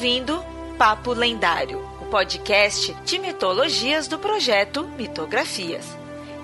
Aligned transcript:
ouvindo 0.00 0.42
Papo 0.78 1.12
Lendário, 1.12 1.86
o 2.00 2.06
podcast 2.06 2.94
de 3.04 3.18
mitologias 3.18 4.08
do 4.08 4.18
projeto 4.18 4.88
Mitografias. 4.96 5.84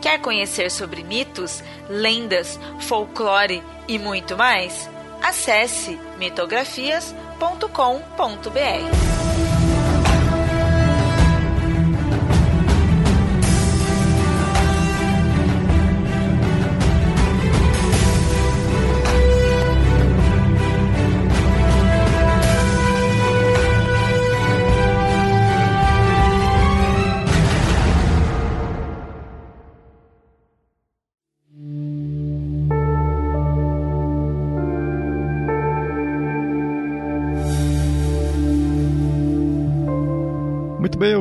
Quer 0.02 0.20
conhecer 0.20 0.70
sobre 0.70 1.02
mitos, 1.02 1.64
lendas, 1.88 2.60
folclore 2.80 3.62
e 3.88 3.98
muito 3.98 4.36
mais? 4.36 4.90
Acesse 5.22 5.98
mitografias.com.br. 6.18 9.05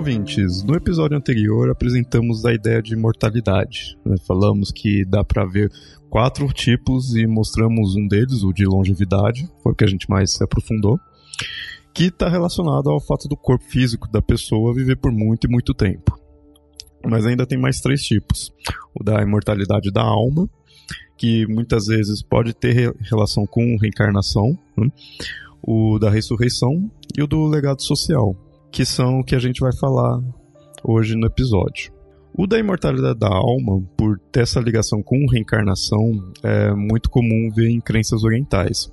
ouvintes. 0.06 0.62
No 0.62 0.76
episódio 0.76 1.18
anterior 1.18 1.72
apresentamos 1.72 2.46
a 2.46 2.54
ideia 2.54 2.80
de 2.80 2.94
imortalidade. 2.94 3.98
Né? 4.06 4.16
Falamos 4.28 4.72
que 4.72 5.04
dá 5.04 5.24
para 5.24 5.44
ver 5.46 5.72
quatro 6.12 6.48
tipos 6.54 7.16
e 7.16 7.26
mostramos 7.26 7.96
um 7.96 8.08
deles, 8.08 8.44
o 8.44 8.54
de 8.54 8.66
longevidade, 8.66 9.50
foi 9.64 9.72
o 9.72 9.76
que 9.76 9.84
a 9.84 9.88
gente 9.88 10.08
mais 10.08 10.32
se 10.32 10.44
aprofundou, 10.44 11.00
que 11.92 12.04
está 12.04 12.30
relacionado 12.30 12.88
ao 12.92 13.00
fato 13.00 13.28
do 13.28 13.36
corpo 13.36 13.66
físico 13.66 14.08
da 14.12 14.22
pessoa 14.22 14.76
viver 14.76 14.96
por 14.98 15.12
muito 15.12 15.48
e 15.48 15.50
muito 15.50 15.74
tempo. 15.74 16.16
Mas 17.04 17.26
ainda 17.26 17.48
tem 17.48 17.58
mais 17.58 17.82
três 17.82 18.04
tipos: 18.04 18.54
o 18.94 19.04
da 19.04 19.24
imortalidade 19.24 19.92
da 19.92 20.04
alma, 20.04 20.48
que 21.18 21.48
muitas 21.48 21.88
vezes 21.88 22.22
pode 22.22 22.54
ter 22.54 22.96
relação 23.10 23.48
com 23.48 23.76
reencarnação, 23.82 24.56
né? 24.78 24.88
o 25.64 25.98
da 25.98 26.12
ressurreição 26.12 26.92
e 27.18 27.24
o 27.24 27.28
do 27.28 27.48
legado 27.48 27.82
social 27.82 28.36
que 28.76 28.86
são 28.86 29.22
o 29.22 29.24
que 29.24 29.34
a 29.34 29.40
gente 29.40 29.62
vai 29.62 29.72
falar 29.74 30.20
hoje 30.84 31.16
no 31.16 31.26
episódio. 31.28 31.94
O 32.38 32.46
da 32.46 32.60
imortalidade 32.60 33.18
da 33.18 33.30
alma, 33.30 33.82
por 33.96 34.20
ter 34.34 34.42
essa 34.42 34.60
ligação 34.60 35.02
com 35.02 35.26
reencarnação, 35.32 36.12
é 36.44 36.74
muito 36.74 37.10
comum 37.10 37.50
ver 37.56 37.70
em 37.70 37.80
crenças 37.80 38.26
orientais. 38.26 38.92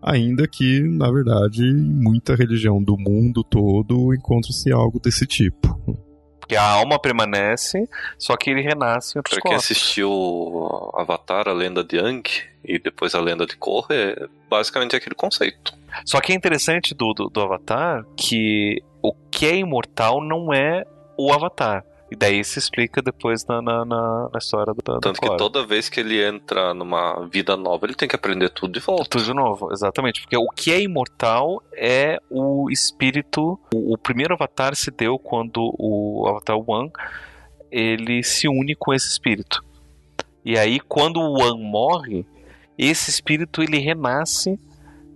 Ainda 0.00 0.46
que, 0.46 0.82
na 0.82 1.10
verdade, 1.10 1.64
em 1.64 1.74
muita 1.74 2.36
religião 2.36 2.80
do 2.80 2.96
mundo 2.96 3.42
todo 3.42 4.14
encontra-se 4.14 4.70
algo 4.70 5.00
desse 5.00 5.26
tipo. 5.26 5.80
Porque 6.38 6.54
a 6.54 6.70
alma 6.70 6.96
permanece, 6.96 7.88
só 8.16 8.36
que 8.36 8.50
ele 8.50 8.60
renasce 8.60 9.16
em 9.16 9.18
outros 9.18 9.36
Pra 9.40 9.50
quem 9.50 9.56
assistiu 9.56 10.12
Avatar, 10.94 11.48
a 11.48 11.52
lenda 11.52 11.82
de 11.82 11.98
Aang, 11.98 12.22
e 12.64 12.78
depois 12.78 13.16
a 13.16 13.20
lenda 13.20 13.46
de 13.46 13.56
Korra, 13.56 13.96
é 13.96 14.28
basicamente 14.48 14.94
aquele 14.94 15.16
conceito. 15.16 15.74
Só 16.04 16.20
que 16.20 16.30
é 16.30 16.36
interessante 16.36 16.94
do, 16.94 17.12
do, 17.12 17.28
do 17.28 17.40
Avatar 17.40 18.04
que 18.16 18.80
o 19.04 19.12
que 19.30 19.44
é 19.44 19.56
imortal 19.56 20.24
não 20.24 20.50
é 20.50 20.86
o 21.18 21.30
Avatar. 21.30 21.84
E 22.10 22.16
daí 22.16 22.42
se 22.42 22.58
explica 22.58 23.02
depois 23.02 23.44
na, 23.46 23.60
na, 23.60 23.84
na, 23.84 24.28
na 24.32 24.38
história 24.38 24.72
do 24.72 24.80
Tanto 24.80 25.12
da 25.12 25.12
que 25.12 25.36
toda 25.36 25.66
vez 25.66 25.90
que 25.90 26.00
ele 26.00 26.24
entra 26.24 26.72
numa 26.72 27.26
vida 27.30 27.54
nova, 27.54 27.84
ele 27.84 27.94
tem 27.94 28.08
que 28.08 28.16
aprender 28.16 28.48
tudo 28.48 28.72
de 28.72 28.80
volta. 28.80 29.04
Tudo 29.10 29.24
de 29.24 29.34
novo, 29.34 29.70
exatamente. 29.72 30.22
Porque 30.22 30.36
o 30.36 30.46
que 30.48 30.72
é 30.72 30.80
imortal 30.80 31.62
é 31.76 32.18
o 32.30 32.70
espírito. 32.70 33.58
O, 33.74 33.94
o 33.94 33.98
primeiro 33.98 34.32
avatar 34.34 34.74
se 34.74 34.90
deu 34.90 35.18
quando 35.18 35.74
o 35.78 36.26
Avatar 36.26 36.56
One 36.56 36.90
ele 37.70 38.22
se 38.22 38.48
une 38.48 38.74
com 38.74 38.94
esse 38.94 39.08
espírito. 39.08 39.62
E 40.44 40.58
aí, 40.58 40.80
quando 40.80 41.20
o 41.20 41.42
One 41.42 41.62
morre, 41.62 42.26
esse 42.78 43.10
espírito 43.10 43.62
ele 43.62 43.78
renasce 43.78 44.58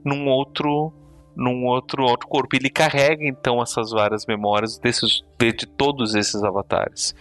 num 0.05 0.27
outro 0.29 0.93
num 1.39 1.65
outro, 1.67 2.03
outro 2.03 2.27
corpo. 2.27 2.57
Ele 2.57 2.69
carrega 2.69 3.25
então 3.25 3.63
essas 3.63 3.93
várias 3.93 4.27
memórias 4.27 4.77
desses, 4.77 5.23
de, 5.39 5.53
de 5.53 5.67
todos 5.67 6.17
esses 6.17 6.43
avatares. 6.43 7.15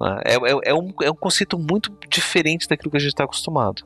Né? 0.00 0.20
É, 0.24 0.34
é, 0.34 0.70
é, 0.70 0.74
um, 0.74 0.92
é 1.00 1.10
um 1.10 1.14
conceito 1.14 1.56
muito 1.56 1.96
diferente 2.08 2.66
daquilo 2.66 2.90
que 2.90 2.96
a 2.96 3.00
gente 3.00 3.10
está 3.12 3.22
acostumado. 3.22 3.84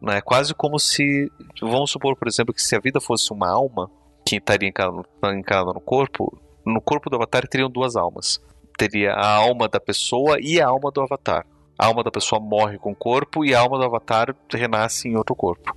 Né? 0.00 0.16
É 0.16 0.20
quase 0.22 0.54
como 0.54 0.78
se, 0.78 1.30
vamos 1.60 1.90
supor, 1.90 2.16
por 2.16 2.26
exemplo, 2.26 2.54
que 2.54 2.62
se 2.62 2.74
a 2.74 2.80
vida 2.80 2.98
fosse 2.98 3.30
uma 3.30 3.50
alma 3.50 3.90
que 4.24 4.36
estaria 4.36 4.68
encarnada 4.68 5.72
no 5.72 5.80
corpo, 5.80 6.40
no 6.64 6.80
corpo 6.80 7.10
do 7.10 7.16
avatar 7.16 7.46
teriam 7.46 7.70
duas 7.70 7.94
almas. 7.94 8.40
Teria 8.78 9.12
a 9.12 9.34
alma 9.36 9.68
da 9.68 9.78
pessoa 9.78 10.38
e 10.40 10.60
a 10.60 10.66
alma 10.66 10.90
do 10.90 11.02
avatar. 11.02 11.46
A 11.78 11.86
alma 11.86 12.02
da 12.02 12.10
pessoa 12.10 12.40
morre 12.40 12.78
com 12.78 12.92
o 12.92 12.96
corpo 12.96 13.44
e 13.44 13.54
a 13.54 13.60
alma 13.60 13.78
do 13.78 13.84
avatar 13.84 14.34
renasce 14.50 15.08
em 15.08 15.16
outro 15.16 15.36
corpo. 15.36 15.76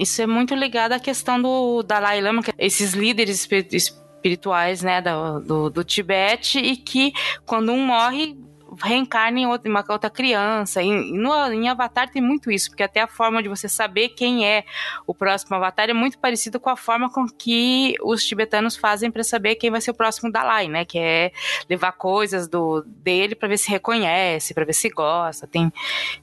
Isso 0.00 0.22
é 0.22 0.26
muito 0.26 0.54
ligado 0.54 0.92
à 0.92 0.98
questão 0.98 1.40
do 1.40 1.82
Dalai 1.82 2.22
Lama, 2.22 2.42
que 2.42 2.54
esses 2.56 2.94
líderes 2.94 3.46
espirituais 3.70 4.80
né, 4.80 5.02
do, 5.02 5.40
do, 5.40 5.70
do 5.70 5.84
Tibete, 5.84 6.58
e 6.58 6.74
que 6.74 7.12
quando 7.44 7.70
um 7.70 7.84
morre, 7.84 8.34
reencarna 8.82 9.40
em 9.40 9.46
outra, 9.46 9.70
uma 9.70 9.84
outra 9.88 10.10
criança. 10.10 10.82
Em, 10.82 11.12
no, 11.16 11.34
em 11.52 11.68
Avatar 11.68 12.10
tem 12.10 12.22
muito 12.22 12.50
isso, 12.50 12.70
porque 12.70 12.82
até 12.82 13.00
a 13.00 13.06
forma 13.06 13.42
de 13.42 13.48
você 13.48 13.68
saber 13.68 14.10
quem 14.10 14.46
é 14.46 14.64
o 15.06 15.14
próximo 15.14 15.56
Avatar 15.56 15.88
é 15.90 15.92
muito 15.92 16.18
parecido 16.18 16.60
com 16.60 16.70
a 16.70 16.76
forma 16.76 17.10
com 17.10 17.26
que 17.26 17.94
os 18.02 18.24
tibetanos 18.24 18.76
fazem 18.76 19.10
para 19.10 19.24
saber 19.24 19.56
quem 19.56 19.70
vai 19.70 19.80
ser 19.80 19.90
o 19.90 19.94
próximo 19.94 20.30
Dalai, 20.30 20.68
né? 20.68 20.84
Que 20.84 20.98
é 20.98 21.32
levar 21.68 21.92
coisas 21.92 22.48
do 22.48 22.82
dele 22.86 23.34
para 23.34 23.48
ver 23.48 23.58
se 23.58 23.70
reconhece, 23.70 24.54
para 24.54 24.64
ver 24.64 24.74
se 24.74 24.88
gosta. 24.88 25.46
Tem, 25.46 25.72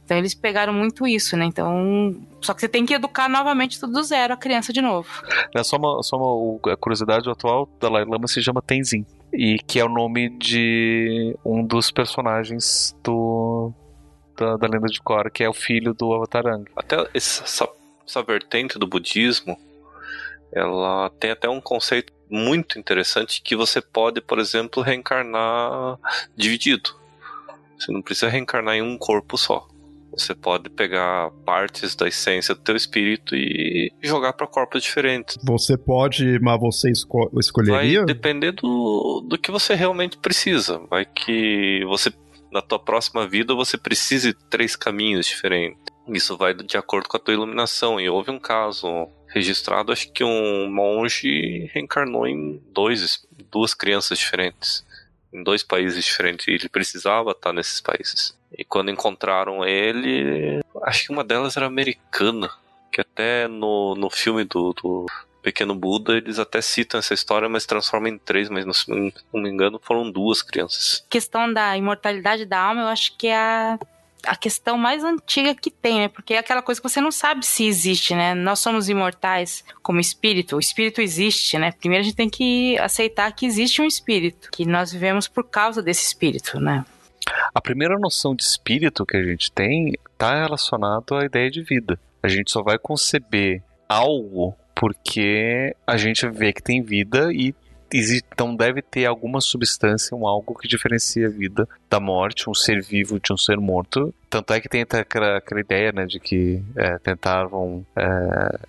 então 0.04 0.18
eles 0.18 0.34
pegaram 0.34 0.74
muito 0.74 1.08
isso, 1.08 1.36
né? 1.36 1.46
Então, 1.46 2.16
só 2.42 2.54
que 2.54 2.62
você 2.62 2.70
tem 2.70 2.86
que 2.86 2.94
educar 2.94 3.28
novamente 3.28 3.80
tudo 3.80 3.94
do 3.94 4.04
zero 4.04 4.34
a 4.34 4.38
criança 4.38 4.72
de 4.72 4.82
novo. 4.82 5.10
É 5.56 5.64
só 5.64 5.78
uma, 5.78 6.04
só 6.04 6.18
uma 6.18 6.78
curiosidade 6.78 7.30
atual, 7.30 7.70
Dalai 7.80 8.06
Lama 8.06 8.28
se 8.28 8.42
chama 8.42 8.62
Tenzin 8.62 9.06
e 9.34 9.58
que 9.60 9.80
é 9.80 9.86
o 9.86 9.90
nome 9.90 10.30
de 10.30 11.36
um 11.44 11.66
dos 11.66 11.92
personagens 11.92 12.96
do 13.04 13.74
da, 14.38 14.56
da 14.56 14.68
lenda 14.68 14.88
de 14.88 15.02
Korra, 15.02 15.30
que 15.30 15.44
é 15.44 15.50
o 15.50 15.54
filho 15.54 15.94
do 15.94 16.14
Avatarang. 16.14 16.66
Até 16.76 17.08
essa, 17.14 17.68
essa 18.06 18.24
vertente 18.24 18.78
do 18.78 18.88
budismo, 18.88 19.58
ela 20.54 21.10
tem 21.20 21.32
até 21.32 21.50
um 21.50 21.60
conceito 21.60 22.14
muito 22.30 22.78
interessante 22.78 23.42
que 23.42 23.56
você 23.56 23.82
pode, 23.82 24.22
por 24.22 24.40
exemplo, 24.40 24.84
reencarnar 24.84 25.98
dividido. 26.36 26.96
Você 27.78 27.92
não 27.92 28.02
precisa 28.02 28.30
reencarnar 28.30 28.76
em 28.76 28.82
um 28.82 28.98
corpo 28.98 29.38
só. 29.38 29.68
Você 30.18 30.34
pode 30.34 30.70
pegar 30.70 31.32
partes 31.46 31.96
da 31.96 32.08
essência 32.08 32.56
do 32.56 32.62
teu 32.62 32.76
espírito 32.76 33.36
e 33.36 33.92
jogar 34.02 34.34
para 34.34 34.48
corpos 34.48 34.84
diferentes. 34.84 35.38
Você 35.44 35.78
pode, 35.78 36.40
mas 36.40 36.60
você 36.60 36.92
esco 36.92 37.30
escolheria? 37.40 38.00
Vai 38.00 38.06
depender 38.06 38.52
do, 38.54 39.26
do 39.28 39.38
que 39.38 39.52
você 39.52 39.76
realmente 39.76 40.18
precisa. 40.18 40.80
Vai 40.90 41.06
que 41.06 41.84
você 41.86 42.12
na 42.52 42.62
tua 42.62 42.80
próxima 42.80 43.28
vida 43.28 43.54
você 43.54 43.78
precise 43.78 44.34
de 44.34 44.40
três 44.50 44.76
caminhos 44.76 45.28
diferentes. 45.28 45.80
Isso 46.08 46.38
vai 46.38 46.54
de 46.54 46.78
acordo 46.78 47.08
com 47.10 47.18
a 47.18 47.20
tua 47.20 47.34
iluminação. 47.34 48.00
E 48.00 48.10
houve 48.10 48.32
um 48.32 48.40
caso 48.40 49.08
registrado, 49.28 49.92
acho 49.92 50.12
que 50.12 50.24
um 50.24 50.72
monge 50.72 51.70
reencarnou 51.74 52.26
em 52.26 52.62
dois, 52.72 53.28
duas 53.52 53.74
crianças 53.74 54.18
diferentes, 54.18 54.86
em 55.38 55.44
dois 55.44 55.64
países 55.64 56.04
diferentes. 56.04 56.48
E 56.48 56.52
ele 56.52 56.70
precisava 56.70 57.32
estar 57.32 57.54
nesses 57.54 57.80
países. 57.80 58.38
E 58.58 58.64
quando 58.64 58.92
encontraram 58.92 59.64
ele, 59.64 60.62
acho 60.84 61.06
que 61.06 61.12
uma 61.12 61.24
delas 61.24 61.56
era 61.56 61.68
americana. 61.68 62.50
Que 62.92 63.02
até 63.02 63.48
no, 63.48 63.96
no 63.96 64.10
filme 64.10 64.44
do, 64.44 64.74
do 64.74 65.06
Pequeno 65.44 65.76
Buda, 65.76 66.18
eles 66.18 66.40
até 66.40 66.62
citam 66.62 67.00
essa 67.00 67.14
história, 67.14 67.48
mas 67.48 67.66
transformam 67.66 68.10
em 68.10 68.18
três, 68.18 68.50
mas 68.50 68.66
se 68.78 68.90
não 68.90 69.42
me 69.42 69.50
engano 69.50 69.80
foram 69.82 70.10
duas 70.10 70.42
crianças. 70.42 71.06
Questão 71.10 71.52
da 71.54 71.78
imortalidade 71.78 72.46
da 72.46 72.60
alma, 72.60 72.82
eu 72.82 72.88
acho 72.88 73.16
que 73.18 73.28
é 73.28 73.38
a, 73.38 73.80
a 74.26 74.36
questão 74.36 74.78
mais 74.78 75.04
antiga 75.04 75.54
que 75.56 75.70
tem, 75.70 76.00
né? 76.00 76.08
Porque 76.08 76.34
é 76.34 76.40
aquela 76.40 76.62
coisa 76.62 76.82
que 76.82 76.90
você 76.90 77.00
não 77.00 77.12
sabe 77.12 77.46
se 77.46 77.66
existe, 77.66 78.16
né? 78.16 78.34
Nós 78.34 78.60
somos 78.60 78.90
imortais 78.90 79.64
como 79.82 80.00
espírito, 80.00 80.56
o 80.56 80.60
espírito 80.60 81.02
existe, 81.02 81.58
né? 81.58 81.72
Primeiro 81.72 82.02
a 82.02 82.06
gente 82.06 82.16
tem 82.16 82.30
que 82.30 82.78
aceitar 82.80 83.32
que 83.32 83.46
existe 83.46 83.82
um 83.82 83.86
espírito, 83.86 84.50
que 84.52 84.66
nós 84.66 84.92
vivemos 84.92 85.28
por 85.28 85.44
causa 85.44 85.82
desse 85.82 86.06
espírito, 86.06 86.60
né? 86.60 86.86
A 87.54 87.62
primeira 87.62 87.98
noção 88.00 88.36
de 88.36 88.44
espírito 88.44 89.06
que 89.06 89.18
a 89.18 89.24
gente 89.24 89.52
tem 89.52 89.94
está 90.12 90.44
relacionado 90.44 91.16
à 91.16 91.26
ideia 91.26 91.50
de 91.50 91.62
vida. 91.62 92.00
A 92.24 92.28
gente 92.28 92.52
só 92.52 92.62
vai 92.64 92.78
conceber 92.78 93.62
algo 93.88 94.56
porque 94.76 95.76
a 95.86 95.98
gente 95.98 96.28
vê 96.30 96.54
que 96.54 96.62
tem 96.62 96.82
vida 96.82 97.32
e 97.34 97.54
então 97.94 98.56
deve 98.56 98.82
ter 98.82 99.06
alguma 99.06 99.40
substância, 99.42 100.16
um 100.16 100.28
algo 100.28 100.58
que 100.58 100.68
diferencia 100.68 101.28
a 101.28 101.30
vida 101.30 101.68
da 101.90 102.00
morte, 102.00 102.50
um 102.50 102.54
ser 102.54 102.82
vivo 102.82 103.20
de 103.20 103.32
um 103.32 103.38
ser 103.38 103.58
morto. 103.58 104.14
Tanto 104.30 104.54
é 104.54 104.60
que 104.60 104.70
tem 104.70 104.82
aquela, 104.82 105.38
aquela 105.38 105.62
ideia 105.62 105.92
né, 105.92 106.06
de 106.06 106.20
que 106.20 106.62
é, 106.76 106.98
tentavam 107.00 107.86
é, 107.96 108.60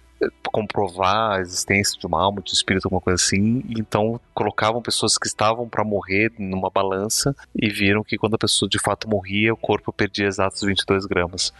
comprovar 0.53 1.39
a 1.39 1.41
existência 1.41 1.99
de 1.99 2.07
uma 2.07 2.23
alma, 2.23 2.43
de 2.43 2.51
um 2.51 2.55
espírito, 2.55 2.87
alguma 2.87 3.01
coisa 3.01 3.23
assim. 3.23 3.63
Então 3.79 4.21
colocavam 4.35 4.83
pessoas 4.83 5.17
que 5.17 5.27
estavam 5.27 5.69
para 5.69 5.85
morrer 5.85 6.33
numa 6.39 6.71
balança 6.71 7.35
e 7.55 7.69
viram 7.69 8.03
que 8.03 8.19
quando 8.19 8.35
a 8.35 8.39
pessoa 8.39 8.69
de 8.69 8.79
fato 8.79 9.09
morria, 9.09 9.53
o 9.53 9.57
corpo 9.57 9.93
perdia 9.93 10.27
exatos 10.27 10.63
22 10.63 11.07
gramas 11.07 11.53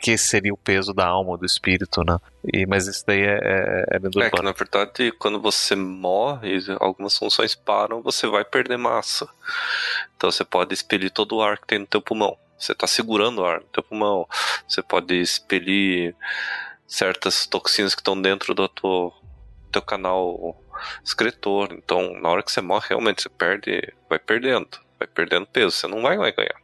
que 0.00 0.10
esse 0.12 0.26
seria 0.26 0.52
o 0.52 0.56
peso 0.56 0.92
da 0.92 1.06
alma, 1.06 1.38
do 1.38 1.46
espírito, 1.46 2.02
né? 2.04 2.18
E, 2.52 2.66
mas 2.66 2.86
isso 2.86 3.04
daí 3.06 3.22
é, 3.22 3.38
é, 3.42 3.84
é 3.92 4.00
É 4.26 4.30
que, 4.30 4.42
na 4.42 4.52
verdade, 4.52 5.12
quando 5.12 5.40
você 5.40 5.76
morre, 5.76 6.58
algumas 6.80 7.16
funções 7.16 7.54
param, 7.54 8.02
você 8.02 8.26
vai 8.26 8.44
perder 8.44 8.76
massa. 8.76 9.28
Então 10.16 10.30
você 10.30 10.44
pode 10.44 10.74
expelir 10.74 11.10
todo 11.10 11.36
o 11.36 11.42
ar 11.42 11.58
que 11.58 11.66
tem 11.66 11.78
no 11.78 11.86
teu 11.86 12.02
pulmão. 12.02 12.36
Você 12.58 12.72
está 12.72 12.86
segurando 12.86 13.42
o 13.42 13.44
ar 13.44 13.60
no 13.60 13.66
teu 13.66 13.82
pulmão. 13.82 14.26
Você 14.66 14.82
pode 14.82 15.14
expelir 15.14 16.14
certas 16.94 17.46
toxinas 17.46 17.94
que 17.94 18.00
estão 18.00 18.20
dentro 18.20 18.54
do 18.54 18.68
teu, 18.68 19.12
teu 19.72 19.82
canal 19.82 20.56
excretor. 21.04 21.72
Então, 21.72 22.20
na 22.20 22.28
hora 22.28 22.42
que 22.42 22.52
você 22.52 22.60
morre, 22.60 22.86
realmente 22.90 23.22
você 23.22 23.28
perde, 23.28 23.92
vai 24.08 24.18
perdendo, 24.18 24.68
vai 24.98 25.08
perdendo 25.08 25.46
peso. 25.46 25.72
Você 25.72 25.88
não 25.88 26.00
vai, 26.00 26.16
vai 26.16 26.32
ganhar. 26.32 26.54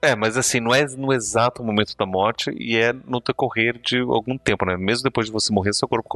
É, 0.00 0.14
mas 0.16 0.36
assim, 0.36 0.60
não 0.60 0.74
é 0.74 0.84
no 0.96 1.12
exato 1.12 1.62
momento 1.62 1.96
da 1.96 2.04
morte 2.04 2.50
e 2.56 2.76
é 2.76 2.92
no 2.92 3.20
decorrer 3.20 3.78
de 3.78 3.98
algum 4.00 4.36
tempo, 4.36 4.64
né? 4.64 4.76
Mesmo 4.76 5.04
depois 5.04 5.26
de 5.26 5.32
você 5.32 5.52
morrer, 5.52 5.72
seu 5.72 5.88
corpo 5.88 6.08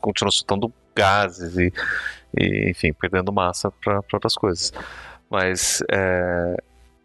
continua 0.00 0.30
soltando 0.30 0.72
gases 0.94 1.56
e, 1.56 1.72
e 2.38 2.70
enfim, 2.70 2.92
perdendo 2.94 3.32
massa 3.32 3.70
para 3.70 4.00
outras 4.12 4.34
coisas. 4.34 4.72
Mas 5.28 5.82
é, 5.90 6.56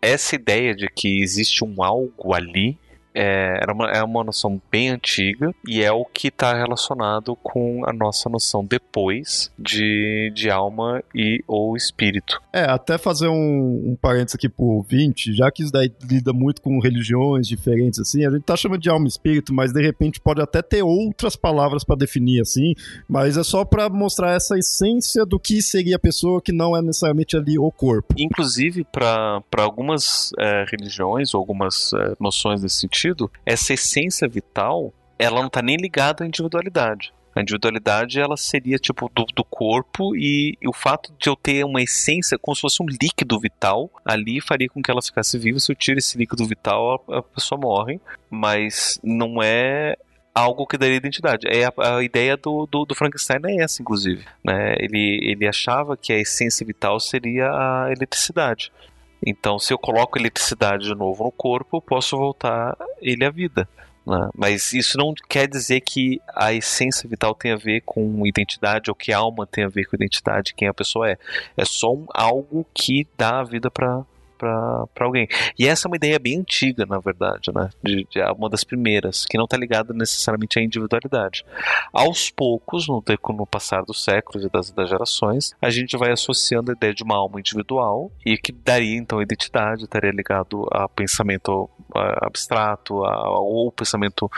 essa 0.01 0.35
ideia 0.35 0.73
de 0.73 0.87
que 0.87 1.21
existe 1.21 1.63
um 1.65 1.83
algo 1.83 2.33
ali 2.33 2.77
é, 3.13 3.59
era 3.61 3.73
uma, 3.73 3.91
é 3.91 4.03
uma 4.03 4.23
noção 4.23 4.61
bem 4.71 4.89
antiga 4.89 5.53
e 5.67 5.81
é 5.83 5.91
o 5.91 6.05
que 6.05 6.27
está 6.27 6.53
relacionado 6.53 7.35
com 7.37 7.83
a 7.85 7.93
nossa 7.93 8.29
noção 8.29 8.65
depois 8.65 9.51
de, 9.57 10.31
de 10.33 10.49
alma 10.49 11.03
e 11.13 11.43
ou 11.47 11.75
espírito. 11.75 12.41
É, 12.53 12.63
até 12.63 12.97
fazer 12.97 13.27
um, 13.27 13.91
um 13.91 13.97
parênteses 13.99 14.35
aqui 14.35 14.49
pro 14.49 14.65
ouvinte, 14.65 15.33
já 15.33 15.51
que 15.51 15.63
isso 15.63 15.71
daí 15.71 15.91
lida 16.03 16.33
muito 16.33 16.61
com 16.61 16.79
religiões 16.79 17.47
diferentes, 17.47 17.99
assim, 17.99 18.25
a 18.25 18.29
gente 18.29 18.43
tá 18.43 18.55
chamando 18.55 18.81
de 18.81 18.89
alma 18.89 19.05
e 19.05 19.09
espírito, 19.09 19.53
mas 19.53 19.73
de 19.73 19.81
repente 19.81 20.19
pode 20.19 20.41
até 20.41 20.61
ter 20.61 20.83
outras 20.83 21.35
palavras 21.35 21.83
para 21.83 21.95
definir, 21.95 22.41
assim, 22.41 22.73
mas 23.07 23.37
é 23.37 23.43
só 23.43 23.65
para 23.65 23.89
mostrar 23.89 24.31
essa 24.31 24.57
essência 24.57 25.25
do 25.25 25.39
que 25.39 25.61
seria 25.61 25.95
a 25.95 25.99
pessoa 25.99 26.41
que 26.41 26.51
não 26.51 26.75
é 26.75 26.81
necessariamente 26.81 27.35
ali 27.35 27.57
o 27.57 27.71
corpo. 27.71 28.13
Inclusive, 28.17 28.85
para 28.91 29.41
algumas 29.57 30.31
é, 30.39 30.65
religiões 30.69 31.33
ou 31.33 31.39
algumas 31.39 31.93
é, 31.93 32.15
noções 32.19 32.61
desse 32.61 32.77
sentido, 32.77 33.00
sentido, 33.01 33.31
essa 33.45 33.73
essência 33.73 34.27
vital, 34.27 34.93
ela 35.17 35.39
não 35.39 35.47
está 35.47 35.61
nem 35.61 35.77
ligada 35.77 36.23
à 36.23 36.27
individualidade. 36.27 37.13
A 37.33 37.41
individualidade 37.41 38.19
ela 38.19 38.35
seria 38.35 38.77
tipo 38.77 39.09
do, 39.15 39.25
do 39.33 39.43
corpo 39.43 40.15
e, 40.15 40.57
e, 40.61 40.67
o 40.67 40.73
fato 40.73 41.13
de 41.17 41.29
eu 41.29 41.35
ter 41.35 41.63
uma 41.63 41.81
essência 41.81 42.37
como 42.37 42.53
se 42.53 42.61
fosse 42.61 42.83
um 42.83 42.85
líquido 42.85 43.39
vital 43.39 43.89
ali 44.03 44.41
faria 44.41 44.67
com 44.67 44.81
que 44.81 44.91
ela 44.91 45.01
ficasse 45.01 45.37
viva. 45.37 45.57
Se 45.59 45.71
eu 45.71 45.75
tiro 45.75 45.97
esse 45.97 46.17
líquido 46.17 46.45
vital, 46.45 47.05
a, 47.07 47.19
a 47.19 47.23
pessoa 47.23 47.59
morre, 47.59 48.01
mas 48.29 48.99
não 49.01 49.41
é 49.41 49.95
algo 50.35 50.67
que 50.67 50.77
daria 50.77 50.97
identidade. 50.97 51.47
É 51.47 51.65
a, 51.65 51.97
a 51.97 52.03
ideia 52.03 52.35
do, 52.35 52.65
do, 52.65 52.85
do, 52.85 52.95
Frankenstein 52.95 53.39
é 53.45 53.63
essa, 53.63 53.81
inclusive. 53.81 54.25
Né? 54.43 54.75
Ele, 54.79 55.19
ele 55.23 55.47
achava 55.47 55.95
que 55.95 56.11
a 56.11 56.19
essência 56.19 56.65
vital 56.65 56.99
seria 56.99 57.49
a 57.49 57.91
eletricidade. 57.95 58.73
Então, 59.25 59.59
se 59.59 59.73
eu 59.73 59.77
coloco 59.77 60.17
eletricidade 60.17 60.85
de 60.85 60.95
novo 60.95 61.23
no 61.23 61.31
corpo, 61.31 61.77
eu 61.77 61.81
posso 61.81 62.17
voltar 62.17 62.75
ele 63.01 63.23
à 63.23 63.29
vida. 63.29 63.67
Né? 64.05 64.29
Mas 64.35 64.73
isso 64.73 64.97
não 64.97 65.13
quer 65.29 65.47
dizer 65.47 65.81
que 65.81 66.19
a 66.35 66.53
essência 66.53 67.07
vital 67.07 67.35
tem 67.35 67.51
a 67.51 67.55
ver 67.55 67.81
com 67.81 68.25
identidade 68.25 68.89
ou 68.89 68.95
que 68.95 69.13
a 69.13 69.19
alma 69.19 69.45
tem 69.45 69.63
a 69.63 69.69
ver 69.69 69.85
com 69.85 69.95
identidade, 69.95 70.53
quem 70.55 70.67
a 70.67 70.73
pessoa 70.73 71.09
é. 71.09 71.17
É 71.55 71.65
só 71.65 71.93
um, 71.93 72.05
algo 72.13 72.65
que 72.73 73.07
dá 73.17 73.39
a 73.39 73.43
vida 73.43 73.69
para 73.69 74.03
para 74.41 75.05
alguém. 75.05 75.27
E 75.57 75.67
essa 75.67 75.87
é 75.87 75.89
uma 75.89 75.95
ideia 75.95 76.17
bem 76.17 76.39
antiga, 76.39 76.85
na 76.85 76.99
verdade, 76.99 77.51
né? 77.53 77.69
De, 77.83 78.07
de 78.09 78.19
uma 78.35 78.49
das 78.49 78.63
primeiras, 78.63 79.25
que 79.25 79.37
não 79.37 79.45
está 79.45 79.55
ligada 79.55 79.93
necessariamente 79.93 80.57
à 80.57 80.63
individualidade. 80.63 81.45
Aos 81.93 82.31
poucos, 82.31 82.87
no, 82.87 83.03
no 83.29 83.45
passar 83.45 83.83
dos 83.83 84.03
séculos 84.03 84.43
e 84.43 84.49
das, 84.49 84.71
das 84.71 84.89
gerações, 84.89 85.53
a 85.61 85.69
gente 85.69 85.95
vai 85.95 86.11
associando 86.11 86.71
a 86.71 86.73
ideia 86.73 86.93
de 86.93 87.03
uma 87.03 87.15
alma 87.15 87.39
individual 87.39 88.11
e 88.25 88.37
que 88.37 88.51
daria 88.51 88.97
então 88.97 89.19
a 89.19 89.23
identidade, 89.23 89.83
estaria 89.83 90.11
ligado 90.11 90.67
a 90.71 90.89
pensamento 90.89 91.69
abstrato, 91.93 93.03
a, 93.05 93.39
ou 93.39 93.71
pensamento 93.71 94.29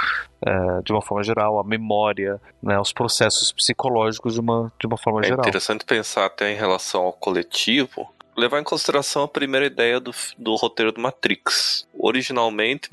é, 0.46 0.82
de 0.84 0.92
uma 0.92 1.02
forma 1.02 1.24
geral, 1.24 1.60
a 1.60 1.64
memória, 1.64 2.40
né, 2.62 2.78
os 2.80 2.92
processos 2.92 3.52
psicológicos 3.52 4.34
de 4.34 4.42
uma, 4.42 4.72
de 4.80 4.88
uma 4.88 4.98
forma 4.98 5.22
é 5.22 5.24
geral. 5.24 5.46
É 5.46 5.48
interessante 5.48 5.86
pensar 5.86 6.26
até 6.26 6.52
em 6.52 6.56
relação 6.56 7.04
ao 7.04 7.14
coletivo, 7.14 8.13
levar 8.36 8.60
em 8.60 8.64
consideração 8.64 9.24
a 9.24 9.28
primeira 9.28 9.66
ideia 9.66 10.00
do, 10.00 10.12
do 10.38 10.56
roteiro 10.56 10.92
do 10.92 11.02
Matrix. 11.02 11.88
Originalmente, 11.98 12.90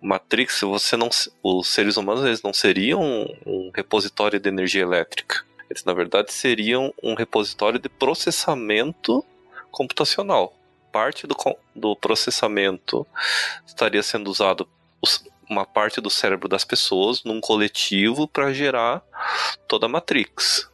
Matrix, 0.00 0.60
você 0.60 0.96
não, 0.96 1.08
os 1.42 1.68
seres 1.68 1.96
humanos 1.96 2.24
eles 2.24 2.42
não 2.42 2.52
seriam 2.52 3.02
um, 3.02 3.36
um 3.46 3.70
repositório 3.74 4.38
de 4.38 4.48
energia 4.48 4.82
elétrica. 4.82 5.44
Eles, 5.68 5.84
na 5.84 5.92
verdade, 5.92 6.32
seriam 6.32 6.94
um 7.02 7.14
repositório 7.14 7.78
de 7.78 7.88
processamento 7.88 9.24
computacional. 9.70 10.54
Parte 10.92 11.26
do, 11.26 11.36
do 11.74 11.96
processamento 11.96 13.06
estaria 13.66 14.02
sendo 14.02 14.30
usado 14.30 14.68
uma 15.48 15.64
parte 15.64 16.00
do 16.00 16.10
cérebro 16.10 16.48
das 16.48 16.64
pessoas 16.64 17.22
num 17.24 17.40
coletivo 17.40 18.26
para 18.26 18.52
gerar 18.52 19.02
toda 19.68 19.86
a 19.86 19.88
Matrix. 19.88 20.68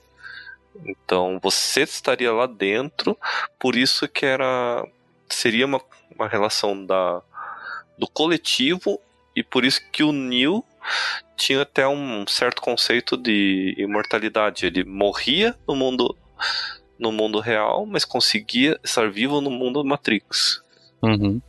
Então 0.84 1.38
você 1.42 1.82
estaria 1.82 2.32
lá 2.32 2.46
dentro, 2.46 3.16
por 3.58 3.76
isso 3.76 4.08
que 4.08 4.24
era 4.24 4.86
seria 5.28 5.66
uma, 5.66 5.80
uma 6.14 6.28
relação 6.28 6.84
da 6.84 7.22
do 7.98 8.06
coletivo 8.08 9.00
e 9.34 9.42
por 9.42 9.64
isso 9.64 9.80
que 9.90 10.02
o 10.02 10.12
Neil 10.12 10.64
tinha 11.36 11.62
até 11.62 11.86
um 11.86 12.26
certo 12.26 12.60
conceito 12.60 13.16
de 13.16 13.74
imortalidade. 13.78 14.66
Ele 14.66 14.84
morria 14.84 15.56
no 15.66 15.74
mundo 15.74 16.16
no 16.98 17.10
mundo 17.10 17.40
real, 17.40 17.84
mas 17.84 18.04
conseguia 18.04 18.78
estar 18.84 19.10
vivo 19.10 19.40
no 19.40 19.50
mundo 19.50 19.84
Matrix. 19.84 20.62
Uhum. 21.02 21.40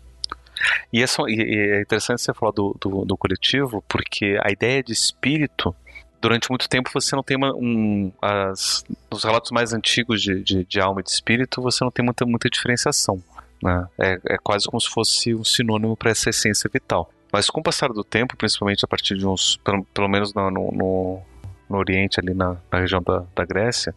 E, 0.92 1.02
é, 1.02 1.08
só, 1.08 1.28
e 1.28 1.40
é 1.40 1.82
interessante 1.82 2.22
você 2.22 2.34
falar 2.34 2.52
do, 2.52 2.76
do, 2.80 3.06
do 3.06 3.18
coletivo, 3.18 3.84
porque 3.88 4.38
a 4.42 4.52
ideia 4.52 4.82
de 4.82 4.94
espírito 4.94 5.76
durante 6.24 6.50
muito 6.50 6.70
tempo 6.70 6.90
você 6.94 7.14
não 7.18 7.22
tem 7.22 7.36
uma, 7.36 7.54
um. 7.54 8.12
As, 8.22 8.86
nos 9.12 9.26
relatos 9.26 9.52
mais 9.52 9.74
antigos 9.74 10.22
de, 10.22 10.42
de, 10.42 10.64
de, 10.64 10.80
alma 10.80 11.02
e 11.02 11.04
de 11.04 11.10
espírito, 11.10 11.62
você 11.62 11.84
não 11.84 11.92
tem 11.92 12.04
muita, 12.04 12.26
muita 12.26 12.50
diferenciação. 12.50 13.22
Né? 13.62 13.86
É, 14.00 14.20
é 14.26 14.38
quase 14.42 14.66
como 14.66 14.80
se 14.80 14.90
fosse 14.90 15.36
um 15.36 15.44
sinônimo 15.44 15.98
para 15.98 16.12
essa 16.12 16.30
essência 16.30 16.70
vital. 16.74 17.12
Mas 17.32 17.50
com 17.50 17.60
o 17.60 17.64
passar 17.64 17.90
do 17.90 18.06
tempo, 18.06 18.38
principalmente 18.38 18.86
a 18.86 18.88
partir 18.88 19.18
de 19.18 19.28
uns. 19.28 19.58
pelo, 19.58 19.84
pelo 19.86 20.08
menos 20.08 20.34
no, 20.34 20.50
no, 20.50 21.22
no 21.70 21.78
Oriente, 21.78 22.22
ali 22.22 22.34
na, 22.34 22.56
na 22.72 22.80
região 22.80 23.04
da, 23.04 23.26
da 23.36 23.44
Grécia, 23.44 23.94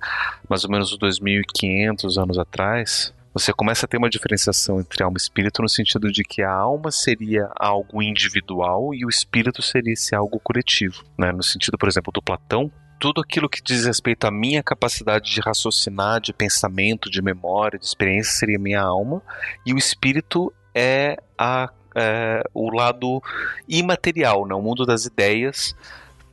mais 0.49 0.65
ou 0.65 0.71
menos 0.71 0.93
uns 0.93 0.99
2.500 0.99 2.21
anos 2.21 2.39
atrás, 2.39 3.15
você 3.39 3.53
começa 3.53 3.85
a 3.85 3.89
ter 3.89 3.99
uma 3.99 4.09
diferenciação 4.09 4.81
entre 4.81 5.03
alma 5.03 5.19
e 5.19 5.21
espírito 5.21 5.61
no 5.61 5.69
sentido 5.69 6.11
de 6.11 6.23
que 6.23 6.41
a 6.41 6.51
alma 6.51 6.91
seria 6.91 7.51
algo 7.55 8.03
individual 8.03 8.95
e 8.95 9.05
o 9.05 9.11
espírito 9.11 9.61
seria 9.61 9.93
esse 9.93 10.15
algo 10.15 10.41
coletivo. 10.41 11.05
Né? 11.19 11.31
No 11.33 11.43
sentido, 11.43 11.77
por 11.77 11.87
exemplo, 11.87 12.11
do 12.11 12.23
Platão, 12.23 12.73
tudo 12.99 13.21
aquilo 13.21 13.47
que 13.47 13.63
diz 13.63 13.85
respeito 13.85 14.27
à 14.27 14.31
minha 14.31 14.63
capacidade 14.63 15.31
de 15.31 15.39
raciocinar, 15.43 16.19
de 16.19 16.33
pensamento, 16.33 17.11
de 17.11 17.21
memória, 17.21 17.79
de 17.79 17.85
experiência 17.85 18.33
seria 18.33 18.59
minha 18.59 18.81
alma, 18.81 19.21
e 19.67 19.75
o 19.75 19.77
espírito 19.77 20.51
é, 20.75 21.19
a, 21.37 21.71
é 21.95 22.43
o 22.55 22.75
lado 22.75 23.23
imaterial, 23.69 24.47
né? 24.47 24.55
o 24.55 24.63
mundo 24.63 24.87
das 24.87 25.05
ideias 25.05 25.77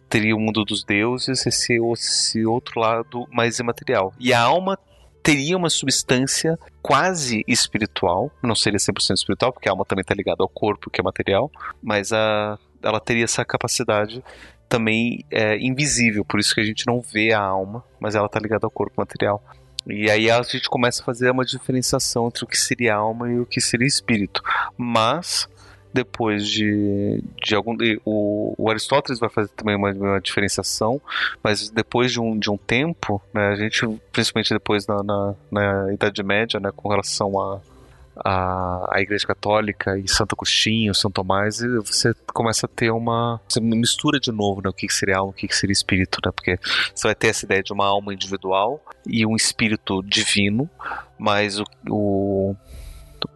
teria 0.07 0.33
o 0.33 0.39
mundo 0.39 0.63
dos 0.63 0.85
deuses, 0.85 1.45
esse, 1.45 1.77
esse 1.91 2.45
outro 2.45 2.79
lado 2.79 3.27
mais 3.29 3.59
imaterial. 3.59 4.13
E 4.17 4.31
a 4.31 4.39
alma 4.39 4.79
teria 5.23 5.55
uma 5.55 5.69
substância 5.69 6.59
quase 6.81 7.43
espiritual, 7.47 8.29
não 8.43 8.53
seria 8.53 8.77
100% 8.77 9.15
espiritual, 9.15 9.53
porque 9.53 9.69
a 9.69 9.71
alma 9.71 9.85
também 9.85 10.01
está 10.01 10.13
ligada 10.13 10.43
ao 10.43 10.49
corpo, 10.49 10.89
que 10.89 10.99
é 10.99 11.03
material, 11.03 11.49
mas 11.81 12.11
a, 12.11 12.59
ela 12.83 12.99
teria 12.99 13.23
essa 13.23 13.45
capacidade 13.45 14.21
também 14.67 15.23
é, 15.31 15.57
invisível, 15.57 16.25
por 16.25 16.39
isso 16.39 16.53
que 16.53 16.59
a 16.59 16.65
gente 16.65 16.85
não 16.85 16.99
vê 16.99 17.31
a 17.31 17.39
alma, 17.39 17.83
mas 17.99 18.15
ela 18.15 18.25
está 18.25 18.39
ligada 18.39 18.67
ao 18.67 18.71
corpo 18.71 18.95
material. 18.97 19.41
E 19.87 20.09
aí 20.09 20.29
a 20.29 20.41
gente 20.43 20.69
começa 20.69 21.01
a 21.01 21.05
fazer 21.05 21.29
uma 21.31 21.45
diferenciação 21.45 22.27
entre 22.27 22.43
o 22.43 22.47
que 22.47 22.57
seria 22.57 22.95
alma 22.95 23.29
e 23.29 23.39
o 23.39 23.45
que 23.45 23.59
seria 23.59 23.87
espírito. 23.87 24.41
Mas 24.77 25.47
depois 25.93 26.47
de, 26.47 27.23
de 27.43 27.55
algum. 27.55 27.75
O, 28.03 28.55
o 28.57 28.69
Aristóteles 28.69 29.19
vai 29.19 29.29
fazer 29.29 29.49
também 29.49 29.75
uma, 29.75 29.91
uma, 29.91 30.19
diferenciação, 30.19 30.99
mas 31.43 31.69
depois 31.69 32.11
de 32.11 32.19
um, 32.19 32.37
de 32.37 32.49
um 32.49 32.57
tempo, 32.57 33.21
né, 33.33 33.49
a 33.49 33.55
gente, 33.55 33.87
principalmente 34.11 34.53
depois 34.53 34.87
na, 34.87 35.03
na, 35.03 35.35
na 35.51 35.93
Idade 35.93 36.23
Média, 36.23 36.59
né, 36.59 36.71
com 36.75 36.89
relação 36.89 37.39
a, 37.39 37.61
a, 38.15 38.95
a 38.95 39.01
Igreja 39.01 39.27
Católica 39.27 39.97
e 39.97 40.07
Santo 40.07 40.33
Agostinho, 40.33 40.93
São 40.95 41.11
Tomás, 41.11 41.61
e 41.61 41.67
você 41.79 42.13
começa 42.33 42.65
a 42.65 42.69
ter 42.69 42.91
uma. 42.91 43.39
Você 43.47 43.59
mistura 43.59 44.19
de 44.19 44.31
novo 44.31 44.61
né, 44.61 44.69
o 44.69 44.73
que 44.73 44.91
seria 44.91 45.17
alma, 45.17 45.31
o 45.31 45.33
que 45.33 45.53
seria 45.55 45.73
espírito, 45.73 46.19
né? 46.25 46.31
Porque 46.33 46.57
você 46.93 47.07
vai 47.07 47.15
ter 47.15 47.27
essa 47.27 47.45
ideia 47.45 47.61
de 47.61 47.71
uma 47.71 47.85
alma 47.85 48.13
individual 48.13 48.83
e 49.05 49.25
um 49.25 49.35
espírito 49.35 50.01
divino, 50.03 50.69
mas 51.17 51.59
o, 51.59 51.65
o 51.89 52.55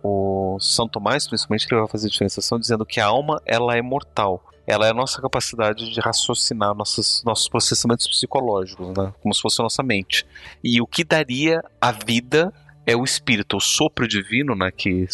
o 0.03 0.58
São 0.60 0.88
Tomás, 0.88 1.27
principalmente, 1.27 1.67
ele 1.70 1.82
vai 1.82 1.89
fazer 1.89 2.08
a 2.08 2.10
diferenciação 2.10 2.60
dizendo 2.60 2.86
que 2.86 3.00
a 3.00 3.06
alma 3.06 3.41
ela 3.46 3.75
é 3.75 3.82
mortal. 3.82 4.44
Ela 4.65 4.88
é 4.88 4.89
a 4.89 4.94
nossa 4.94 5.22
capacidade 5.22 5.94
de 5.94 6.00
raciocinar 6.01 6.75
nossos, 6.75 7.24
nossos 7.24 7.48
processamentos 7.48 8.06
psicológicos, 8.08 8.89
né? 8.98 9.13
como 9.22 9.34
se 9.34 9.41
fosse 9.41 9.62
a 9.62 9.63
nossa 9.63 9.82
mente. 9.82 10.25
E 10.62 10.82
o 10.82 10.88
que 10.88 11.06
daria 11.06 11.63
a 11.79 11.91
vida 11.91 12.53
é 12.86 12.96
o 12.96 13.03
espírito, 13.03 13.58
o 13.58 13.62
sopro 13.62 14.08
divino, 14.08 14.56
né, 14.56 14.72
que 14.72 15.06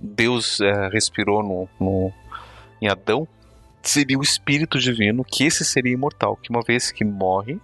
Deus 0.00 0.60
é, 0.60 0.88
respirou 0.88 1.40
no, 1.40 1.68
no, 1.78 2.12
em 2.82 2.88
Adão, 2.88 3.28
seria 3.80 4.18
o 4.18 4.22
espírito 4.22 4.80
divino, 4.80 5.24
que 5.24 5.44
esse 5.44 5.64
seria 5.64 5.92
imortal, 5.92 6.36
que 6.36 6.50
uma 6.50 6.62
vez 6.62 6.90
que 6.90 7.04
morre, 7.04 7.60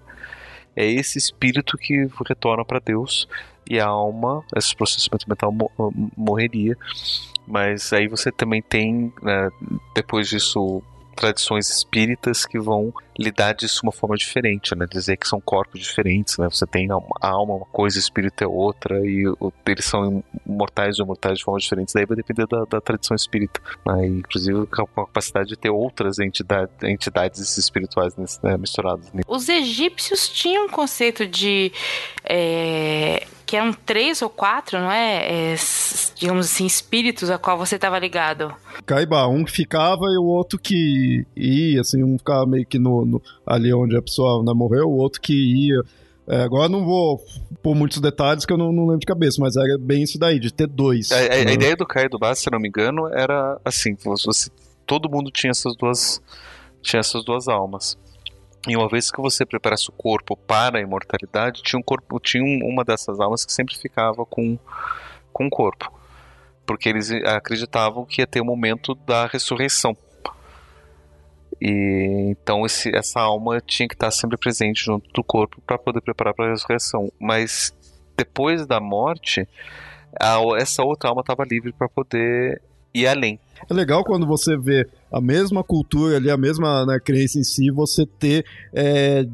é 0.76 0.87
esse 0.87 1.18
espírito 1.18 1.76
que 1.76 2.08
retorna 2.26 2.64
para 2.64 2.78
Deus 2.78 3.26
e 3.72 3.80
a 3.80 3.86
alma, 3.86 4.44
esse 4.54 4.76
processamento 4.76 5.26
mental 5.26 5.50
morreria. 6.14 6.76
Mas 7.46 7.90
aí 7.92 8.06
você 8.06 8.30
também 8.30 8.60
tem, 8.60 9.12
né, 9.22 9.48
depois 9.94 10.28
disso, 10.28 10.82
tradições 11.16 11.70
espíritas 11.70 12.44
que 12.44 12.58
vão 12.58 12.92
lidar 13.18 13.54
disso 13.54 13.80
de 13.80 13.86
uma 13.86 13.92
forma 13.92 14.16
diferente, 14.16 14.74
né? 14.74 14.86
Dizer 14.90 15.16
que 15.16 15.28
são 15.28 15.40
corpos 15.40 15.80
diferentes, 15.80 16.38
né? 16.38 16.48
Você 16.50 16.66
tem 16.66 16.88
a 16.90 17.28
alma 17.28 17.54
uma 17.54 17.66
coisa, 17.66 17.96
o 17.96 18.00
espírito 18.00 18.42
é 18.42 18.46
outra, 18.46 18.98
e 19.06 19.24
eles 19.66 19.84
são 19.84 20.22
mortais 20.44 20.98
ou 20.98 21.06
mortais 21.06 21.38
de 21.38 21.44
formas 21.44 21.62
diferentes. 21.62 21.94
Daí 21.94 22.06
vai 22.06 22.16
depender 22.16 22.46
da, 22.46 22.64
da 22.64 22.80
tradição 22.80 23.14
espírita. 23.14 23.60
Né? 23.86 24.06
inclusive 24.06 24.66
com 24.66 24.82
a 24.82 25.06
capacidade 25.06 25.48
de 25.48 25.56
ter 25.56 25.70
outras 25.70 26.18
entidade, 26.18 26.70
entidades 26.82 27.56
espirituais 27.56 28.14
né, 28.42 28.56
misturadas. 28.56 29.10
Os 29.26 29.48
egípcios 29.48 30.28
tinham 30.28 30.66
um 30.66 30.68
conceito 30.68 31.26
de. 31.26 31.72
É 32.24 33.26
que 33.52 33.56
eram 33.56 33.71
três 33.71 34.23
ou 34.23 34.30
quatro, 34.30 34.80
não 34.80 34.90
é? 34.90 35.52
é 35.52 35.56
digamos 36.14 36.47
assim, 36.47 36.64
espíritos 36.64 37.28
a 37.28 37.37
qual 37.37 37.59
você 37.59 37.75
estava 37.75 37.99
ligado. 37.99 38.50
Caiba, 38.87 39.26
um 39.26 39.44
que 39.44 39.52
ficava 39.52 40.06
e 40.06 40.16
o 40.16 40.25
outro 40.25 40.59
que 40.59 41.26
ia, 41.37 41.82
assim, 41.82 42.02
um 42.02 42.16
ficava 42.16 42.47
meio 42.47 42.64
que 42.64 42.78
no, 42.78 43.04
no 43.04 43.23
ali 43.47 43.71
onde 43.75 43.94
a 43.94 44.00
pessoa 44.00 44.42
né, 44.42 44.54
morreu, 44.54 44.87
o 44.87 44.97
outro 44.97 45.21
que 45.21 45.35
ia. 45.35 45.82
É, 46.26 46.44
agora 46.44 46.66
não 46.66 46.82
vou 46.82 47.21
pôr 47.62 47.75
muitos 47.75 48.00
detalhes 48.00 48.47
que 48.47 48.54
eu 48.54 48.56
não, 48.56 48.73
não, 48.73 48.85
lembro 48.85 49.00
de 49.00 49.06
cabeça, 49.06 49.37
mas 49.38 49.54
era 49.54 49.76
bem 49.78 50.02
isso 50.02 50.18
daí, 50.18 50.40
de 50.40 50.50
ter 50.50 50.66
dois. 50.66 51.12
A, 51.12 51.21
né? 51.21 51.50
a 51.50 51.52
ideia 51.52 51.76
do 51.76 51.85
Caio 51.85 52.09
do 52.09 52.18
Bar, 52.18 52.35
se 52.35 52.50
não 52.50 52.59
me 52.59 52.68
engano, 52.68 53.06
era 53.09 53.61
assim, 53.62 53.94
você, 54.02 54.50
todo 54.87 55.11
mundo 55.11 55.30
tinha 55.30 55.50
essas 55.50 55.76
duas 55.76 56.23
tinha 56.80 57.00
essas 57.00 57.23
duas 57.23 57.49
almas. 57.49 57.99
E 58.69 58.76
uma 58.76 58.88
vez 58.88 59.11
que 59.11 59.21
você 59.21 59.45
preparasse 59.45 59.88
o 59.88 59.92
corpo 59.92 60.37
para 60.37 60.78
a 60.78 60.81
imortalidade, 60.81 61.62
tinha 61.62 61.78
um 61.78 61.83
corpo, 61.83 62.21
tinha 62.21 62.42
uma 62.64 62.85
dessas 62.85 63.19
almas 63.19 63.45
que 63.45 63.52
sempre 63.52 63.76
ficava 63.76 64.25
com, 64.25 64.57
com 65.33 65.47
o 65.47 65.50
corpo. 65.50 65.92
Porque 66.64 66.88
eles 66.88 67.11
acreditavam 67.11 68.04
que 68.04 68.21
ia 68.21 68.26
ter 68.26 68.40
o 68.40 68.45
momento 68.45 68.95
da 68.95 69.26
ressurreição. 69.26 69.97
E 71.61 72.28
então 72.31 72.64
esse, 72.64 72.95
essa 72.95 73.21
alma 73.21 73.61
tinha 73.61 73.88
que 73.88 73.95
estar 73.95 74.11
sempre 74.11 74.37
presente 74.37 74.85
junto 74.85 75.09
do 75.12 75.23
corpo 75.23 75.61
para 75.66 75.78
poder 75.78 76.00
preparar 76.00 76.33
para 76.33 76.47
a 76.47 76.50
ressurreição. 76.50 77.12
Mas 77.21 77.73
depois 78.16 78.64
da 78.64 78.81
morte, 78.81 79.49
a, 80.21 80.38
essa 80.57 80.85
outra 80.85 81.11
alma 81.11 81.23
estava 81.23 81.45
livre 81.45 81.73
para 81.73 81.88
poder 81.88 82.62
ir 82.95 83.09
além. 83.09 83.40
É 83.69 83.75
legal 83.75 84.04
quando 84.04 84.26
você 84.26 84.57
vê 84.57 84.88
a 85.12 85.21
mesma 85.21 85.62
cultura 85.62 86.16
ali, 86.16 86.31
a 86.31 86.37
mesma 86.37 86.87
né, 86.87 86.99
crença 86.99 87.38
em 87.38 87.45
si, 87.45 87.71
você 87.71 88.07
ter 88.07 88.45
é, 88.73 89.26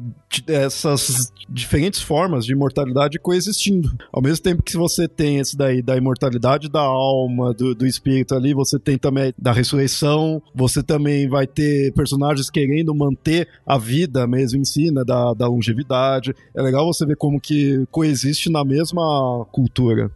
essas 0.47 1.31
diferentes 1.49 2.01
formas 2.01 2.45
de 2.45 2.51
imortalidade 2.51 3.17
coexistindo. 3.19 3.89
Ao 4.11 4.21
mesmo 4.21 4.43
tempo 4.43 4.61
que 4.61 4.75
você 4.75 5.07
tem 5.07 5.39
esse 5.39 5.57
daí 5.57 5.81
da 5.81 5.95
imortalidade 5.95 6.69
da 6.69 6.81
alma, 6.81 7.53
do, 7.53 7.73
do 7.73 7.85
espírito 7.87 8.35
ali, 8.35 8.53
você 8.53 8.77
tem 8.77 8.97
também 8.97 9.33
da 9.37 9.51
ressurreição, 9.51 10.41
você 10.53 10.83
também 10.83 11.27
vai 11.27 11.47
ter 11.47 11.93
personagens 11.93 12.49
querendo 12.49 12.93
manter 12.93 13.47
a 13.65 13.77
vida 13.77 14.27
mesmo 14.27 14.59
em 14.59 14.65
si, 14.65 14.91
né, 14.91 15.03
da, 15.05 15.33
da 15.33 15.47
longevidade. 15.47 16.35
É 16.53 16.61
legal 16.61 16.85
você 16.85 17.05
ver 17.05 17.15
como 17.15 17.39
que 17.39 17.85
coexiste 17.89 18.51
na 18.51 18.65
mesma 18.65 19.45
cultura. 19.51 20.11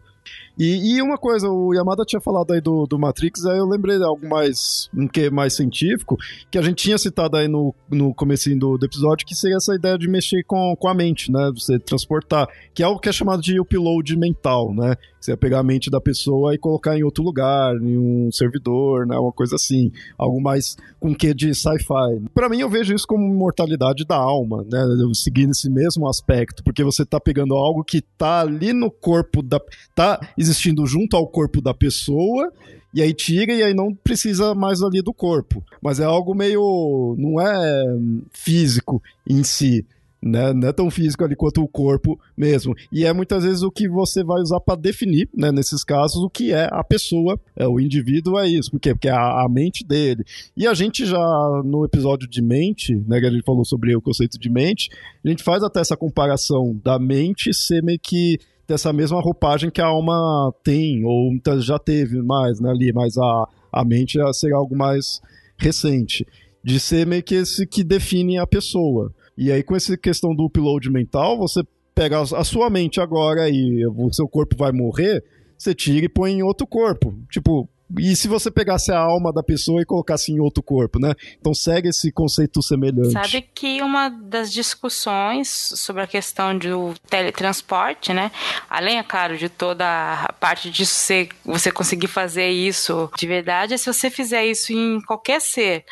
E, 0.57 0.95
e, 0.95 1.01
uma 1.01 1.17
coisa, 1.17 1.49
o 1.49 1.73
Yamada 1.73 2.05
tinha 2.05 2.21
falado 2.21 2.53
aí 2.53 2.61
do, 2.61 2.85
do 2.85 2.99
Matrix, 2.99 3.45
aí 3.45 3.57
eu 3.57 3.65
lembrei 3.65 3.97
de 3.97 4.03
algo 4.03 4.27
mais, 4.27 4.89
um 4.95 5.07
que 5.07 5.29
mais 5.29 5.55
científico, 5.55 6.17
que 6.51 6.57
a 6.57 6.61
gente 6.61 6.83
tinha 6.83 6.97
citado 6.97 7.37
aí 7.37 7.47
no, 7.47 7.73
no 7.89 8.13
comecinho 8.13 8.59
do, 8.59 8.77
do 8.77 8.85
episódio, 8.85 9.25
que 9.25 9.35
seria 9.35 9.57
essa 9.57 9.73
ideia 9.73 9.97
de 9.97 10.07
mexer 10.07 10.43
com, 10.43 10.75
com 10.75 10.87
a 10.87 10.93
mente, 10.93 11.31
né? 11.31 11.51
Você 11.55 11.79
transportar, 11.79 12.47
que 12.73 12.83
é 12.83 12.85
algo 12.85 12.99
que 12.99 13.09
é 13.09 13.11
chamado 13.11 13.41
de 13.41 13.59
upload 13.59 14.15
mental, 14.15 14.73
né? 14.73 14.95
Você 15.23 15.31
ia 15.31 15.37
pegar 15.37 15.59
a 15.59 15.63
mente 15.63 15.89
da 15.89 16.01
pessoa 16.01 16.53
e 16.53 16.57
colocar 16.57 16.97
em 16.97 17.03
outro 17.03 17.23
lugar, 17.23 17.77
em 17.77 17.97
um 17.97 18.29
servidor, 18.29 19.07
né? 19.07 19.17
Uma 19.17 19.31
coisa 19.31 19.55
assim. 19.55 19.89
Algo 20.17 20.41
mais 20.41 20.75
com 20.99 21.15
que 21.15 21.33
de 21.33 21.55
sci-fi. 21.55 22.19
Para 22.33 22.49
mim, 22.49 22.59
eu 22.59 22.69
vejo 22.69 22.93
isso 22.93 23.07
como 23.07 23.25
imortalidade 23.25 24.03
da 24.05 24.17
alma, 24.17 24.65
né? 24.69 24.85
Seguindo 25.13 25.51
esse 25.51 25.69
mesmo 25.69 26.09
aspecto, 26.09 26.61
porque 26.61 26.83
você 26.83 27.05
tá 27.05 27.21
pegando 27.21 27.55
algo 27.55 27.85
que 27.85 28.01
tá 28.01 28.41
ali 28.41 28.73
no 28.73 28.91
corpo 28.91 29.41
da. 29.41 29.61
tá 29.95 30.19
existindo 30.43 30.85
junto 30.85 31.15
ao 31.15 31.27
corpo 31.27 31.61
da 31.61 31.73
pessoa 31.73 32.51
e 32.93 33.01
aí 33.01 33.13
tira 33.13 33.53
e 33.53 33.63
aí 33.63 33.73
não 33.73 33.93
precisa 33.93 34.53
mais 34.53 34.81
ali 34.81 35.01
do 35.01 35.13
corpo. 35.13 35.63
Mas 35.81 35.99
é 35.99 36.05
algo 36.05 36.35
meio. 36.35 37.15
não 37.17 37.41
é 37.41 37.97
físico 38.31 39.01
em 39.27 39.43
si 39.43 39.85
né? 40.23 40.53
Não 40.53 40.69
é 40.69 40.71
tão 40.71 40.89
físico 40.89 41.23
ali 41.23 41.35
quanto 41.35 41.61
o 41.61 41.67
corpo 41.67 42.19
mesmo. 42.35 42.73
E 42.91 43.05
é 43.05 43.11
muitas 43.11 43.43
vezes 43.43 43.61
o 43.61 43.71
que 43.71 43.89
você 43.89 44.23
vai 44.23 44.41
usar 44.41 44.59
para 44.61 44.79
definir, 44.79 45.27
né, 45.35 45.51
nesses 45.51 45.83
casos, 45.83 46.23
o 46.23 46.29
que 46.29 46.53
é 46.53 46.69
a 46.71 46.83
pessoa, 46.83 47.39
é 47.55 47.67
o 47.67 47.79
indivíduo 47.79 48.39
é 48.39 48.47
isso, 48.47 48.71
porque 48.71 48.93
porque 48.93 49.09
é 49.09 49.11
a, 49.11 49.43
a, 49.43 49.49
mente 49.49 49.85
dele. 49.85 50.23
E 50.55 50.65
a 50.65 50.73
gente 50.73 51.05
já 51.05 51.19
no 51.65 51.83
episódio 51.83 52.27
de 52.27 52.41
mente, 52.41 52.95
né, 53.07 53.19
que 53.19 53.25
a 53.25 53.31
gente 53.31 53.43
falou 53.43 53.65
sobre 53.65 53.95
o 53.95 54.01
conceito 54.01 54.39
de 54.39 54.49
mente, 54.49 54.89
a 55.23 55.27
gente 55.27 55.43
faz 55.43 55.61
até 55.61 55.81
essa 55.81 55.97
comparação 55.97 56.79
da 56.83 56.97
mente 56.97 57.53
ser 57.53 57.83
meio 57.83 57.99
que 57.99 58.39
dessa 58.67 58.93
mesma 58.93 59.21
roupagem 59.21 59.69
que 59.69 59.81
a 59.81 59.85
alma 59.85 60.53
tem 60.63 61.03
ou 61.03 61.31
já 61.59 61.77
teve 61.77 62.21
mais, 62.21 62.59
né, 62.59 62.69
ali, 62.69 62.91
mas 62.93 63.17
a 63.17 63.47
a 63.73 63.83
mente 63.83 64.19
seria 64.33 64.55
algo 64.55 64.75
mais 64.75 65.19
recente, 65.57 66.27
de 66.63 66.79
ser 66.79 67.07
meio 67.07 67.23
que 67.23 67.33
esse 67.33 67.65
que 67.65 67.83
define 67.83 68.37
a 68.37 68.45
pessoa. 68.45 69.11
E 69.35 69.51
aí, 69.51 69.63
com 69.63 69.75
essa 69.75 69.97
questão 69.97 70.35
do 70.35 70.45
upload 70.45 70.89
mental, 70.91 71.37
você 71.37 71.63
pega 71.95 72.21
a 72.21 72.43
sua 72.43 72.69
mente 72.69 73.01
agora 73.01 73.49
e 73.49 73.85
o 73.87 74.13
seu 74.13 74.27
corpo 74.27 74.55
vai 74.55 74.71
morrer, 74.71 75.23
você 75.57 75.73
tira 75.73 76.05
e 76.05 76.09
põe 76.09 76.33
em 76.33 76.43
outro 76.43 76.67
corpo. 76.67 77.15
Tipo, 77.29 77.67
e 77.97 78.15
se 78.15 78.27
você 78.27 78.49
pegasse 78.49 78.91
a 78.91 78.99
alma 78.99 79.31
da 79.31 79.43
pessoa 79.43 79.81
e 79.81 79.85
colocasse 79.85 80.31
em 80.31 80.39
outro 80.39 80.63
corpo, 80.63 80.99
né? 80.99 81.13
Então 81.39 81.53
segue 81.53 81.89
esse 81.89 82.11
conceito 82.11 82.61
semelhante. 82.61 83.11
Sabe 83.11 83.41
que 83.53 83.81
uma 83.81 84.09
das 84.09 84.51
discussões 84.51 85.47
sobre 85.49 86.01
a 86.03 86.07
questão 86.07 86.57
do 86.57 86.93
teletransporte, 87.09 88.13
né? 88.13 88.31
Além, 88.69 88.97
é 88.97 89.03
claro, 89.03 89.37
de 89.37 89.49
toda 89.49 89.85
a 89.85 90.33
parte 90.33 90.71
você, 90.85 91.29
você 91.45 91.71
conseguir 91.71 92.07
fazer 92.07 92.49
isso 92.49 93.09
de 93.17 93.27
verdade, 93.27 93.73
é 93.73 93.77
se 93.77 93.91
você 93.91 94.09
fizer 94.09 94.45
isso 94.45 94.73
em 94.73 95.01
qualquer 95.01 95.39
ser. 95.41 95.85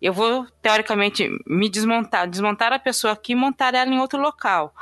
Eu 0.00 0.12
vou, 0.12 0.46
teoricamente, 0.60 1.28
me 1.46 1.68
desmontar, 1.68 2.28
desmontar 2.28 2.72
a 2.72 2.78
pessoa 2.78 3.12
aqui 3.12 3.32
e 3.32 3.36
montar 3.36 3.74
ela 3.74 3.90
em 3.90 3.98
outro 3.98 4.20
local 4.20 4.74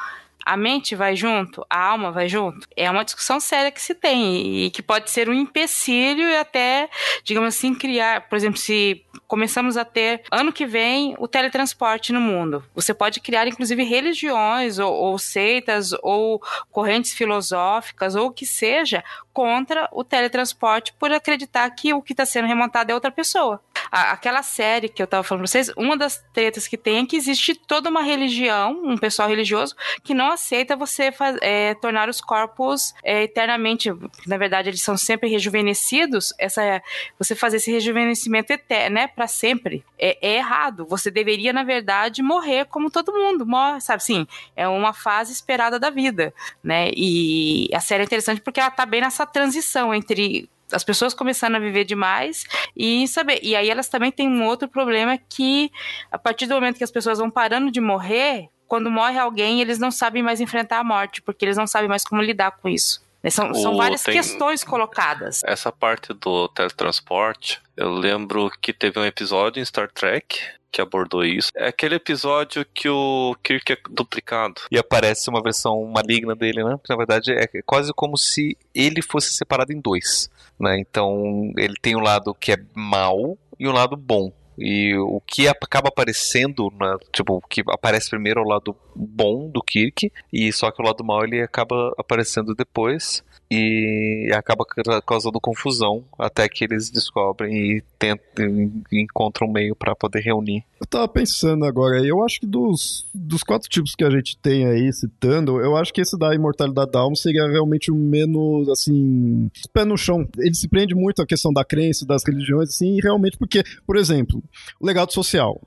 a 0.45 0.57
mente 0.57 0.95
vai 0.95 1.17
junto, 1.17 1.65
a 1.69 1.81
alma 1.81 2.11
vai 2.11 2.29
junto? 2.29 2.67
É 2.77 2.91
uma 2.91 3.05
discussão 3.05 3.41
séria 3.41 3.71
que 3.71 3.81
se 3.81 3.95
tem 3.95 4.67
e 4.67 4.71
que 4.71 4.83
pode 4.83 5.11
ser 5.11 5.29
um 5.29 5.33
empecilho 5.33 6.29
e 6.29 6.37
até, 6.37 6.89
digamos 7.23 7.55
assim, 7.55 7.75
criar, 7.75 8.29
por 8.29 8.37
exemplo, 8.37 8.59
se 8.59 9.05
começamos 9.27 9.77
a 9.77 9.85
ter 9.85 10.23
ano 10.31 10.53
que 10.53 10.67
vem 10.67 11.15
o 11.19 11.27
teletransporte 11.27 12.13
no 12.13 12.21
mundo, 12.21 12.65
você 12.75 12.93
pode 12.93 13.21
criar 13.21 13.47
inclusive 13.47 13.83
religiões 13.83 14.79
ou, 14.79 14.93
ou 14.93 15.19
seitas 15.19 15.93
ou 16.03 16.43
correntes 16.71 17.13
filosóficas 17.13 18.15
ou 18.15 18.27
o 18.27 18.33
que 18.33 18.47
seja 18.47 19.03
contra 19.33 19.89
o 19.93 20.05
teletransporte 20.05 20.93
por 20.93 21.11
acreditar 21.13 21.69
que 21.71 21.93
o 21.93 22.01
que 22.01 22.13
está 22.13 22.25
sendo 22.25 22.47
remontado 22.47 22.93
é 22.93 22.95
outra 22.95 23.11
pessoa. 23.11 23.61
aquela 23.91 24.43
série 24.43 24.89
que 24.89 25.03
eu 25.03 25.07
tava 25.07 25.25
falando 25.25 25.43
pra 25.43 25.49
vocês, 25.49 25.71
uma 25.77 25.97
das 25.97 26.25
tretas 26.33 26.69
que 26.69 26.77
tem 26.77 26.99
é 26.99 27.07
que 27.07 27.17
existe 27.17 27.55
toda 27.55 27.91
uma 27.91 28.03
religião, 28.03 28.81
um 28.85 28.97
pessoal 28.97 29.29
religioso, 29.29 29.75
que 30.05 30.15
não 30.15 30.31
aceita 30.35 30.77
você 30.77 31.13
é, 31.41 31.75
tornar 31.75 32.09
os 32.09 32.21
corpos 32.21 32.95
é, 33.03 33.25
eternamente, 33.25 33.91
na 34.27 34.37
verdade 34.37 34.69
eles 34.69 34.83
são 34.83 34.97
sempre 34.97 35.29
rejuvenescidos, 35.29 36.33
essa, 36.39 36.83
você 37.19 37.35
fazer 37.35 37.57
esse 37.57 37.71
rejuvenescimento 37.71 38.53
eterno, 38.53 38.95
né, 38.95 39.07
pra 39.07 39.27
sempre, 39.27 39.85
é, 39.99 40.19
é 40.21 40.37
errado. 40.37 40.87
Você 40.87 41.11
deveria, 41.11 41.53
na 41.53 41.65
verdade, 41.65 42.23
morrer 42.23 42.67
como 42.67 42.91
todo 42.91 43.13
mundo 43.13 43.47
morre, 43.47 43.81
sabe? 43.81 44.03
Sim, 44.03 44.27
é 44.55 44.69
uma 44.69 44.93
fase 44.93 45.33
esperada 45.33 45.79
da 45.79 45.91
vida, 45.91 46.35
né? 46.63 46.91
E 46.95 47.69
a 47.73 47.81
série 47.81 48.03
é 48.03 48.07
interessante 48.07 48.41
porque 48.41 48.61
ela 48.61 48.71
tá 48.71 48.85
bem 48.85 49.01
nessa 49.01 49.27
transição 49.27 49.95
entre 49.95 50.49
as 50.73 50.85
pessoas 50.85 51.15
começando 51.15 51.55
a 51.55 51.59
viver 51.59 51.85
demais 51.85 52.45
e 52.77 53.07
saber. 53.09 53.41
E 53.43 53.55
aí 53.55 53.71
elas 53.71 53.89
também 53.89 54.11
têm 54.11 54.29
um 54.29 54.45
outro 54.45 54.69
problema 54.69 55.19
que 55.29 55.71
a 56.11 56.19
partir 56.19 56.47
do 56.47 56.55
momento 56.55 56.79
que 56.79 56.85
as 56.85 56.91
pessoas 56.91 57.19
vão 57.19 57.31
parando 57.31 57.71
de 57.71 57.81
morrer, 57.81 58.49
quando 58.75 58.91
morre 58.91 59.17
alguém, 59.17 59.61
eles 59.61 59.79
não 59.79 59.93
sabem 59.93 60.21
mais 60.21 60.41
enfrentar 60.41 60.81
a 60.81 60.85
morte, 60.85 61.23
porque 61.23 61.45
eles 61.45 61.57
não 61.57 61.65
sabem 61.65 61.89
mais 61.89 62.05
como 62.05 62.21
lidar 62.21 62.51
com 62.51 62.69
isso. 62.69 63.01
São, 63.31 63.55
são 63.55 63.77
várias 63.77 64.03
tem... 64.03 64.15
questões 64.15 64.65
colocadas. 64.65 65.43
Essa 65.45 65.71
parte 65.71 66.13
do 66.13 66.49
teletransporte, 66.49 67.63
eu 67.77 67.89
lembro 67.89 68.51
que 68.61 68.73
teve 68.73 68.99
um 68.99 69.05
episódio 69.05 69.61
em 69.61 69.65
Star 69.65 69.89
Trek 69.93 70.41
que 70.73 70.81
abordou 70.81 71.25
isso. 71.25 71.53
É 71.55 71.69
aquele 71.69 71.95
episódio 71.95 72.67
que 72.75 72.89
o 72.89 73.37
Kirk 73.45 73.75
é 73.75 73.79
duplicado. 73.89 74.63
E 74.73 74.77
aparece 74.77 75.31
uma 75.31 75.41
versão 75.41 75.85
maligna 75.85 76.35
dele, 76.35 76.65
né? 76.65 76.77
Que 76.83 76.91
na 76.91 76.97
verdade 76.97 77.31
é 77.31 77.47
quase 77.65 77.93
como 77.95 78.19
se 78.19 78.59
ele 78.75 79.01
fosse 79.01 79.31
separado 79.31 79.73
em 79.73 79.81
dois. 79.81 80.29
Né? 80.59 80.81
Então 80.81 81.53
ele 81.57 81.75
tem 81.81 81.95
um 81.95 82.01
lado 82.01 82.35
que 82.35 82.51
é 82.51 82.57
mal 82.75 83.39
e 83.57 83.69
um 83.69 83.73
lado 83.73 83.97
bom. 83.97 84.33
E 84.57 84.95
o 84.97 85.21
que 85.21 85.49
acaba 85.49 85.89
aparecendo, 85.89 86.73
tipo, 87.13 87.35
o 87.35 87.41
que 87.41 87.63
aparece 87.69 88.11
primeiro 88.11 88.41
é 88.41 88.43
o 88.45 88.49
lado 88.49 88.77
bom 88.95 89.49
do 89.51 89.63
Kirk, 89.63 90.13
e 90.33 90.53
só 90.53 90.71
que 90.71 90.81
o 90.81 90.85
lado 90.85 91.05
mal 91.05 91.25
ele 91.25 91.43
acaba 91.43 91.93
aparecendo 91.99 92.55
depois 92.55 93.25
e 93.51 94.31
acaba 94.35 94.65
causando 95.07 95.41
confusão 95.41 96.05
até 96.19 96.49
que 96.49 96.65
eles 96.65 96.91
descobrem 96.91 97.55
e 97.55 97.83
tentam, 97.99 98.73
encontram 98.93 99.49
um 99.49 99.53
meio 99.53 99.77
para 99.77 99.95
poder 99.95 100.21
reunir. 100.21 100.65
Eu 100.81 100.87
tava 100.87 101.09
pensando 101.09 101.65
agora, 101.65 102.05
eu 102.05 102.23
acho 102.25 102.41
que 102.41 102.47
dos, 102.47 103.07
dos 103.15 103.43
quatro 103.43 103.69
tipos 103.69 103.95
que 103.95 104.05
a 104.05 104.11
gente 104.11 104.37
tem 104.39 104.67
aí 104.67 104.93
citando, 104.93 105.61
eu 105.61 105.77
acho 105.77 105.93
que 105.93 106.01
esse 106.01 106.19
da 106.19 106.35
imortalidade 106.35 106.91
da 106.91 107.01
alma 107.01 107.17
seria 107.17 107.47
realmente 107.49 107.91
o 107.91 107.95
menos, 107.95 108.69
assim, 108.69 109.51
pé 109.73 109.85
no 109.85 109.97
chão. 109.97 110.27
Ele 110.39 110.55
se 110.55 110.69
prende 110.69 110.95
muito 110.95 111.23
à 111.23 111.27
questão 111.27 111.53
da 111.53 111.65
crença, 111.65 112.07
das 112.07 112.23
religiões, 112.25 112.71
assim, 112.71 112.99
realmente 113.01 113.39
porque, 113.39 113.63
por 113.87 113.97
exemplo, 113.97 114.43
o 114.81 114.87
legado 114.87 115.13
social. 115.13 115.61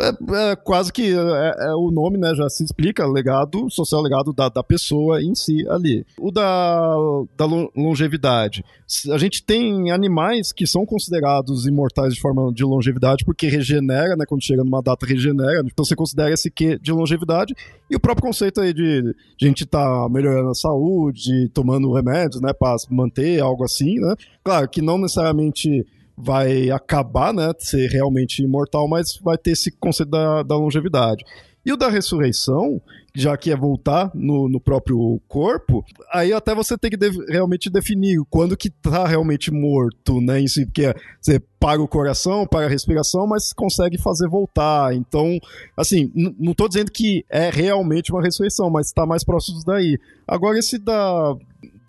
É, 0.00 0.52
é, 0.52 0.56
quase 0.56 0.92
que 0.92 1.12
é, 1.12 1.66
é, 1.66 1.74
o 1.74 1.90
nome, 1.90 2.16
né, 2.16 2.34
já 2.34 2.48
se 2.48 2.64
explica, 2.64 3.06
legado 3.06 3.68
social, 3.68 4.00
legado 4.00 4.32
da, 4.32 4.48
da 4.48 4.62
pessoa 4.62 5.22
em 5.22 5.34
si 5.34 5.68
ali. 5.68 6.06
O 6.18 6.30
da, 6.30 6.94
da 7.36 7.44
longevidade. 7.76 8.64
A 9.10 9.18
gente 9.18 9.42
tem 9.42 9.90
animais 9.90 10.52
que 10.52 10.66
são 10.66 10.86
considerados 10.86 11.66
imortais 11.66 12.14
de 12.14 12.20
forma 12.20 12.52
de 12.52 12.64
longevidade 12.64 13.24
porque 13.24 13.48
regenera, 13.48 14.16
né, 14.16 14.24
quando 14.26 14.44
chega 14.44 14.64
numa 14.64 14.82
data 14.82 15.06
regenera, 15.06 15.62
então 15.64 15.84
você 15.84 15.94
considera 15.94 16.32
esse 16.32 16.50
que 16.50 16.78
de 16.78 16.92
longevidade 16.92 17.54
e 17.90 17.96
o 17.96 18.00
próprio 18.00 18.26
conceito 18.26 18.60
aí 18.60 18.72
de, 18.72 19.02
de 19.02 19.46
gente 19.46 19.66
tá 19.66 20.08
melhorando 20.10 20.50
a 20.50 20.54
saúde, 20.54 21.48
tomando 21.50 21.92
remédios, 21.92 22.40
né, 22.40 22.52
para 22.52 22.76
manter 22.90 23.40
algo 23.40 23.64
assim, 23.64 23.98
né? 23.98 24.14
Claro 24.42 24.68
que 24.68 24.80
não 24.80 24.98
necessariamente 24.98 25.86
vai 26.16 26.70
acabar, 26.70 27.32
né, 27.32 27.52
ser 27.58 27.88
realmente 27.90 28.42
imortal, 28.42 28.88
mas 28.88 29.18
vai 29.22 29.38
ter 29.38 29.52
esse 29.52 29.70
conceito 29.70 30.10
da, 30.10 30.42
da 30.42 30.56
longevidade. 30.56 31.24
E 31.64 31.72
o 31.72 31.76
da 31.76 31.88
ressurreição, 31.88 32.82
já 33.14 33.36
que 33.36 33.50
é 33.50 33.56
voltar 33.56 34.10
no, 34.12 34.48
no 34.48 34.60
próprio 34.60 35.20
corpo, 35.28 35.84
aí 36.12 36.32
até 36.32 36.54
você 36.56 36.76
tem 36.76 36.90
que 36.90 36.96
de, 36.96 37.10
realmente 37.30 37.70
definir 37.70 38.18
quando 38.28 38.56
que 38.56 38.68
tá 38.68 39.06
realmente 39.06 39.52
morto, 39.52 40.20
né? 40.20 40.40
Em 40.40 40.48
si, 40.48 40.66
porque 40.66 40.92
você 41.20 41.40
paga 41.60 41.80
o 41.80 41.86
coração, 41.86 42.46
paga 42.48 42.66
a 42.66 42.68
respiração, 42.68 43.28
mas 43.28 43.52
consegue 43.52 43.96
fazer 43.96 44.28
voltar. 44.28 44.92
Então, 44.92 45.38
assim, 45.76 46.10
não 46.36 46.52
tô 46.52 46.66
dizendo 46.66 46.90
que 46.90 47.24
é 47.30 47.48
realmente 47.48 48.10
uma 48.10 48.22
ressurreição, 48.22 48.68
mas 48.68 48.88
está 48.88 49.06
mais 49.06 49.22
próximo 49.22 49.60
daí. 49.64 49.96
Agora, 50.26 50.58
esse 50.58 50.78
da, 50.78 51.36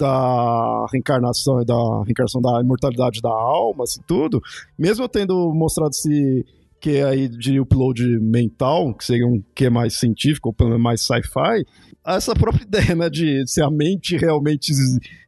da 0.04 0.86
reencarnação 0.92 1.62
e 1.62 1.66
da 1.66 2.04
reencarnação 2.04 2.42
da 2.42 2.60
imortalidade 2.60 3.22
da 3.22 3.30
alma, 3.32 3.86
assim, 3.86 4.02
tudo, 4.06 4.42
mesmo 4.78 5.06
eu 5.06 5.10
tendo 5.10 5.54
mostrado 5.54 5.92
esse 5.92 6.46
que 6.82 6.98
é 6.98 7.04
aí 7.06 7.30
de 7.30 7.62
upload 7.62 8.06
mental, 8.20 8.94
que 8.94 9.06
seria 9.06 9.26
um 9.26 9.42
que 9.56 9.68
é 9.68 9.70
mais 9.70 9.98
científico, 9.98 10.50
ou 10.50 10.54
pelo 10.54 10.72
menos 10.72 10.84
mais 10.84 11.02
sci-fi, 11.02 11.66
essa 12.06 12.36
própria 12.36 12.64
ideia, 12.68 12.94
né, 12.94 13.10
de 13.10 13.48
se 13.48 13.62
a 13.62 13.70
mente 13.70 14.18
realmente 14.18 14.74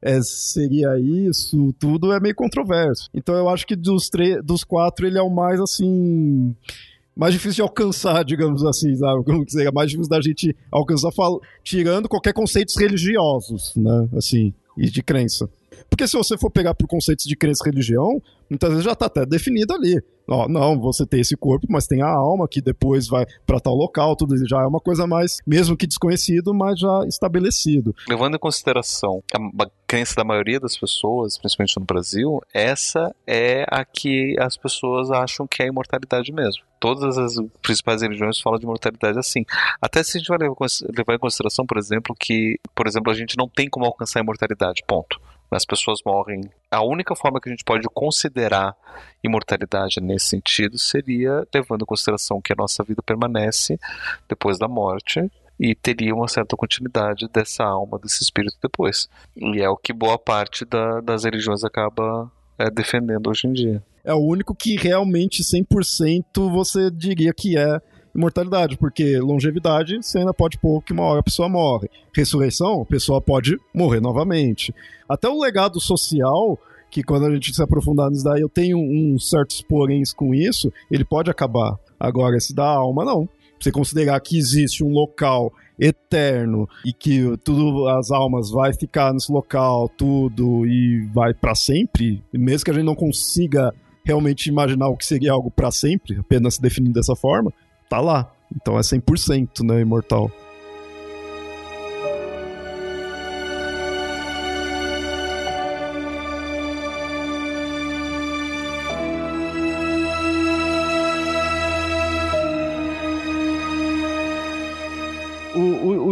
é, 0.02 0.22
seria 0.22 1.00
isso, 1.00 1.74
tudo 1.80 2.12
é 2.12 2.20
meio 2.20 2.36
controverso. 2.36 3.10
Então 3.14 3.34
eu 3.36 3.48
acho 3.48 3.66
que 3.66 3.78
dos, 3.78 4.10
dos 4.44 4.66
quatro 4.66 5.08
ele 5.08 5.18
é 5.18 5.22
o 5.22 5.30
mais, 5.30 5.62
assim, 5.62 6.54
mais 7.16 7.34
difícil 7.34 7.56
de 7.56 7.62
alcançar, 7.62 8.22
digamos 8.28 8.66
assim, 8.66 8.94
sabe? 8.94 9.24
Como 9.24 9.46
que 9.46 9.54
seria 9.54 9.72
mais 9.72 9.90
difícil 9.90 10.10
da 10.10 10.20
gente 10.20 10.54
alcançar, 10.70 11.12
tirando 11.64 12.10
qualquer 12.10 12.34
conceitos 12.34 12.76
religiosos, 12.76 13.74
né, 13.78 14.10
assim 14.18 14.54
e 14.78 14.90
de 14.90 15.02
crença. 15.04 15.50
Porque 15.90 16.08
se 16.08 16.18
você 16.18 16.38
for 16.38 16.50
pegar 16.50 16.74
por 16.74 16.88
conceitos 16.88 17.26
de 17.26 17.36
crença 17.36 17.64
e 17.64 17.70
religião, 17.70 18.22
muitas 18.50 18.70
vezes 18.70 18.86
já 18.86 18.94
está 18.94 19.06
até 19.06 19.26
definido 19.26 19.74
ali. 19.74 20.02
Ó, 20.28 20.48
não, 20.48 20.80
você 20.80 21.06
tem 21.06 21.22
esse 21.22 21.36
corpo, 21.36 21.68
mas 21.70 21.88
tem 21.88 22.02
a 22.02 22.10
alma 22.10 22.48
que 22.48 22.62
depois 22.62 23.08
vai 23.08 23.26
para 23.46 23.60
tal 23.60 23.76
local, 23.76 24.16
tudo 24.16 24.36
já 24.48 24.62
é 24.62 24.66
uma 24.66 24.80
coisa 24.80 25.06
mais, 25.06 25.38
mesmo 25.46 25.78
que 25.78 25.88
desconhecido, 25.88 26.54
mas 26.54 26.80
já 26.80 27.06
estabelecido. 27.08 27.96
Levando 28.08 28.36
em 28.36 28.40
consideração 28.40 29.24
a 29.34 29.70
crença 29.88 30.16
da 30.16 30.24
maioria 30.24 30.60
das 30.60 30.78
pessoas, 30.78 31.38
principalmente 31.38 31.80
no 31.80 31.86
Brasil, 31.86 32.42
essa 32.54 33.16
é 33.28 33.66
a 33.70 33.86
que 33.86 34.36
as 34.40 34.58
pessoas 34.58 35.12
acham 35.12 35.46
que 35.48 35.62
é 35.62 35.66
a 35.66 35.70
imortalidade 35.70 36.32
mesmo. 36.32 36.64
Todas 36.80 37.18
as 37.18 37.36
principais 37.62 38.02
religiões 38.02 38.40
falam 38.40 38.60
de 38.60 38.66
imortalidade 38.66 39.18
assim. 39.18 39.46
Até 39.82 40.04
se 40.04 40.18
a 40.18 40.20
gente 40.20 40.28
vai 40.28 40.38
levar 40.38 41.16
em 41.16 41.20
consideração, 41.20 41.66
por 41.66 41.78
exemplo, 41.78 42.16
que, 42.20 42.60
por 42.76 42.88
exemplo, 42.88 43.12
a 43.12 43.16
gente 43.16 43.38
não 43.38 43.48
tem 43.48 43.70
como 43.70 43.86
alcançar 43.86 44.20
a 44.20 44.24
imortalidade, 44.24 44.84
ponto 44.88 45.20
as 45.52 45.66
pessoas 45.66 46.00
morrem. 46.06 46.42
A 46.72 46.84
única 46.84 47.16
forma 47.16 47.40
que 47.40 47.50
a 47.50 47.52
gente 47.52 47.64
pode 47.64 47.88
considerar 47.94 48.76
imortalidade 49.24 50.02
nesse 50.02 50.28
sentido 50.28 50.78
seria 50.78 51.48
levando 51.54 51.84
em 51.84 51.86
consideração 51.86 52.42
que 52.42 52.54
a 52.54 52.56
nossa 52.56 52.84
vida 52.84 53.02
permanece 53.02 53.80
depois 54.28 54.58
da 54.58 54.68
morte 54.68 55.30
e 55.60 55.74
teria 55.74 56.14
uma 56.14 56.28
certa 56.28 56.56
continuidade 56.56 57.28
dessa 57.30 57.64
alma, 57.64 57.98
desse 58.00 58.24
espírito 58.24 58.58
depois. 58.62 59.10
E 59.36 59.62
é 59.62 59.70
o 59.70 59.78
que 59.78 59.94
boa 59.94 60.18
parte 60.18 60.66
da, 60.66 61.00
das 61.02 61.24
religiões 61.24 61.64
acaba 61.64 62.30
é, 62.58 62.70
defendendo 62.70 63.30
hoje 63.30 63.48
em 63.48 63.54
dia. 63.54 63.84
É 64.04 64.14
o 64.14 64.20
único 64.20 64.54
que 64.54 64.76
realmente 64.76 65.42
100% 65.42 66.50
você 66.52 66.92
diria 66.92 67.34
que 67.34 67.58
é 67.58 67.82
imortalidade, 68.16 68.78
porque 68.78 69.20
longevidade 69.20 69.98
você 70.02 70.20
ainda 70.20 70.34
pode 70.34 70.58
pôr 70.58 70.82
que 70.82 70.94
uma 70.94 71.04
hora 71.04 71.20
a 71.20 71.24
pessoa 71.24 71.50
morre. 71.50 71.90
Ressurreição, 72.14 72.82
a 72.82 72.86
pessoa 72.86 73.22
pode 73.22 73.60
morrer 73.74 74.00
novamente. 74.00 74.74
Até 75.08 75.28
o 75.28 75.40
legado 75.40 75.80
social, 75.80 76.58
que 76.90 77.04
quando 77.04 77.26
a 77.26 77.32
gente 77.32 77.54
se 77.54 77.62
aprofundar 77.62 78.10
nisso 78.10 78.24
daí, 78.24 78.42
eu 78.42 78.50
tenho 78.50 78.78
uns 78.78 79.30
certos 79.30 79.62
poréns 79.62 80.14
com 80.14 80.34
isso, 80.34 80.72
ele 80.90 81.04
pode 81.04 81.30
acabar. 81.30 81.78
Agora, 82.00 82.38
esse 82.38 82.56
da 82.56 82.66
alma, 82.66 83.04
não. 83.04 83.28
Você 83.60 83.72
considerar 83.72 84.20
que 84.20 84.38
existe 84.38 84.84
um 84.84 84.90
local 84.90 85.52
eterno 85.80 86.70
e 86.86 86.94
que 86.94 87.36
tudo 87.44 87.88
as 87.90 88.12
almas 88.12 88.50
vai 88.50 88.74
ficar 88.74 89.14
nesse 89.14 89.32
local 89.32 89.90
tudo 89.90 90.66
e 90.66 91.06
vai 91.14 91.34
para 91.34 91.54
sempre 91.54 92.24
mesmo 92.32 92.64
que 92.64 92.72
a 92.72 92.74
gente 92.74 92.86
não 92.86 92.96
consiga 92.96 93.74
realmente 94.06 94.48
imaginar 94.48 94.88
o 94.88 94.96
que 94.96 95.06
seria 95.06 95.34
algo 95.34 95.52
para 95.52 95.72
sempre 95.72 96.18
apenas 96.18 96.58
definindo 96.58 96.94
dessa 96.94 97.14
forma 97.14 97.52
tá 97.90 98.00
lá. 98.00 98.32
Então 98.56 98.78
é 98.78 98.82
100%, 98.82 99.64
né, 99.64 99.82
imortal. 99.82 100.32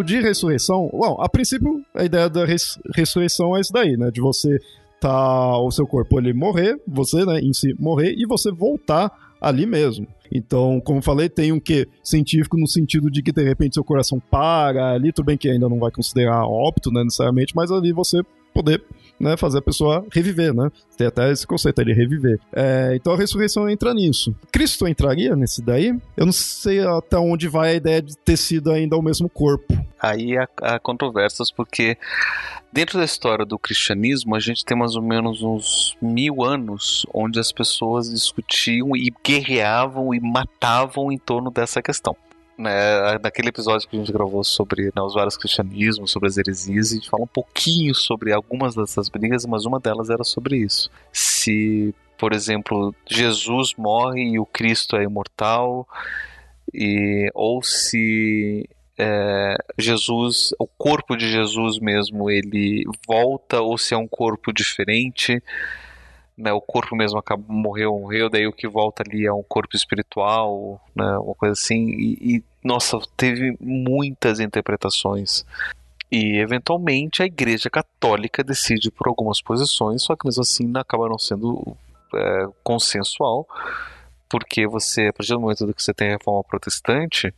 De 0.05 0.19
ressurreição, 0.19 0.89
bom, 0.91 1.15
a 1.21 1.29
princípio 1.29 1.81
a 1.95 2.03
ideia 2.03 2.29
da 2.29 2.43
res, 2.43 2.77
ressurreição 2.93 3.55
é 3.55 3.61
isso 3.61 3.71
daí, 3.71 3.95
né? 3.95 4.11
De 4.11 4.19
você 4.19 4.59
tá 4.99 5.57
o 5.57 5.71
seu 5.71 5.87
corpo 5.87 6.17
ali 6.17 6.33
morrer, 6.33 6.77
você, 6.85 7.25
né, 7.25 7.39
em 7.39 7.53
si 7.53 7.73
morrer 7.79 8.13
e 8.17 8.25
você 8.27 8.51
voltar 8.51 9.09
ali 9.43 9.65
mesmo. 9.65 10.07
Então, 10.31 10.79
como 10.79 11.01
falei, 11.01 11.29
tem 11.29 11.51
um 11.51 11.59
que 11.59 11.87
científico 12.01 12.57
no 12.57 12.67
sentido 12.67 13.11
de 13.11 13.21
que 13.21 13.31
de 13.31 13.43
repente 13.43 13.75
seu 13.75 13.83
coração 13.83 14.19
para 14.19 14.93
ali, 14.93 15.11
tudo 15.11 15.25
bem 15.25 15.37
que 15.37 15.49
ainda 15.49 15.67
não 15.67 15.77
vai 15.77 15.91
considerar 15.91 16.47
óbito, 16.47 16.89
né, 16.91 17.03
necessariamente, 17.03 17.53
mas 17.55 17.69
ali 17.69 17.91
você 17.91 18.21
poder 18.53 18.83
né, 19.19 19.35
fazer 19.35 19.59
a 19.59 19.61
pessoa 19.61 20.05
reviver, 20.11 20.53
né? 20.53 20.71
Tem 20.97 21.07
até 21.07 21.31
esse 21.31 21.45
conceito 21.45 21.83
de 21.83 21.93
reviver. 21.93 22.39
É, 22.53 22.93
então 22.95 23.13
a 23.13 23.17
ressurreição 23.17 23.69
entra 23.69 23.93
nisso. 23.93 24.33
Cristo 24.51 24.87
entraria 24.87 25.35
nesse 25.35 25.61
daí? 25.61 25.95
Eu 26.15 26.25
não 26.25 26.33
sei 26.33 26.79
até 26.79 27.17
onde 27.17 27.47
vai 27.47 27.71
a 27.71 27.75
ideia 27.75 28.01
de 28.01 28.15
ter 28.17 28.37
sido 28.37 28.71
ainda 28.71 28.95
o 28.95 29.01
mesmo 29.01 29.27
corpo. 29.29 29.73
Aí 29.99 30.37
há, 30.37 30.47
há 30.61 30.79
controvérsias, 30.79 31.51
porque 31.51 31.97
dentro 32.73 32.97
da 32.97 33.05
história 33.05 33.45
do 33.45 33.59
cristianismo, 33.59 34.35
a 34.35 34.39
gente 34.39 34.65
tem 34.65 34.75
mais 34.75 34.95
ou 34.95 35.01
menos 35.01 35.43
uns 35.43 35.95
mil 36.01 36.43
anos 36.43 37.05
onde 37.13 37.39
as 37.39 37.51
pessoas 37.51 38.09
discutiam 38.09 38.95
e 38.95 39.13
guerreavam 39.23 40.13
e 40.13 40.19
matavam 40.19 41.11
em 41.11 41.17
torno 41.17 41.51
dessa 41.51 41.81
questão 41.81 42.17
né, 42.57 43.17
naquele 43.21 43.49
episódio 43.49 43.87
que 43.87 43.95
a 43.95 43.99
gente 43.99 44.11
gravou 44.11 44.43
sobre 44.43 44.85
né, 44.95 45.01
os 45.01 45.13
vários 45.13 45.37
cristianismos, 45.37 46.11
sobre 46.11 46.29
as 46.29 46.37
heresias, 46.37 46.91
a 46.91 46.95
gente 46.95 47.09
fala 47.09 47.23
um 47.23 47.27
pouquinho 47.27 47.93
sobre 47.95 48.31
algumas 48.31 48.75
dessas 48.75 49.09
brigas, 49.09 49.45
mas 49.45 49.65
uma 49.65 49.79
delas 49.79 50.09
era 50.09 50.23
sobre 50.23 50.57
isso. 50.57 50.89
Se, 51.11 51.93
por 52.17 52.33
exemplo, 52.33 52.93
Jesus 53.09 53.73
morre 53.77 54.23
e 54.23 54.39
o 54.39 54.45
Cristo 54.45 54.95
é 54.95 55.03
imortal, 55.03 55.87
e, 56.73 57.29
ou 57.33 57.61
se 57.61 58.67
é, 58.97 59.55
Jesus, 59.77 60.53
o 60.59 60.67
corpo 60.67 61.15
de 61.15 61.29
Jesus 61.29 61.79
mesmo, 61.79 62.29
ele 62.29 62.83
volta, 63.07 63.61
ou 63.61 63.77
se 63.77 63.93
é 63.93 63.97
um 63.97 64.07
corpo 64.07 64.53
diferente 64.53 65.41
né, 66.37 66.51
o 66.51 66.61
corpo 66.61 66.95
mesmo 66.95 67.17
acaba, 67.19 67.43
morreu, 67.47 67.97
morreu, 67.99 68.29
daí 68.29 68.47
o 68.47 68.53
que 68.53 68.67
volta 68.67 69.03
ali 69.03 69.25
é 69.25 69.33
um 69.33 69.43
corpo 69.43 69.75
espiritual, 69.75 70.81
né, 70.95 71.17
uma 71.17 71.35
coisa 71.35 71.53
assim, 71.53 71.89
e, 71.89 72.37
e 72.37 72.43
nossa, 72.63 72.97
teve 73.15 73.55
muitas 73.59 74.39
interpretações. 74.39 75.45
E 76.11 76.37
eventualmente 76.37 77.23
a 77.23 77.25
Igreja 77.25 77.69
Católica 77.69 78.43
decide 78.43 78.91
por 78.91 79.07
algumas 79.07 79.41
posições, 79.41 80.03
só 80.03 80.15
que 80.15 80.25
mesmo 80.25 80.41
assim 80.41 80.71
acaba 80.75 81.09
não 81.09 81.17
sendo 81.17 81.75
é, 82.13 82.47
consensual, 82.63 83.47
porque 84.29 84.67
você, 84.67 85.07
a 85.07 85.13
partir 85.13 85.33
do 85.33 85.39
momento 85.39 85.73
que 85.73 85.83
você 85.83 85.93
tem 85.93 86.09
a 86.09 86.13
reforma 86.13 86.43
protestante, 86.43 87.33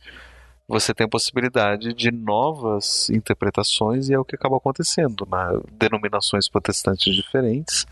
você 0.68 0.92
tem 0.92 1.04
a 1.04 1.08
possibilidade 1.08 1.94
de 1.94 2.10
novas 2.10 3.08
interpretações 3.10 4.08
e 4.08 4.14
é 4.14 4.18
o 4.18 4.24
que 4.24 4.34
acaba 4.34 4.56
acontecendo. 4.56 5.26
Né? 5.30 5.60
Denominações 5.72 6.48
protestantes 6.48 7.14
diferentes 7.14 7.86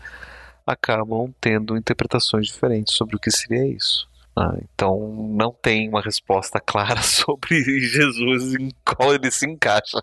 acabam 0.65 1.33
tendo 1.39 1.77
interpretações 1.77 2.47
diferentes 2.47 2.95
sobre 2.95 3.15
o 3.15 3.19
que 3.19 3.31
seria 3.31 3.65
isso. 3.67 4.09
Ah, 4.37 4.57
então 4.73 5.29
não 5.33 5.55
tem 5.61 5.87
uma 5.87 6.01
resposta 6.01 6.59
clara 6.59 6.99
sobre 7.03 7.63
Jesus 7.63 8.53
em 8.55 8.69
qual 8.83 9.15
ele 9.15 9.31
se 9.31 9.49
encaixa. 9.49 9.97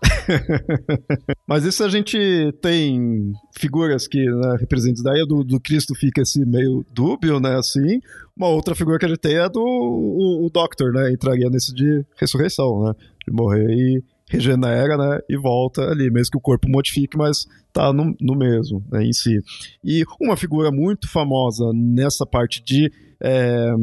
Mas 1.47 1.63
isso 1.65 1.83
a 1.83 1.89
gente 1.89 2.17
tem 2.59 3.31
figuras 3.55 4.07
que 4.07 4.25
né, 4.25 4.57
representam 4.59 5.03
daí 5.03 5.23
do, 5.27 5.43
do 5.43 5.59
Cristo 5.59 5.93
fica 5.93 6.21
esse 6.21 6.43
meio 6.45 6.83
dúbio, 6.91 7.39
né? 7.39 7.55
Assim. 7.55 8.01
Uma 8.35 8.47
outra 8.47 8.73
figura 8.73 8.97
que 8.97 9.05
a 9.05 9.07
gente 9.09 9.19
tem 9.19 9.37
é 9.37 9.47
do 9.47 9.61
o, 9.61 10.47
o 10.47 10.49
Doctor, 10.49 10.91
né? 10.91 11.11
Entraria 11.11 11.49
nesse 11.51 11.71
de 11.71 12.03
ressurreição, 12.15 12.85
né? 12.85 12.93
De 13.27 13.31
morrer 13.31 13.69
e 13.69 14.03
regenera, 14.33 14.97
né, 14.97 15.19
e 15.29 15.37
volta 15.37 15.83
ali, 15.83 16.09
mesmo 16.09 16.31
que 16.31 16.37
o 16.37 16.41
corpo 16.41 16.67
modifique, 16.67 17.15
mas 17.15 17.45
tá 17.71 17.93
no, 17.93 18.15
no 18.19 18.35
mesmo, 18.35 18.83
né, 18.91 19.03
em 19.03 19.13
si. 19.13 19.39
E 19.83 20.03
uma 20.19 20.35
figura 20.35 20.71
muito 20.71 21.07
famosa 21.07 21.71
nessa 21.73 22.25
parte 22.25 22.63
de 22.63 22.91
é, 23.23 23.73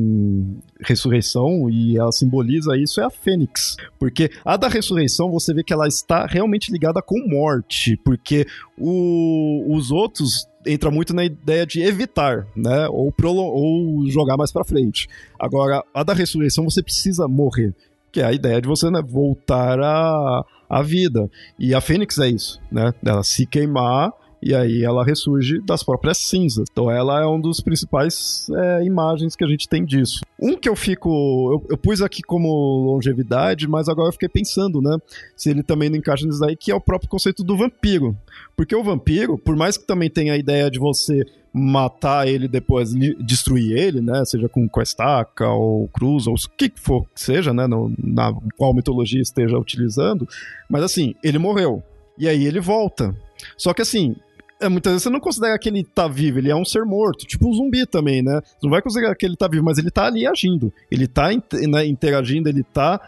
ressurreição, 0.81 1.70
e 1.70 1.96
ela 1.96 2.12
simboliza 2.12 2.76
isso, 2.76 3.00
é 3.00 3.05
a 3.05 3.11
Fênix. 3.11 3.76
Porque 3.98 4.31
a 4.44 4.57
da 4.57 4.68
ressurreição, 4.68 5.31
você 5.31 5.55
vê 5.55 5.64
que 5.64 5.72
ela 5.72 5.88
está 5.88 6.26
realmente 6.26 6.70
ligada 6.70 7.00
com 7.00 7.26
morte, 7.26 7.96
porque 8.05 8.46
o, 8.79 9.74
os 9.74 9.90
outros 9.90 10.46
entra 10.66 10.90
muito 10.90 11.14
na 11.14 11.24
ideia 11.24 11.66
de 11.66 11.81
evitar, 11.81 12.46
né? 12.55 12.87
Ou, 12.88 13.14
ou 13.24 14.07
jogar 14.11 14.37
mais 14.37 14.53
para 14.53 14.62
frente. 14.62 15.09
Agora, 15.38 15.83
a 15.94 16.03
da 16.03 16.12
ressurreição 16.12 16.64
você 16.64 16.83
precisa 16.83 17.26
morrer 17.26 17.74
que 18.12 18.20
é 18.20 18.24
a 18.24 18.33
ideia 18.33 18.61
de 18.61 18.68
você 18.68 18.90
né, 18.90 19.00
voltar 19.03 19.79
à, 19.81 20.44
à 20.68 20.83
vida. 20.83 21.31
E 21.59 21.74
a 21.74 21.81
Fênix 21.81 22.18
é 22.18 22.29
isso, 22.29 22.61
né? 22.70 22.92
Ela 23.05 23.22
se 23.22 23.46
queimar 23.46 24.12
e 24.42 24.55
aí 24.55 24.83
ela 24.83 25.05
ressurge 25.05 25.61
das 25.61 25.83
próprias 25.83 26.18
cinzas. 26.18 26.64
Então 26.70 26.90
ela 26.90 27.20
é 27.20 27.26
um 27.26 27.40
dos 27.40 27.61
principais 27.61 28.46
é, 28.50 28.85
imagens 28.85 29.37
que 29.37 29.44
a 29.44 29.48
gente 29.48 29.68
tem 29.68 29.85
disso. 29.85 30.20
Um 30.40 30.57
que 30.57 30.68
eu 30.68 30.74
fico. 30.74 31.09
Eu, 31.53 31.66
eu, 31.70 31.76
pus 31.76 32.00
aqui 32.00 32.22
como 32.22 32.48
longevidade, 32.87 33.68
mas 33.68 33.88
agora 33.88 34.09
eu 34.09 34.12
fiquei 34.12 34.29
pensando, 34.29 34.81
né? 34.81 34.96
Se 35.37 35.50
ele 35.50 35.62
também 35.62 35.90
não 35.90 35.98
encaixa 35.98 36.26
nisso 36.26 36.44
aí, 36.44 36.57
que 36.57 36.70
é 36.70 36.74
o 36.74 36.81
próprio 36.81 37.11
conceito 37.11 37.44
do 37.44 37.57
vampiro. 37.57 38.16
Porque 38.57 38.74
o 38.74 38.83
vampiro, 38.83 39.37
por 39.37 39.57
mais 39.57 39.76
que 39.76 39.87
também 39.87 40.09
tenha 40.09 40.33
a 40.33 40.38
ideia 40.38 40.70
de 40.70 40.79
você 40.79 41.24
matar 41.53 42.29
ele 42.29 42.46
depois, 42.46 42.94
destruir 43.18 43.76
ele, 43.76 44.00
né? 44.00 44.24
Seja 44.24 44.48
com, 44.48 44.68
com 44.68 44.81
estaca 44.81 45.48
ou 45.50 45.88
cruz, 45.88 46.26
ou 46.26 46.35
o 46.35 46.57
que 46.57 46.72
for 46.76 47.05
que 47.14 47.20
seja, 47.20 47.53
né? 47.53 47.66
No, 47.66 47.92
na 47.98 48.33
qual 48.57 48.72
mitologia 48.72 49.20
esteja 49.20 49.59
utilizando. 49.59 50.26
Mas 50.68 50.83
assim, 50.83 51.14
ele 51.22 51.38
morreu. 51.38 51.83
E 52.16 52.29
aí 52.29 52.46
ele 52.46 52.61
volta. 52.61 53.14
Só 53.57 53.72
que 53.72 53.83
assim, 53.83 54.14
é, 54.61 54.68
muitas 54.68 54.92
vezes 54.92 55.03
você 55.05 55.11
não 55.11 55.20
considera 55.20 55.59
que 55.59 55.68
ele 55.68 55.83
tá 55.83 56.07
vivo, 56.07 56.38
ele 56.38 56.51
é 56.51 56.57
um 56.57 56.64
ser 56.64 56.85
morto, 56.85 57.27
tipo 57.27 57.49
um 57.49 57.53
zumbi 57.53 57.87
também, 57.87 58.23
né? 58.23 58.40
Você 58.44 58.59
não 58.62 58.70
vai 58.70 58.83
considerar 58.83 59.14
que 59.14 59.25
ele 59.25 59.37
tá 59.37 59.49
vivo, 59.49 59.64
mas 59.64 59.79
ele 59.79 59.90
tá 59.90 60.07
ali 60.07 60.27
agindo. 60.27 60.73
Ele 60.90 61.07
tá 61.07 61.29
né, 61.68 61.87
interagindo, 61.87 62.49
ele 62.49 62.62
tá 62.62 63.01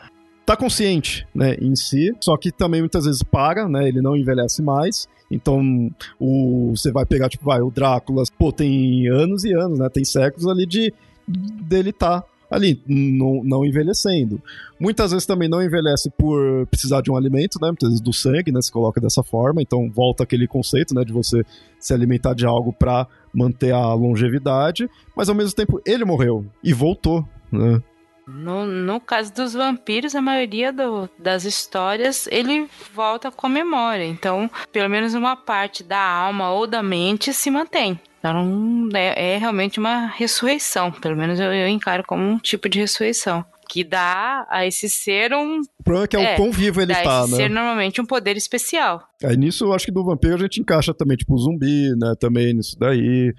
tá 0.45 0.57
consciente, 0.57 1.25
né, 1.33 1.55
em 1.61 1.77
si, 1.77 2.13
só 2.21 2.37
que 2.37 2.51
também 2.51 2.81
muitas 2.81 3.05
vezes 3.05 3.23
para, 3.23 3.69
né, 3.69 3.87
ele 3.87 4.03
não 4.03 4.17
envelhece 4.17 4.61
mais, 4.61 5.09
então 5.31 5.89
o, 6.19 6.73
você 6.75 6.91
vai 6.91 7.07
pegar, 7.07 7.29
tipo, 7.29 7.45
vai, 7.45 7.61
o 7.61 7.71
Drácula, 7.71 8.25
pô, 8.37 8.51
tem 8.51 9.09
anos 9.09 9.45
e 9.45 9.53
anos, 9.53 9.79
né, 9.79 9.89
tem 9.89 10.05
séculos 10.05 10.49
ali 10.49 10.67
de 10.67 10.93
dele 11.29 11.93
tá 11.93 12.25
ali, 12.53 12.83
não, 12.87 13.65
envelhecendo. 13.65 14.41
Muitas 14.79 15.11
vezes 15.11 15.27
também 15.27 15.49
não 15.49 15.63
envelhece 15.63 16.11
por 16.19 16.67
precisar 16.67 17.01
de 17.01 17.11
um 17.11 17.17
alimento, 17.17 17.59
né? 17.61 17.69
Muitas 17.69 17.89
vezes 17.89 18.01
do 18.01 18.13
sangue, 18.13 18.53
né? 18.53 18.61
Se 18.61 18.71
coloca 18.71 19.01
dessa 19.01 19.23
forma, 19.23 19.63
então 19.63 19.91
volta 19.91 20.23
aquele 20.23 20.47
conceito, 20.47 20.95
né? 20.95 21.03
De 21.05 21.13
você 21.13 21.43
se 21.79 21.95
alimentar 21.95 22.35
de 22.35 22.45
algo 22.45 22.73
para 22.73 23.07
manter 23.35 23.73
a 23.73 23.95
longevidade, 23.95 24.89
mas 25.17 25.31
ao 25.31 25.35
mesmo 25.35 25.57
tempo 25.57 25.81
ele 25.87 26.05
morreu 26.05 26.45
e 26.63 26.75
voltou, 26.75 27.27
né? 27.51 27.83
No, 28.27 28.65
no 28.65 29.01
caso 29.01 29.33
dos 29.35 29.55
vampiros, 29.55 30.15
a 30.15 30.23
maioria 30.23 30.73
do, 30.73 31.09
das 31.19 31.45
histórias 31.45 32.29
ele 32.31 32.69
volta 32.95 33.31
com 33.31 33.49
memória. 33.49 34.05
Então, 34.05 34.51
pelo 34.71 34.89
menos 34.89 35.15
uma 35.15 35.37
parte 35.37 35.83
da 35.83 36.01
alma 36.01 36.51
ou 36.51 36.67
da 36.67 36.83
mente 36.83 37.33
se 37.33 37.51
mantém. 37.51 38.01
Então 38.23 38.89
é, 38.95 39.35
é 39.35 39.37
realmente 39.37 39.81
uma 39.81 40.07
ressurreição. 40.07 40.93
Pelo 40.93 41.17
menos 41.17 41.41
eu, 41.41 41.53
eu, 41.53 41.67
encaro 41.67 42.05
como 42.07 42.23
um 42.23 42.39
tipo 42.39 42.69
de 42.69 42.79
ressurreição. 42.79 43.45
Que 43.69 43.83
dá 43.83 44.47
a 44.51 44.67
esse 44.67 44.89
ser 44.89 45.33
um. 45.33 45.61
O 45.61 45.83
problema 45.83 46.05
é 46.05 46.09
que 46.09 46.17
é, 46.17 46.23
é 46.23 46.35
o 46.35 46.37
quão 46.37 46.53
vivo 46.53 46.81
ele 46.81 46.93
dá 46.93 47.03
tá, 47.03 47.21
a 47.21 47.25
esse 47.25 47.33
né? 47.33 47.37
ser 47.39 47.51
normalmente 47.51 48.01
um 48.01 48.07
poder 48.07 48.37
especial. 48.37 49.03
Aí 49.25 49.37
nisso 49.37 49.65
eu 49.65 49.73
acho 49.73 49.87
que 49.87 49.93
do 49.93 50.05
vampiro 50.05 50.35
a 50.35 50.39
gente 50.39 50.61
encaixa 50.61 50.95
também, 50.95 51.17
tipo, 51.17 51.35
o 51.35 51.39
zumbi, 51.39 51.91
né? 51.97 52.15
Também 52.21 52.53
nisso 52.55 52.79
daí. 52.79 53.35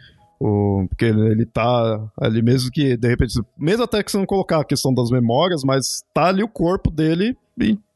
O, 0.45 0.85
porque 0.89 1.05
ele 1.05 1.45
tá 1.45 2.05
ali 2.19 2.41
mesmo 2.41 2.69
que, 2.69 2.97
de 2.97 3.07
repente, 3.07 3.39
mesmo 3.57 3.83
até 3.83 4.03
que 4.03 4.11
você 4.11 4.17
não 4.17 4.25
colocar 4.25 4.59
a 4.59 4.65
questão 4.65 4.93
das 4.93 5.09
memórias, 5.09 5.63
mas 5.63 6.03
tá 6.13 6.25
ali 6.25 6.43
o 6.43 6.49
corpo 6.49 6.91
dele 6.91 7.37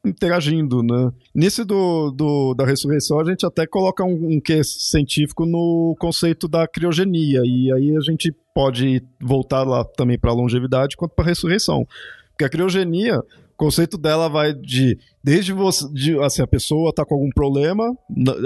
interagindo, 0.02 0.82
né? 0.82 1.12
Nesse 1.34 1.62
do, 1.62 2.10
do, 2.10 2.54
da 2.54 2.64
ressurreição, 2.64 3.20
a 3.20 3.24
gente 3.24 3.44
até 3.44 3.66
coloca 3.66 4.02
um, 4.02 4.36
um 4.36 4.40
quê 4.40 4.64
científico 4.64 5.44
no 5.44 5.94
conceito 5.98 6.48
da 6.48 6.66
criogenia, 6.66 7.42
e 7.44 7.70
aí 7.70 7.94
a 7.94 8.00
gente 8.00 8.34
pode 8.54 9.02
voltar 9.20 9.64
lá 9.64 9.84
também 9.84 10.18
para 10.18 10.30
a 10.30 10.34
longevidade 10.34 10.96
quanto 10.96 11.14
para 11.14 11.26
a 11.26 11.28
ressurreição. 11.28 11.86
Porque 12.30 12.44
a 12.44 12.48
criogenia, 12.48 13.18
o 13.18 13.56
conceito 13.58 13.98
dela 13.98 14.26
vai 14.28 14.54
de 14.54 14.96
desde 15.22 15.52
você, 15.52 15.86
de, 15.92 16.18
assim, 16.20 16.40
a 16.40 16.46
pessoa 16.46 16.88
está 16.88 17.04
com 17.04 17.14
algum 17.14 17.28
problema, 17.28 17.94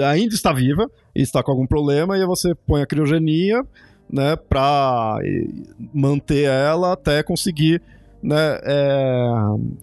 ainda 0.09 0.35
está 0.35 0.51
viva, 0.51 0.91
está 1.15 1.41
com 1.41 1.51
algum 1.51 1.67
problema, 1.67 2.17
e 2.17 2.25
você 2.25 2.53
põe 2.67 2.81
a 2.81 2.85
criogenia, 2.85 3.63
né, 4.11 4.35
para 4.35 5.19
manter 5.93 6.43
ela 6.43 6.93
até 6.93 7.23
conseguir 7.23 7.81
né, 8.23 8.57
é, 8.63 9.31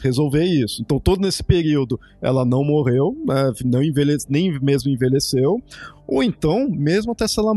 resolver 0.02 0.44
isso. 0.44 0.80
Então, 0.80 0.98
todo 0.98 1.20
nesse 1.20 1.44
período, 1.44 2.00
ela 2.22 2.44
não 2.44 2.64
morreu, 2.64 3.14
né, 3.26 3.52
não 3.66 3.82
envelhece, 3.82 4.26
nem 4.30 4.58
mesmo 4.60 4.90
envelheceu, 4.90 5.62
ou 6.06 6.22
então, 6.22 6.66
mesmo 6.70 7.12
até 7.12 7.28
se 7.28 7.38
ela 7.38 7.52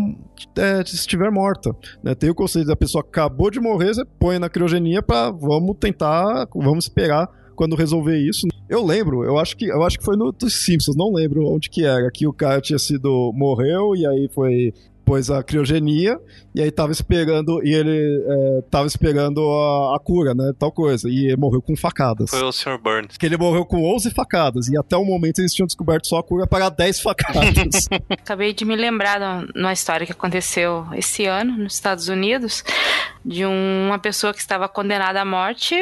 é, 0.58 0.82
estiver 0.82 1.32
morta. 1.32 1.73
Né, 2.04 2.13
tem 2.13 2.30
o 2.30 2.36
conceito 2.36 2.67
da 2.67 2.76
pessoa 2.76 3.02
acabou 3.02 3.49
de 3.49 3.62
morrer, 3.62 3.93
você 3.93 4.06
põe 4.19 4.38
na 4.38 4.49
criogenia 4.49 5.02
para 5.02 5.32
vamos 5.32 5.78
tentar, 5.80 6.47
vamos 6.54 6.86
esperar 6.86 7.30
quando 7.56 7.76
resolver 7.76 8.17
isso. 8.17 8.47
Eu 8.67 8.84
lembro, 8.84 9.23
eu 9.23 9.38
acho 9.38 9.56
que 9.56 9.65
eu 9.65 9.84
acho 9.84 9.99
que 9.99 10.06
foi 10.06 10.17
no 10.17 10.32
dos 10.32 10.65
Simpsons, 10.65 10.95
não 10.95 11.13
lembro 11.13 11.47
onde 11.47 11.69
que 11.69 11.86
era, 11.86 12.10
que 12.12 12.28
o 12.28 12.34
cara 12.34 12.60
tinha 12.60 12.80
sido 12.80 13.32
morreu 13.34 13.95
e 13.95 14.06
aí 14.06 14.28
foi 14.34 14.73
pôs 15.05 15.29
a 15.29 15.43
criogenia 15.43 16.19
e 16.55 16.61
aí 16.61 16.71
tava 16.71 16.91
esperando 16.91 17.61
e 17.63 17.73
ele 17.73 18.23
é, 18.27 18.61
tava 18.69 18.87
esperando 18.87 19.41
a, 19.41 19.95
a, 19.95 19.99
cura, 19.99 20.33
né, 20.33 20.51
tal 20.57 20.71
coisa, 20.71 21.09
e 21.09 21.27
ele 21.27 21.37
morreu 21.37 21.61
com 21.61 21.75
facadas. 21.75 22.29
Foi 22.29 22.43
o 22.43 22.51
Sr. 22.51 22.77
Burns. 22.77 23.17
Que 23.17 23.25
ele 23.25 23.37
morreu 23.37 23.65
com 23.65 23.83
11 23.95 24.11
facadas 24.11 24.67
e 24.67 24.77
até 24.77 24.95
o 24.95 25.05
momento 25.05 25.39
eles 25.39 25.53
tinham 25.53 25.67
descoberto 25.67 26.07
só 26.07 26.19
a 26.19 26.23
cura 26.23 26.47
para 26.47 26.69
10 26.69 26.99
facadas. 26.99 27.87
Acabei 28.09 28.53
de 28.53 28.65
me 28.65 28.75
lembrar 28.75 29.19
de 29.19 29.59
uma 29.59 29.73
história 29.73 30.05
que 30.05 30.11
aconteceu 30.11 30.85
esse 30.93 31.25
ano 31.25 31.57
nos 31.57 31.73
Estados 31.73 32.07
Unidos 32.07 32.63
de 33.25 33.45
uma 33.45 33.97
pessoa 33.99 34.33
que 34.33 34.39
estava 34.39 34.67
condenada 34.67 35.21
à 35.21 35.25
morte, 35.25 35.75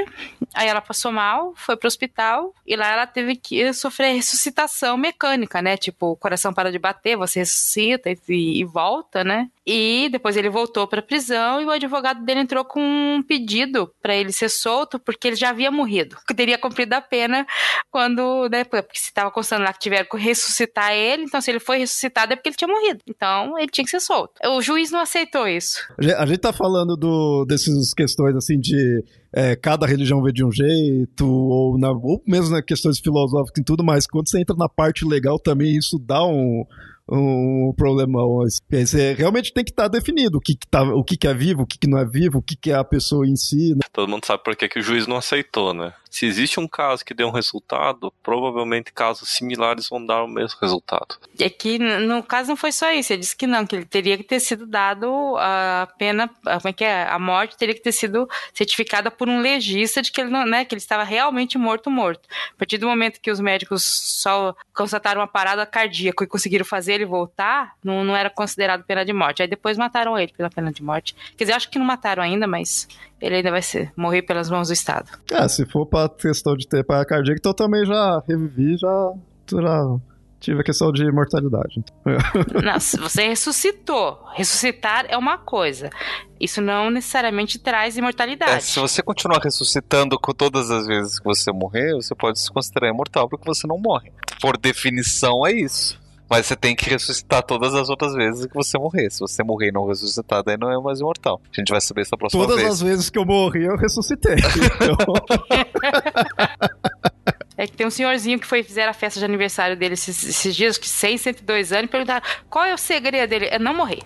aí 0.54 0.68
ela 0.68 0.82
passou 0.82 1.12
mal, 1.12 1.54
foi 1.56 1.76
pro 1.76 1.88
hospital 1.88 2.54
e 2.66 2.76
lá 2.76 2.92
ela 2.92 3.08
teve 3.08 3.36
que 3.36 3.74
sofrer 3.74 4.14
ressuscitação 4.14 4.98
mecânica, 4.98 5.62
né? 5.62 5.78
Tipo, 5.78 6.12
o 6.12 6.16
coração 6.16 6.54
para 6.54 6.72
de 6.72 6.78
bater, 6.78 7.18
você 7.18 7.40
ressuscita 7.40 8.10
e, 8.10 8.20
e 8.62 8.64
volta, 8.64 9.24
né? 9.24 9.50
E 9.66 10.10
depois 10.12 10.36
ele 10.36 10.50
voltou 10.50 10.88
para 10.88 11.00
a 11.00 11.04
prisão 11.04 11.62
e 11.62 11.66
o 11.66 11.70
advogado 11.70 12.26
dele 12.26 12.42
entrou 12.42 12.66
com 12.66 12.82
um 12.82 13.22
pedido 13.22 13.92
para 14.02 14.16
ele 14.16 14.32
ser 14.32 14.50
solto 14.50 15.00
porque 15.00 15.28
ele 15.28 15.36
já 15.36 15.50
havia 15.50 15.70
morrido, 15.70 16.18
que 16.28 16.34
teria 16.34 16.58
cumprido 16.58 16.96
a 16.96 17.02
pena 17.02 17.46
quando, 17.92 18.50
né, 18.50 18.64
porque 18.64 18.98
se 18.98 19.06
estava 19.06 19.30
constando 19.30 19.64
lá 19.64 19.72
que 19.72 19.80
tiveram 19.80 20.08
que 20.10 20.18
ressuscitar 20.18 20.94
ele, 20.94 21.24
então 21.24 21.40
se 21.40 21.52
ele 21.52 21.60
foi 21.60 21.78
ressuscitado 21.78 22.34
é 22.34 22.36
porque 22.36 22.50
ele 22.50 22.56
tinha 22.56 22.68
morrido. 22.68 23.00
Então 23.08 23.58
ele 23.60 23.70
tinha 23.70 23.86
que 23.86 23.92
ser 23.92 24.00
solto. 24.00 24.34
O 24.44 24.62
juiz 24.62 24.90
não 24.90 25.02
aceitou 25.02 25.48
isso. 25.48 25.78
A 26.18 26.26
gente 26.26 26.40
tá 26.40 26.52
falando 26.52 26.98
do, 26.98 27.46
dessas 27.46 27.94
questões 27.94 28.36
assim 28.36 28.60
de 28.60 29.04
é, 29.34 29.56
cada 29.56 29.86
religião 29.86 30.24
vê 30.24 30.32
de 30.32 30.44
um 30.44 30.52
jeito, 30.52 31.26
ou, 31.28 31.78
na, 31.78 31.92
ou 31.92 32.22
mesmo 32.28 32.50
na 32.50 32.62
questões 32.64 33.00
filosóficas 33.00 33.62
e 33.62 33.64
tudo, 33.64 33.84
mas 33.84 34.08
quando 34.08 34.28
você 34.28 34.40
entra 34.40 34.56
na 34.56 34.68
parte 34.68 35.06
legal 35.06 35.40
também, 35.40 35.78
isso 35.78 35.98
dá 36.00 36.26
um, 36.26 36.66
um 37.12 37.74
problemão. 37.76 38.40
Você 38.70 39.14
realmente 39.14 39.54
tem 39.54 39.64
que 39.64 39.72
estar 39.72 39.84
tá 39.84 39.90
definido 39.90 40.38
o 40.38 40.42
que, 40.42 40.56
que, 40.56 40.68
tá, 40.68 40.84
o 40.84 41.04
que, 41.04 41.18
que 41.18 41.28
é 41.28 41.34
vivo, 41.34 41.64
o 41.64 41.68
que, 41.68 41.78
que 41.78 41.90
não 41.90 41.98
é 41.98 42.06
vivo, 42.06 42.40
o 42.40 42.42
que, 42.42 42.56
que 42.56 42.72
é 42.72 42.76
a 42.76 42.84
pessoa 42.84 43.28
em 43.28 43.36
si. 43.36 43.76
Né? 43.76 43.82
Todo 43.92 44.10
mundo 44.10 44.26
sabe 44.26 44.44
por 44.44 44.56
que, 44.56 44.70
que 44.70 44.80
o 44.80 44.84
juiz 44.84 45.06
não 45.08 45.18
aceitou, 45.18 45.74
né? 45.74 45.94
Se 46.12 46.26
existe 46.26 46.60
um 46.60 46.68
caso 46.68 47.06
que 47.06 47.14
deu 47.14 47.30
um 47.30 47.32
resultado, 47.32 48.14
provavelmente 48.22 48.92
casos 48.92 49.30
similares 49.30 49.88
vão 49.88 50.06
dar 50.06 50.24
o 50.24 50.28
mesmo 50.28 50.60
resultado. 50.62 51.18
É 51.40 51.50
que 51.50 51.80
no 51.80 52.22
caso 52.22 52.50
não 52.50 52.58
foi 52.58 52.74
só 52.74 52.92
isso, 52.92 53.14
ele 53.14 53.22
disse 53.22 53.36
que 53.36 53.48
não, 53.48 53.66
que 53.66 53.78
ele 53.78 53.86
teria 53.86 54.18
que 54.18 54.24
ter 54.24 54.42
sido 54.42 54.68
dado 54.68 55.08
a 55.38 55.88
pena, 55.98 56.28
como 56.44 56.68
é 56.68 56.74
que 56.74 56.84
é? 56.84 57.08
A 57.08 57.18
morte 57.18 57.58
teria 57.58 57.74
que 57.74 57.82
ter 57.82 57.94
sido 57.94 58.28
certificada 58.54 59.10
por 59.10 59.30
um 59.30 59.40
legista 59.40 60.02
de 60.02 60.12
que 60.12 60.20
ele 60.20 60.30
não, 60.30 60.46
né, 60.46 60.66
que 60.66 60.76
ele 60.76 60.82
estava 60.82 61.04
realmente 61.04 61.58
morto, 61.58 61.90
morto. 61.90 62.28
A 62.54 62.58
partir 62.58 62.78
do 62.78 62.88
momento 62.88 63.22
que 63.22 63.32
os 63.32 63.40
médicos 63.40 63.84
só 63.84 64.54
constataram 64.74 65.22
uma 65.22 65.28
parada 65.28 65.66
cardíaca 65.66 66.26
e 66.26 66.28
conseguiram 66.28 66.66
fazer 66.66 66.96
ele 66.96 67.06
voltar, 67.06 67.76
não, 67.82 68.04
não 68.04 68.18
era 68.18 68.30
considerado 68.30 68.84
pena 68.84 69.06
de 69.06 69.14
morte. 69.14 69.42
Aí 69.42 69.48
depois 69.48 69.78
mataram 69.78 70.20
ele 70.20 70.34
pela 70.34 70.50
pena 70.50 70.74
de 70.74 70.84
morte. 70.84 71.16
Quer 71.38 71.46
dizer, 71.46 71.54
acho 71.54 71.70
que 71.70 71.80
não 71.80 71.86
mataram 71.86 72.22
ainda, 72.22 72.46
mas 72.46 72.88
ele 73.22 73.36
ainda 73.36 73.52
vai 73.52 73.62
ser, 73.62 73.92
morrer 73.96 74.24
pelas 74.24 74.50
mãos 74.50 74.68
do 74.68 74.74
Estado. 74.74 75.12
É, 75.32 75.48
se 75.48 75.66
for 75.66 75.86
pra 75.86 76.10
questão 76.10 76.56
de 76.56 76.68
ter 76.68 76.84
parada 76.84 77.06
cardíaca, 77.06 77.40
então 77.40 77.54
também 77.54 77.86
já 77.86 78.22
revivi, 78.28 78.78
já, 78.78 79.14
já 79.52 80.00
tive 80.42 80.62
a 80.62 80.64
questão 80.64 80.92
de 80.92 81.10
mortalidade. 81.12 81.84
Não, 82.64 82.80
você 83.00 83.28
ressuscitou. 83.28 84.20
Ressuscitar 84.34 85.06
é 85.08 85.16
uma 85.16 85.38
coisa. 85.38 85.90
Isso 86.40 86.60
não 86.60 86.90
necessariamente 86.90 87.60
traz 87.60 87.96
imortalidade. 87.96 88.52
É, 88.52 88.60
se 88.60 88.80
você 88.80 89.04
continuar 89.04 89.38
ressuscitando 89.38 90.20
com 90.20 90.34
todas 90.34 90.72
as 90.72 90.88
vezes 90.88 91.20
que 91.20 91.26
você 91.26 91.52
morrer, 91.52 91.94
você 91.94 92.16
pode 92.16 92.40
se 92.40 92.52
considerar 92.52 92.90
imortal 92.90 93.30
porque 93.30 93.46
você 93.46 93.68
não 93.68 93.78
morre. 93.78 94.12
Por 94.42 94.58
definição, 94.58 95.46
é 95.46 95.54
isso. 95.54 96.01
Mas 96.32 96.46
você 96.46 96.56
tem 96.56 96.74
que 96.74 96.90
ressuscitar 96.90 97.44
todas 97.44 97.76
as 97.76 97.90
outras 97.90 98.14
vezes 98.14 98.46
que 98.46 98.54
você 98.54 98.78
morrer. 98.78 99.12
Se 99.12 99.20
você 99.20 99.44
morrer 99.44 99.68
e 99.68 99.72
não 99.74 99.86
ressuscitar, 99.86 100.42
daí 100.42 100.56
não 100.56 100.72
é 100.72 100.82
mais 100.82 101.02
imortal. 101.02 101.42
A 101.52 101.60
gente 101.60 101.70
vai 101.70 101.82
saber 101.82 102.04
isso 102.04 102.12
na 102.14 102.18
próxima 102.18 102.42
todas 102.42 102.56
vez. 102.56 102.70
Todas 102.70 102.82
as 102.82 102.88
vezes 102.88 103.10
que 103.10 103.20
eu 103.20 103.26
morri, 103.26 103.66
eu 103.66 103.76
ressuscitei. 103.76 104.38
Então... 104.82 104.96
É 107.58 107.68
que 107.68 107.74
tem 107.74 107.86
um 107.86 107.92
senhorzinho 107.92 108.40
que 108.40 108.48
foi 108.48 108.64
fizer 108.64 108.88
a 108.88 108.94
festa 108.94 109.20
de 109.20 109.26
aniversário 109.26 109.78
dele 109.78 109.94
esses, 109.94 110.24
esses 110.24 110.56
dias, 110.56 110.80
que 110.80 110.90
6, 110.90 111.22
102 111.22 111.72
anos, 111.72 111.86
e 111.86 111.90
perguntaram 111.90 112.26
qual 112.50 112.66
é 112.66 112.74
o 112.74 112.78
segredo 112.78 113.30
dele? 113.30 113.50
É 113.52 113.60
não 113.60 113.76
morrer. 113.76 114.02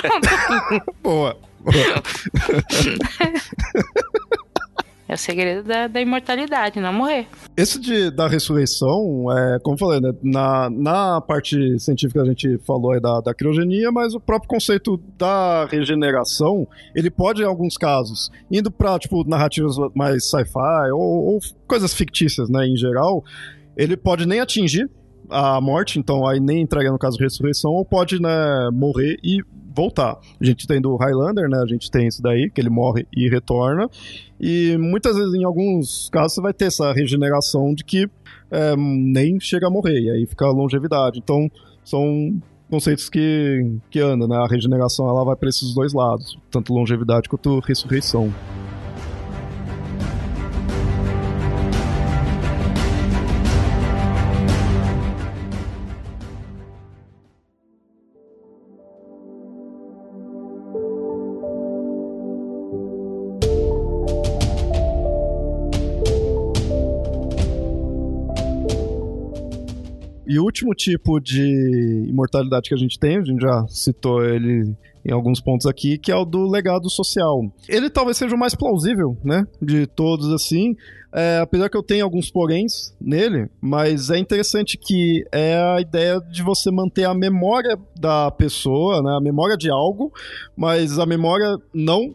Pronto. 0.00 0.28
Boa. 1.00 1.38
Boa. 1.60 2.02
É 5.06 5.14
o 5.14 5.18
segredo 5.18 5.66
da, 5.66 5.86
da 5.86 6.00
imortalidade, 6.00 6.80
não 6.80 6.92
morrer. 6.92 7.26
Esse 7.56 7.78
de, 7.78 8.10
da 8.10 8.26
ressurreição, 8.26 9.26
é, 9.30 9.58
como 9.60 9.74
eu 9.74 9.78
falei, 9.78 10.00
né, 10.00 10.12
na, 10.22 10.70
na 10.70 11.20
parte 11.20 11.78
científica 11.78 12.22
a 12.22 12.24
gente 12.24 12.58
falou 12.66 12.98
da, 12.98 13.20
da 13.20 13.34
criogenia, 13.34 13.92
mas 13.92 14.14
o 14.14 14.20
próprio 14.20 14.48
conceito 14.48 14.96
da 15.18 15.66
regeneração, 15.66 16.66
ele 16.94 17.10
pode, 17.10 17.42
em 17.42 17.44
alguns 17.44 17.76
casos, 17.76 18.30
indo 18.50 18.70
para 18.70 18.98
tipo, 18.98 19.28
narrativas 19.28 19.76
mais 19.94 20.28
sci-fi 20.30 20.90
ou, 20.92 21.34
ou 21.34 21.40
coisas 21.66 21.92
fictícias, 21.92 22.48
né, 22.48 22.66
em 22.66 22.76
geral, 22.76 23.22
ele 23.76 23.96
pode 23.96 24.26
nem 24.26 24.40
atingir 24.40 24.88
a 25.30 25.60
morte, 25.60 25.98
então 25.98 26.26
aí 26.26 26.40
nem 26.40 26.62
entraria 26.62 26.90
no 26.90 26.98
caso 26.98 27.18
ressurreição, 27.18 27.72
ou 27.72 27.84
pode 27.84 28.20
né, 28.20 28.70
morrer 28.72 29.16
e 29.22 29.42
voltar. 29.74 30.18
A 30.40 30.44
gente 30.44 30.66
tem 30.66 30.80
do 30.80 30.96
Highlander, 30.96 31.48
né? 31.48 31.58
A 31.62 31.66
gente 31.66 31.90
tem 31.90 32.06
isso 32.06 32.22
daí, 32.22 32.48
que 32.50 32.60
ele 32.60 32.70
morre 32.70 33.06
e 33.14 33.28
retorna. 33.28 33.88
E 34.40 34.76
muitas 34.78 35.16
vezes, 35.16 35.34
em 35.34 35.44
alguns 35.44 36.08
casos, 36.10 36.34
você 36.34 36.40
vai 36.40 36.52
ter 36.52 36.66
essa 36.66 36.92
regeneração 36.92 37.74
de 37.74 37.84
que 37.84 38.08
é, 38.50 38.76
nem 38.76 39.40
chega 39.40 39.66
a 39.66 39.70
morrer, 39.70 40.00
e 40.00 40.10
aí 40.10 40.26
fica 40.26 40.46
a 40.46 40.52
longevidade. 40.52 41.18
Então, 41.18 41.50
são 41.84 42.40
conceitos 42.70 43.08
que, 43.08 43.78
que 43.90 44.00
andam, 44.00 44.28
né? 44.28 44.36
A 44.36 44.46
regeneração 44.46 45.08
ela 45.08 45.24
vai 45.24 45.36
para 45.36 45.48
esses 45.48 45.74
dois 45.74 45.92
lados, 45.92 46.38
tanto 46.50 46.72
longevidade 46.72 47.28
quanto 47.28 47.58
ressurreição. 47.60 48.32
Último 70.44 70.74
tipo 70.74 71.20
de 71.20 72.06
imortalidade 72.08 72.68
que 72.68 72.74
a 72.74 72.78
gente 72.78 72.98
tem, 72.98 73.18
a 73.18 73.24
gente 73.24 73.40
já 73.40 73.66
citou 73.68 74.24
ele 74.24 74.74
em 75.04 75.12
alguns 75.12 75.40
pontos 75.40 75.66
aqui, 75.66 75.98
que 75.98 76.10
é 76.10 76.16
o 76.16 76.24
do 76.24 76.48
legado 76.48 76.88
social. 76.88 77.42
Ele 77.68 77.90
talvez 77.90 78.16
seja 78.16 78.34
o 78.34 78.38
mais 78.38 78.54
plausível, 78.54 79.16
né, 79.22 79.46
de 79.60 79.86
todos 79.86 80.32
assim, 80.32 80.74
é, 81.12 81.38
apesar 81.40 81.68
que 81.68 81.76
eu 81.76 81.82
tenho 81.82 82.04
alguns 82.04 82.30
poréns 82.30 82.94
nele, 83.00 83.48
mas 83.60 84.10
é 84.10 84.18
interessante 84.18 84.76
que 84.76 85.24
é 85.30 85.56
a 85.56 85.80
ideia 85.80 86.20
de 86.20 86.42
você 86.42 86.70
manter 86.70 87.04
a 87.04 87.14
memória 87.14 87.78
da 88.00 88.30
pessoa, 88.30 89.02
né, 89.02 89.16
a 89.16 89.20
memória 89.20 89.56
de 89.56 89.70
algo, 89.70 90.12
mas 90.56 90.98
a 90.98 91.06
memória 91.06 91.56
não 91.72 92.14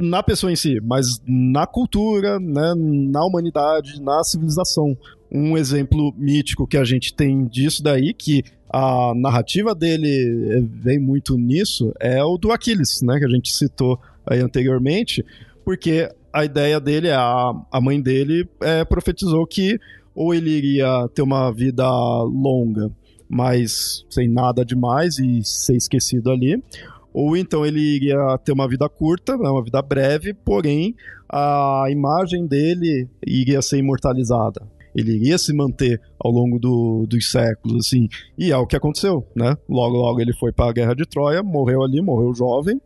na 0.00 0.22
pessoa 0.22 0.50
em 0.50 0.56
si, 0.56 0.80
mas 0.80 1.06
na 1.26 1.66
cultura, 1.66 2.38
né, 2.40 2.74
na 2.76 3.24
humanidade, 3.24 4.00
na 4.00 4.24
civilização. 4.24 4.96
Um 5.30 5.56
exemplo 5.56 6.14
mítico 6.16 6.66
que 6.66 6.76
a 6.76 6.84
gente 6.84 7.14
tem 7.14 7.46
disso 7.46 7.82
daí, 7.82 8.14
que 8.14 8.42
a 8.70 9.12
narrativa 9.14 9.74
dele 9.74 10.66
vem 10.70 10.98
muito 10.98 11.36
nisso, 11.36 11.92
é 12.00 12.22
o 12.22 12.36
do 12.36 12.52
Aquiles, 12.52 13.00
né, 13.02 13.18
que 13.18 13.24
a 13.24 13.28
gente 13.28 13.52
citou 13.52 13.98
aí 14.26 14.40
anteriormente, 14.40 15.24
porque 15.64 16.08
a 16.32 16.44
ideia 16.44 16.78
dele, 16.78 17.10
a, 17.10 17.52
a 17.70 17.80
mãe 17.80 18.00
dele 18.00 18.48
é, 18.60 18.84
profetizou 18.84 19.46
que 19.46 19.78
ou 20.14 20.34
ele 20.34 20.50
iria 20.50 21.08
ter 21.14 21.22
uma 21.22 21.50
vida 21.52 21.88
longa, 22.24 22.90
mas 23.28 24.04
sem 24.10 24.28
nada 24.28 24.64
demais 24.64 25.18
e 25.18 25.42
ser 25.44 25.76
esquecido 25.76 26.30
ali, 26.30 26.62
ou 27.12 27.36
então 27.36 27.64
ele 27.64 27.80
iria 27.80 28.38
ter 28.44 28.52
uma 28.52 28.68
vida 28.68 28.88
curta, 28.88 29.36
né, 29.36 29.48
uma 29.48 29.62
vida 29.62 29.80
breve, 29.80 30.34
porém 30.34 30.94
a 31.28 31.86
imagem 31.90 32.46
dele 32.46 33.08
iria 33.26 33.62
ser 33.62 33.78
imortalizada. 33.78 34.62
Ele 34.98 35.14
iria 35.14 35.38
se 35.38 35.54
manter 35.54 36.00
ao 36.18 36.32
longo 36.32 36.58
do, 36.58 37.06
dos 37.06 37.30
séculos, 37.30 37.86
assim. 37.86 38.08
E 38.36 38.50
é 38.50 38.56
o 38.56 38.66
que 38.66 38.74
aconteceu, 38.74 39.24
né? 39.34 39.56
Logo, 39.68 39.96
logo 39.96 40.20
ele 40.20 40.32
foi 40.32 40.52
para 40.52 40.70
a 40.70 40.72
Guerra 40.72 40.94
de 40.94 41.06
Troia, 41.06 41.40
morreu 41.40 41.84
ali, 41.84 42.02
morreu 42.02 42.34
jovem, 42.34 42.80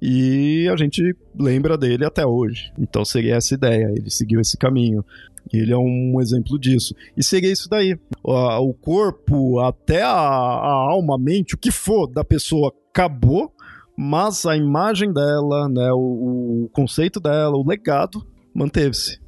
e 0.00 0.68
a 0.72 0.76
gente 0.76 1.14
lembra 1.38 1.78
dele 1.78 2.04
até 2.04 2.26
hoje. 2.26 2.72
Então 2.76 3.04
seria 3.04 3.36
essa 3.36 3.54
ideia, 3.54 3.92
ele 3.96 4.10
seguiu 4.10 4.40
esse 4.40 4.56
caminho. 4.56 5.04
E 5.52 5.58
ele 5.58 5.72
é 5.72 5.78
um 5.78 6.20
exemplo 6.20 6.58
disso. 6.58 6.94
E 7.16 7.22
seria 7.22 7.52
isso 7.52 7.68
daí. 7.68 7.96
O 8.24 8.74
corpo, 8.74 9.60
até 9.60 10.02
a, 10.02 10.08
a 10.08 10.90
alma, 10.90 11.14
a 11.14 11.18
mente, 11.18 11.54
o 11.54 11.58
que 11.58 11.70
for 11.70 12.08
da 12.08 12.24
pessoa 12.24 12.72
acabou, 12.90 13.52
mas 13.96 14.46
a 14.46 14.56
imagem 14.56 15.12
dela, 15.12 15.68
né, 15.68 15.92
o, 15.92 16.64
o 16.64 16.68
conceito 16.72 17.20
dela, 17.20 17.56
o 17.56 17.66
legado, 17.66 18.24
manteve-se. 18.52 19.20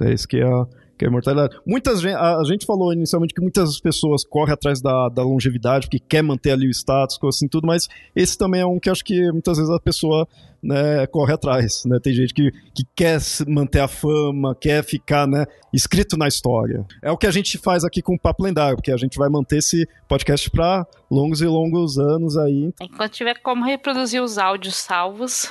É 0.00 0.12
isso 0.12 0.26
que 0.28 0.38
é, 0.38 0.66
que 0.98 1.04
é 1.04 1.08
a 1.08 1.10
imortalidade. 1.10 1.56
Muitas 1.66 2.04
a, 2.04 2.42
gente 2.44 2.66
falou 2.66 2.92
inicialmente 2.92 3.34
que 3.34 3.40
muitas 3.40 3.80
pessoas 3.80 4.24
correm 4.24 4.54
atrás 4.54 4.80
da, 4.80 5.08
da 5.08 5.22
longevidade, 5.22 5.86
porque 5.86 5.98
quer 5.98 6.22
manter 6.22 6.52
ali 6.52 6.66
o 6.66 6.70
status, 6.70 7.18
coisa 7.18 7.36
assim, 7.36 7.48
tudo, 7.48 7.66
mas 7.66 7.88
esse 8.14 8.36
também 8.36 8.60
é 8.60 8.66
um 8.66 8.78
que 8.78 8.90
acho 8.90 9.04
que 9.04 9.30
muitas 9.32 9.58
vezes 9.58 9.72
a 9.72 9.80
pessoa 9.80 10.26
né, 10.64 11.06
corre 11.08 11.34
atrás, 11.34 11.82
né? 11.84 11.98
Tem 12.02 12.14
gente 12.14 12.32
que, 12.32 12.50
que 12.74 12.84
quer 12.96 13.20
manter 13.46 13.80
a 13.80 13.88
fama, 13.88 14.56
quer 14.58 14.82
ficar, 14.82 15.26
né, 15.26 15.44
escrito 15.72 16.16
na 16.16 16.26
história. 16.26 16.86
É 17.02 17.10
o 17.10 17.18
que 17.18 17.26
a 17.26 17.30
gente 17.30 17.58
faz 17.58 17.84
aqui 17.84 18.00
com 18.00 18.14
o 18.14 18.18
Papo 18.18 18.42
Lendário, 18.42 18.76
porque 18.76 18.90
a 18.90 18.96
gente 18.96 19.18
vai 19.18 19.28
manter 19.28 19.58
esse 19.58 19.86
podcast 20.08 20.50
para 20.50 20.86
longos 21.10 21.42
e 21.42 21.46
longos 21.46 21.98
anos 21.98 22.38
aí. 22.38 22.72
Enquanto 22.80 23.12
tiver 23.12 23.38
como 23.42 23.64
reproduzir 23.64 24.22
os 24.22 24.38
áudios 24.38 24.76
salvos, 24.76 25.50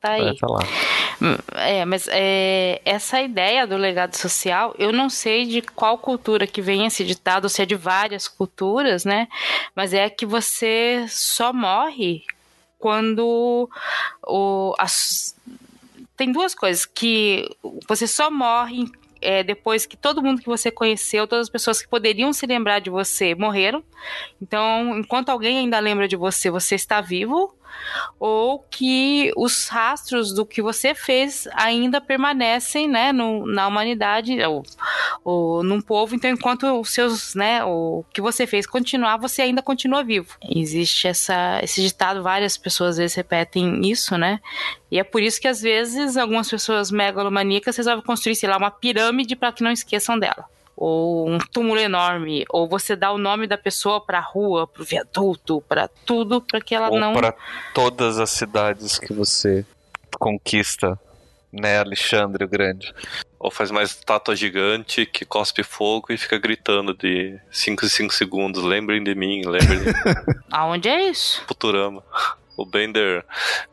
tá 0.00 0.12
aí. 0.12 0.36
Tá 0.36 0.46
lá. 0.46 0.60
Hum, 1.22 1.36
é, 1.54 1.84
mas 1.84 2.08
é, 2.10 2.80
essa 2.84 3.20
ideia 3.20 3.66
do 3.66 3.76
legado 3.76 4.16
social, 4.16 4.74
eu 4.78 4.92
não 4.92 5.10
sei 5.10 5.44
de 5.44 5.60
qual 5.60 5.98
cultura 5.98 6.46
que 6.46 6.62
vem 6.62 6.86
esse 6.86 7.04
ditado, 7.04 7.48
se 7.48 7.62
é 7.62 7.66
de 7.66 7.74
várias 7.74 8.26
culturas, 8.26 9.04
né? 9.04 9.28
Mas 9.74 9.92
é 9.92 10.08
que 10.08 10.24
você 10.24 11.04
só 11.08 11.52
morre 11.52 12.22
quando 12.78 13.68
o, 14.26 14.74
as, 14.78 15.36
tem 16.16 16.32
duas 16.32 16.54
coisas 16.54 16.86
que 16.86 17.48
você 17.86 18.06
só 18.06 18.30
morre 18.30 18.86
é, 19.20 19.42
depois 19.42 19.84
que 19.84 19.96
todo 19.96 20.22
mundo 20.22 20.40
que 20.40 20.48
você 20.48 20.70
conheceu, 20.70 21.26
todas 21.26 21.46
as 21.46 21.50
pessoas 21.50 21.82
que 21.82 21.88
poderiam 21.88 22.32
se 22.32 22.46
lembrar 22.46 22.78
de 22.78 22.88
você 22.88 23.34
morreram. 23.34 23.84
Então, 24.40 24.98
enquanto 24.98 25.28
alguém 25.28 25.58
ainda 25.58 25.78
lembra 25.78 26.08
de 26.08 26.16
você, 26.16 26.50
você 26.50 26.74
está 26.74 27.02
vivo 27.02 27.54
ou 28.18 28.58
que 28.70 29.32
os 29.36 29.68
rastros 29.68 30.32
do 30.32 30.44
que 30.44 30.60
você 30.60 30.94
fez 30.94 31.48
ainda 31.54 32.00
permanecem, 32.00 32.88
né, 32.88 33.12
no, 33.12 33.46
na 33.46 33.66
humanidade 33.66 34.40
ou, 34.42 34.62
ou 35.24 35.62
num 35.62 35.80
povo. 35.80 36.14
Então, 36.14 36.30
enquanto 36.30 36.64
os 36.80 36.90
seus, 36.90 37.34
né, 37.34 37.64
o 37.64 38.04
que 38.12 38.20
você 38.20 38.46
fez 38.46 38.66
continuar, 38.66 39.16
você 39.16 39.42
ainda 39.42 39.62
continua 39.62 40.02
vivo. 40.02 40.36
Existe 40.48 41.08
essa, 41.08 41.60
esse 41.62 41.82
ditado, 41.82 42.22
várias 42.22 42.56
pessoas 42.56 42.90
às 42.90 42.96
vezes 42.98 43.16
repetem 43.16 43.80
isso, 43.88 44.16
né? 44.18 44.40
E 44.90 44.98
é 44.98 45.04
por 45.04 45.22
isso 45.22 45.40
que 45.40 45.48
às 45.48 45.60
vezes 45.60 46.16
algumas 46.16 46.50
pessoas 46.50 46.90
megalomaníacas 46.90 47.76
resolvem 47.76 48.04
construir, 48.04 48.34
sei 48.34 48.48
lá, 48.48 48.56
uma 48.56 48.70
pirâmide 48.70 49.36
para 49.36 49.52
que 49.52 49.62
não 49.62 49.70
esqueçam 49.70 50.18
dela 50.18 50.44
ou 50.76 51.28
um 51.28 51.38
túmulo 51.38 51.78
enorme, 51.78 52.44
ou 52.48 52.68
você 52.68 52.96
dá 52.96 53.12
o 53.12 53.18
nome 53.18 53.46
da 53.46 53.58
pessoa 53.58 54.00
para 54.00 54.18
a 54.18 54.22
rua, 54.22 54.66
para 54.66 54.82
o 54.82 54.84
viaduto, 54.84 55.62
para 55.68 55.88
tudo, 55.88 56.40
para 56.40 56.60
que 56.60 56.74
ela 56.74 56.88
ou 56.88 56.98
não. 56.98 57.12
para 57.12 57.34
todas 57.74 58.18
as 58.18 58.30
cidades 58.30 58.98
que 58.98 59.12
você 59.12 59.64
conquista, 60.18 60.98
né, 61.52 61.78
Alexandre 61.78 62.44
o 62.44 62.48
Grande. 62.48 62.94
Ou 63.38 63.50
faz 63.50 63.70
mais 63.70 63.90
estátua 63.90 64.36
gigante 64.36 65.06
que 65.06 65.24
cospe 65.24 65.62
fogo 65.62 66.12
e 66.12 66.18
fica 66.18 66.38
gritando 66.38 66.94
de 66.94 67.38
5 67.50 67.86
em 67.86 67.88
5 67.88 68.14
segundos. 68.14 68.62
Lembrem 68.62 69.02
de 69.02 69.14
mim, 69.14 69.42
lembrem 69.46 69.78
de 69.78 69.86
mim. 69.86 69.92
Aonde 70.52 70.88
é 70.88 71.08
isso? 71.08 71.42
Futurama 71.46 72.02
o 72.60 72.66
Bender 72.66 73.24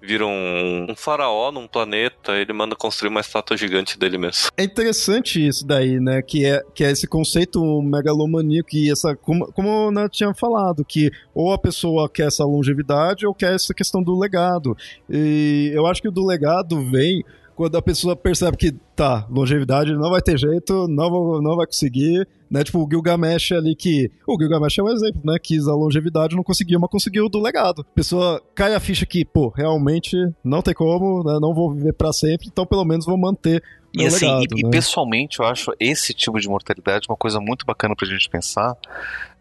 vira 0.01 0.25
um, 0.25 0.87
um, 0.89 0.95
faraó 0.95 1.51
num 1.51 1.67
planeta, 1.67 2.37
ele 2.37 2.53
manda 2.53 2.75
construir 2.75 3.09
uma 3.09 3.19
estátua 3.19 3.57
gigante 3.57 3.99
dele 3.99 4.17
mesmo. 4.17 4.49
É 4.55 4.63
interessante 4.63 5.45
isso 5.45 5.65
daí, 5.65 5.99
né? 5.99 6.21
Que 6.21 6.45
é, 6.45 6.63
que 6.73 6.83
é 6.83 6.91
esse 6.91 7.05
conceito 7.05 7.81
megalomaníaco 7.81 8.69
e 8.73 8.89
essa. 8.89 9.15
Como, 9.15 9.51
como 9.51 9.99
eu 9.99 10.09
tinha 10.09 10.33
falado, 10.33 10.85
que 10.85 11.11
ou 11.33 11.51
a 11.51 11.57
pessoa 11.57 12.09
quer 12.09 12.27
essa 12.27 12.45
longevidade 12.45 13.25
ou 13.25 13.33
quer 13.33 13.53
essa 13.53 13.73
questão 13.73 14.01
do 14.01 14.17
legado. 14.17 14.75
E 15.09 15.71
eu 15.73 15.85
acho 15.85 16.01
que 16.01 16.07
o 16.07 16.11
do 16.11 16.25
legado 16.25 16.81
vem 16.89 17.23
quando 17.57 17.75
a 17.75 17.81
pessoa 17.81 18.15
percebe 18.15 18.55
que 18.55 18.71
tá, 18.95 19.25
longevidade 19.31 19.91
não 19.91 20.11
vai 20.11 20.21
ter 20.21 20.37
jeito, 20.37 20.87
não, 20.87 21.41
não 21.41 21.55
vai 21.55 21.65
conseguir, 21.65 22.27
né? 22.51 22.63
Tipo, 22.63 22.85
o 22.85 22.87
Gilgamesh 22.87 23.51
ali 23.51 23.75
que. 23.75 24.11
O 24.27 24.37
Gilgamesh 24.39 24.77
é 24.77 24.83
um 24.83 24.89
exemplo, 24.89 25.21
né? 25.25 25.39
Quis 25.41 25.67
a 25.67 25.73
longevidade, 25.73 26.35
não 26.35 26.43
conseguiu, 26.43 26.79
mas 26.79 26.91
conseguiu 26.91 27.27
do 27.27 27.41
legado. 27.41 27.81
A 27.81 27.95
pessoa 27.95 28.39
cai 28.53 28.75
a 28.75 28.79
ficha 28.79 29.07
que, 29.07 29.25
pô, 29.25 29.49
realmente 29.49 30.15
não 30.43 30.61
tem 30.61 30.75
como, 30.75 31.23
né? 31.23 31.39
Não 31.41 31.51
vou 31.51 31.73
viver 31.73 31.93
para 31.93 32.13
sempre, 32.13 32.45
então 32.47 32.63
pelo 32.63 32.85
menos 32.85 33.07
vou 33.07 33.17
manter. 33.17 33.63
E 33.91 34.05
assim, 34.05 34.27
legado, 34.27 34.55
e, 34.55 34.61
né? 34.61 34.69
e, 34.69 34.71
pessoalmente 34.71 35.39
eu 35.39 35.45
acho 35.45 35.73
esse 35.79 36.13
tipo 36.13 36.39
de 36.39 36.47
mortalidade 36.47 37.07
uma 37.09 37.17
coisa 37.17 37.39
muito 37.39 37.65
bacana 37.65 37.95
pra 37.95 38.07
gente 38.07 38.29
pensar, 38.29 38.77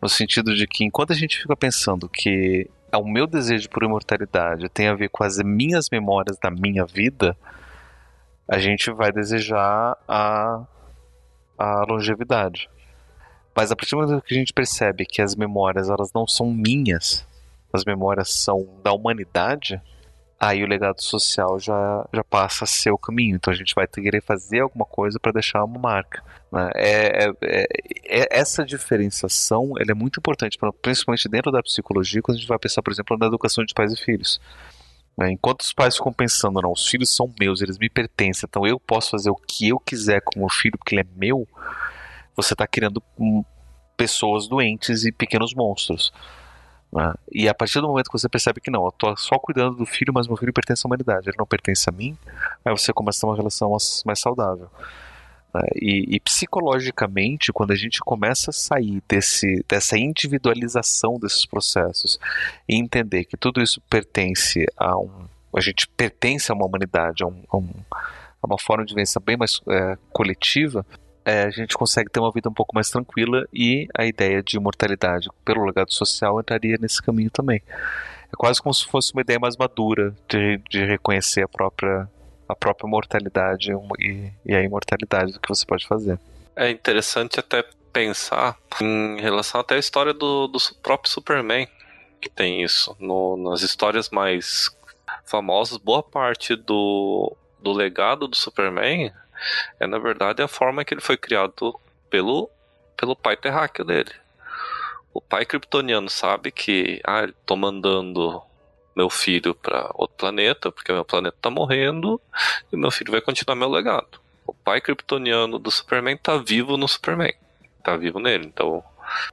no 0.01 0.09
sentido 0.09 0.55
de 0.55 0.67
que 0.67 0.85
enquanto 0.85 1.13
a 1.13 1.17
gente 1.17 1.37
fica 1.37 1.55
pensando 1.55 2.09
que 2.09 2.67
o 2.95 3.07
meu 3.07 3.27
desejo 3.27 3.69
por 3.69 3.83
imortalidade 3.83 4.71
tem 4.71 4.89
a 4.89 4.95
ver 4.95 5.11
com 5.11 5.23
as 5.23 5.37
minhas 5.45 5.91
memórias 5.93 6.39
da 6.39 6.51
minha 6.51 6.87
vida, 6.87 7.37
a 8.49 8.59
gente 8.59 8.91
vai 8.91 9.11
desejar 9.11 9.97
a, 10.07 10.65
a 11.59 11.85
longevidade. 11.89 12.69
Mas 13.55 13.73
a 13.73 13.77
partir 13.77 13.93
do 13.97 14.03
momento 14.03 14.23
que 14.23 14.35
a 14.35 14.39
gente 14.39 14.53
percebe 14.53 15.07
que 15.07 15.23
as 15.23 15.35
memórias 15.35 15.89
elas 15.89 16.13
não 16.15 16.27
são 16.27 16.53
minhas, 16.53 17.27
as 17.73 17.85
memórias 17.85 18.31
são 18.31 18.69
da 18.83 18.93
humanidade, 18.93 19.81
aí 20.39 20.63
o 20.63 20.67
legado 20.67 21.03
social 21.03 21.59
já, 21.59 22.07
já 22.13 22.23
passa 22.23 22.65
a 22.65 22.67
ser 22.67 22.91
o 22.91 22.99
caminho. 22.99 23.37
Então 23.37 23.53
a 23.53 23.57
gente 23.57 23.75
vai 23.75 23.87
querer 23.87 24.23
fazer 24.23 24.61
alguma 24.61 24.85
coisa 24.85 25.19
para 25.19 25.33
deixar 25.33 25.65
uma 25.65 25.79
marca. 25.79 26.23
Né? 26.53 26.71
É, 26.75 27.25
é, 27.25 27.33
é, 27.43 27.67
é, 28.05 28.39
essa 28.39 28.65
diferenciação 28.65 29.73
ela 29.79 29.91
é 29.91 29.95
muito 29.95 30.21
importante, 30.21 30.59
principalmente 30.83 31.29
dentro 31.29 31.51
da 31.51 31.63
psicologia, 31.63 32.23
quando 32.23 32.37
a 32.37 32.41
gente 32.41 32.49
vai 32.49 32.59
pensar, 32.59 32.83
por 32.83 32.93
exemplo, 32.93 33.17
na 33.19 33.27
educação 33.27 33.65
de 33.65 33.75
pais 33.75 33.93
e 33.93 33.97
filhos. 33.97 34.41
Né? 35.17 35.33
Enquanto 35.33 35.63
os 35.63 35.73
pais 35.73 35.97
ficam 35.97 36.13
pensando, 36.13 36.61
não, 36.61 36.73
os 36.73 36.87
filhos 36.87 37.15
são 37.15 37.33
meus, 37.41 37.63
eles 37.63 37.79
me 37.79 37.89
pertencem, 37.89 38.47
então 38.49 38.67
eu 38.67 38.79
posso 38.79 39.11
fazer 39.11 39.31
o 39.31 39.37
que 39.37 39.69
eu 39.69 39.79
quiser 39.79 40.21
com 40.21 40.37
o 40.37 40.39
meu 40.41 40.49
filho 40.49 40.77
porque 40.77 40.95
ele 40.95 41.03
é 41.03 41.07
meu, 41.17 41.49
você 42.35 42.53
está 42.53 42.67
criando 42.67 43.03
hum, 43.19 43.43
pessoas 43.97 44.47
doentes 44.47 45.05
e 45.05 45.13
pequenos 45.13 45.55
monstros. 45.55 46.13
Né? 46.93 47.15
E 47.33 47.49
a 47.49 47.55
partir 47.55 47.81
do 47.81 47.89
momento 47.89 48.07
que 48.07 48.19
você 48.19 48.29
percebe 48.29 48.61
que 48.61 48.71
não, 48.71 48.83
eu 48.83 48.91
estou 48.91 49.17
só 49.17 49.39
cuidando 49.39 49.77
do 49.77 49.87
filho, 49.87 50.13
mas 50.13 50.29
meu 50.29 50.37
filho 50.37 50.53
pertence 50.53 50.83
à 50.85 50.87
humanidade, 50.87 51.29
ele 51.29 51.39
não 51.39 51.47
pertence 51.47 51.89
a 51.89 51.93
mim, 51.93 52.17
aí 52.65 52.77
você 52.77 52.93
começa 52.93 53.19
a 53.19 53.21
ter 53.21 53.27
uma 53.27 53.37
relação 53.37 53.75
mais 54.05 54.21
saudável. 54.21 54.71
Né? 55.57 55.69
E, 55.77 56.17
e, 56.17 56.21
psicologicamente, 56.21 57.53
quando 57.53 57.73
a 57.73 57.77
gente 57.77 58.01
começa 58.01 58.51
a 58.51 58.55
sair 58.55 59.03
desse, 59.09 59.65
dessa 59.69 59.99
individualização 59.99 61.19
desses 61.19 61.47
processos 61.47 62.19
e 62.69 62.77
entender 62.77 63.25
que 63.25 63.37
tudo 63.37 63.63
isso 63.63 63.81
pertence 63.89 64.67
a 64.77 64.97
um. 64.99 65.27
A 65.55 65.61
gente 65.61 65.89
pertence 65.89 66.53
a 66.53 66.55
uma 66.55 66.67
humanidade, 66.67 67.23
a, 67.23 67.27
um, 67.27 67.43
a, 67.51 67.57
um, 67.57 67.71
a 68.43 68.47
uma 68.47 68.59
forma 68.59 68.85
de 68.85 68.93
vivência 68.93 69.21
bem 69.21 69.37
mais 69.37 69.61
é, 69.69 69.97
coletiva, 70.13 70.85
é, 71.25 71.43
a 71.43 71.51
gente 71.51 71.77
consegue 71.77 72.11
ter 72.11 72.21
uma 72.21 72.31
vida 72.31 72.49
um 72.49 72.53
pouco 72.53 72.75
mais 72.75 72.89
tranquila 72.89 73.49
e 73.53 73.89
a 73.99 74.07
ideia 74.07 74.43
de 74.43 74.57
imortalidade 74.59 75.29
pelo 75.45 75.65
legado 75.65 75.93
social 75.93 76.39
entraria 76.39 76.77
nesse 76.81 77.03
caminho 77.03 77.31
também. 77.31 77.61
É 78.33 78.37
quase 78.37 78.63
como 78.63 78.73
se 78.73 78.87
fosse 78.87 79.13
uma 79.13 79.23
ideia 79.23 79.39
mais 79.39 79.57
madura 79.57 80.15
de, 80.29 80.61
de 80.71 80.85
reconhecer 80.85 81.43
a 81.43 81.49
própria 81.49 82.09
a 82.49 82.55
própria 82.55 82.89
mortalidade 82.89 83.73
e, 83.99 84.33
e 84.45 84.55
a 84.55 84.63
imortalidade 84.63 85.33
do 85.33 85.41
que 85.41 85.49
você 85.49 85.65
pode 85.65 85.87
fazer. 85.87 86.19
É 86.55 86.71
interessante 86.71 87.39
até 87.41 87.65
pensar 87.93 88.57
em 88.81 89.21
relação 89.21 89.61
até 89.61 89.75
à 89.75 89.79
história 89.79 90.13
do, 90.13 90.47
do 90.47 90.59
próprio 90.83 91.11
Superman, 91.11 91.67
que 92.21 92.29
tem 92.29 92.63
isso. 92.63 92.97
No, 92.99 93.37
nas 93.37 93.63
histórias 93.63 94.11
mais 94.11 94.71
famosas, 95.25 95.79
boa 95.79 96.03
parte 96.03 96.55
do, 96.55 97.37
do 97.61 97.73
legado 97.73 98.29
do 98.29 98.37
Superman 98.37 99.13
é, 99.79 99.87
na 99.87 99.99
verdade, 99.99 100.43
a 100.43 100.49
forma 100.49 100.85
que 100.85 100.95
ele 100.95 101.01
foi 101.01 101.17
criado 101.17 101.79
pelo, 102.09 102.51
pelo 102.97 103.17
pai 103.17 103.37
terráqueo 103.37 103.85
dele. 103.85 104.13
O 105.13 105.21
pai 105.21 105.45
kryptoniano 105.45 106.11
sabe 106.11 106.51
que, 106.51 107.01
ah, 107.05 107.27
tô 107.45 107.57
mandando 107.57 108.43
meu 108.97 109.11
filho 109.11 109.55
para 109.55 109.91
outro 109.95 110.17
planeta, 110.17 110.73
porque 110.73 110.93
meu 110.93 111.05
planeta 111.05 111.37
tá 111.41 111.51
morrendo, 111.51 112.21
e 112.73 112.77
meu 112.77 112.91
filho 112.91 113.13
vai 113.13 113.21
continuar 113.21 113.55
meu 113.55 113.69
legado. 113.69 114.19
O 114.47 114.55
pai 114.55 114.81
kryptoniano 114.81 115.59
do 115.59 115.71
Superman 115.71 116.17
tá 116.17 116.39
vivo 116.39 116.77
no 116.77 116.89
Superman. 116.89 117.35
Tá 117.85 117.97
vivo 117.97 118.19
nele. 118.19 118.47
Então, 118.47 118.79
o 118.79 118.85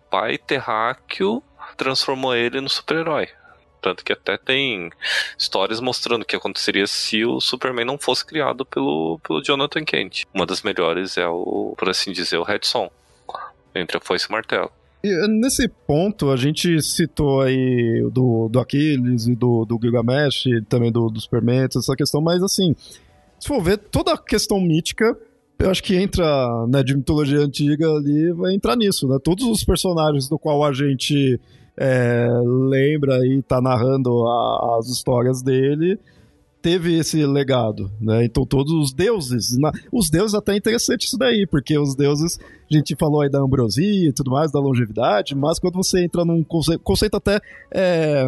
pai 0.10 0.38
terráqueo 0.38 1.42
transformou 1.78 2.36
ele 2.36 2.60
no 2.60 2.70
super-herói. 2.70 3.30
Tanto 3.82 4.04
que 4.04 4.14
até 4.14 4.38
tem 4.38 4.90
histórias 5.38 5.80
mostrando 5.80 6.22
o 6.22 6.26
que 6.26 6.36
aconteceria 6.36 6.88
se 6.88 7.26
o 7.26 7.42
Superman 7.42 7.86
não 7.86 7.98
fosse 7.98 8.26
criado 8.26 8.66
pelo, 8.66 9.20
pelo 9.20 9.44
Jonathan 9.44 9.84
Kent. 9.84 10.24
Uma 10.34 10.46
das 10.46 10.62
melhores 10.62 11.18
é 11.18 11.28
o, 11.28 11.76
por 11.78 11.90
assim 11.90 12.12
dizer, 12.12 12.38
o 12.38 12.44
Red 12.44 12.62
Son. 12.64 12.90
Entre 13.76 13.98
a 13.98 14.00
foice 14.00 14.26
e 14.26 14.30
o 14.30 14.32
martelo. 14.32 14.72
E 15.06 15.28
nesse 15.28 15.68
ponto, 15.68 16.32
a 16.32 16.38
gente 16.38 16.82
citou 16.82 17.42
aí 17.42 18.10
do, 18.10 18.48
do 18.48 18.58
Aquiles 18.58 19.28
e 19.28 19.36
do, 19.36 19.66
do 19.66 19.78
Gilgamesh, 19.82 20.46
também 20.70 20.94
do, 20.94 21.10
do 21.10 21.20
Superman, 21.20 21.66
essa 21.66 21.94
questão, 21.94 22.22
mas 22.22 22.42
assim, 22.42 22.74
se 23.38 23.46
for 23.46 23.62
ver 23.62 23.78
toda 23.78 24.14
a 24.14 24.18
questão 24.18 24.62
mítica, 24.62 25.18
eu 25.60 25.70
acho 25.70 25.84
que 25.84 25.98
entra, 25.98 26.66
né, 26.68 26.82
de 26.84 26.96
mitologia 26.96 27.40
antiga 27.40 27.86
ali, 27.90 28.32
vai 28.32 28.54
entrar 28.54 28.78
nisso, 28.78 29.06
né? 29.08 29.18
Todos 29.22 29.46
os 29.46 29.64
personagens 29.66 30.30
do 30.30 30.40
qual 30.40 30.64
a 30.64 30.72
gente 30.72 31.38
é, 31.76 32.30
lembra 32.70 33.28
e 33.28 33.42
tá 33.42 33.60
narrando 33.62 34.26
a, 34.26 34.78
as 34.80 34.88
histórias 34.88 35.42
dele, 35.42 36.00
teve 36.62 36.98
esse 36.98 37.26
legado, 37.26 37.92
né? 38.00 38.24
Então 38.24 38.46
todos 38.46 38.72
os 38.72 38.94
deuses, 38.94 39.58
na, 39.58 39.70
os 39.92 40.10
deuses 40.10 40.34
até 40.34 40.54
é 40.54 40.58
interessante 40.58 41.06
isso 41.06 41.18
daí, 41.18 41.46
porque 41.46 41.78
os 41.78 41.94
deuses, 41.94 42.40
a 42.76 42.80
gente 42.80 42.96
falou 42.96 43.22
aí 43.22 43.30
da 43.30 43.40
ambrosia 43.40 44.10
e 44.10 44.14
tudo 44.14 44.32
mais, 44.32 44.52
da 44.52 44.60
longevidade, 44.60 45.36
mas 45.36 45.60
quando 45.60 45.76
você 45.76 46.04
entra 46.04 46.24
num 46.26 46.44
conceito, 46.44 46.82
conceito 46.82 47.16
até 47.16 47.40
é, 47.72 48.26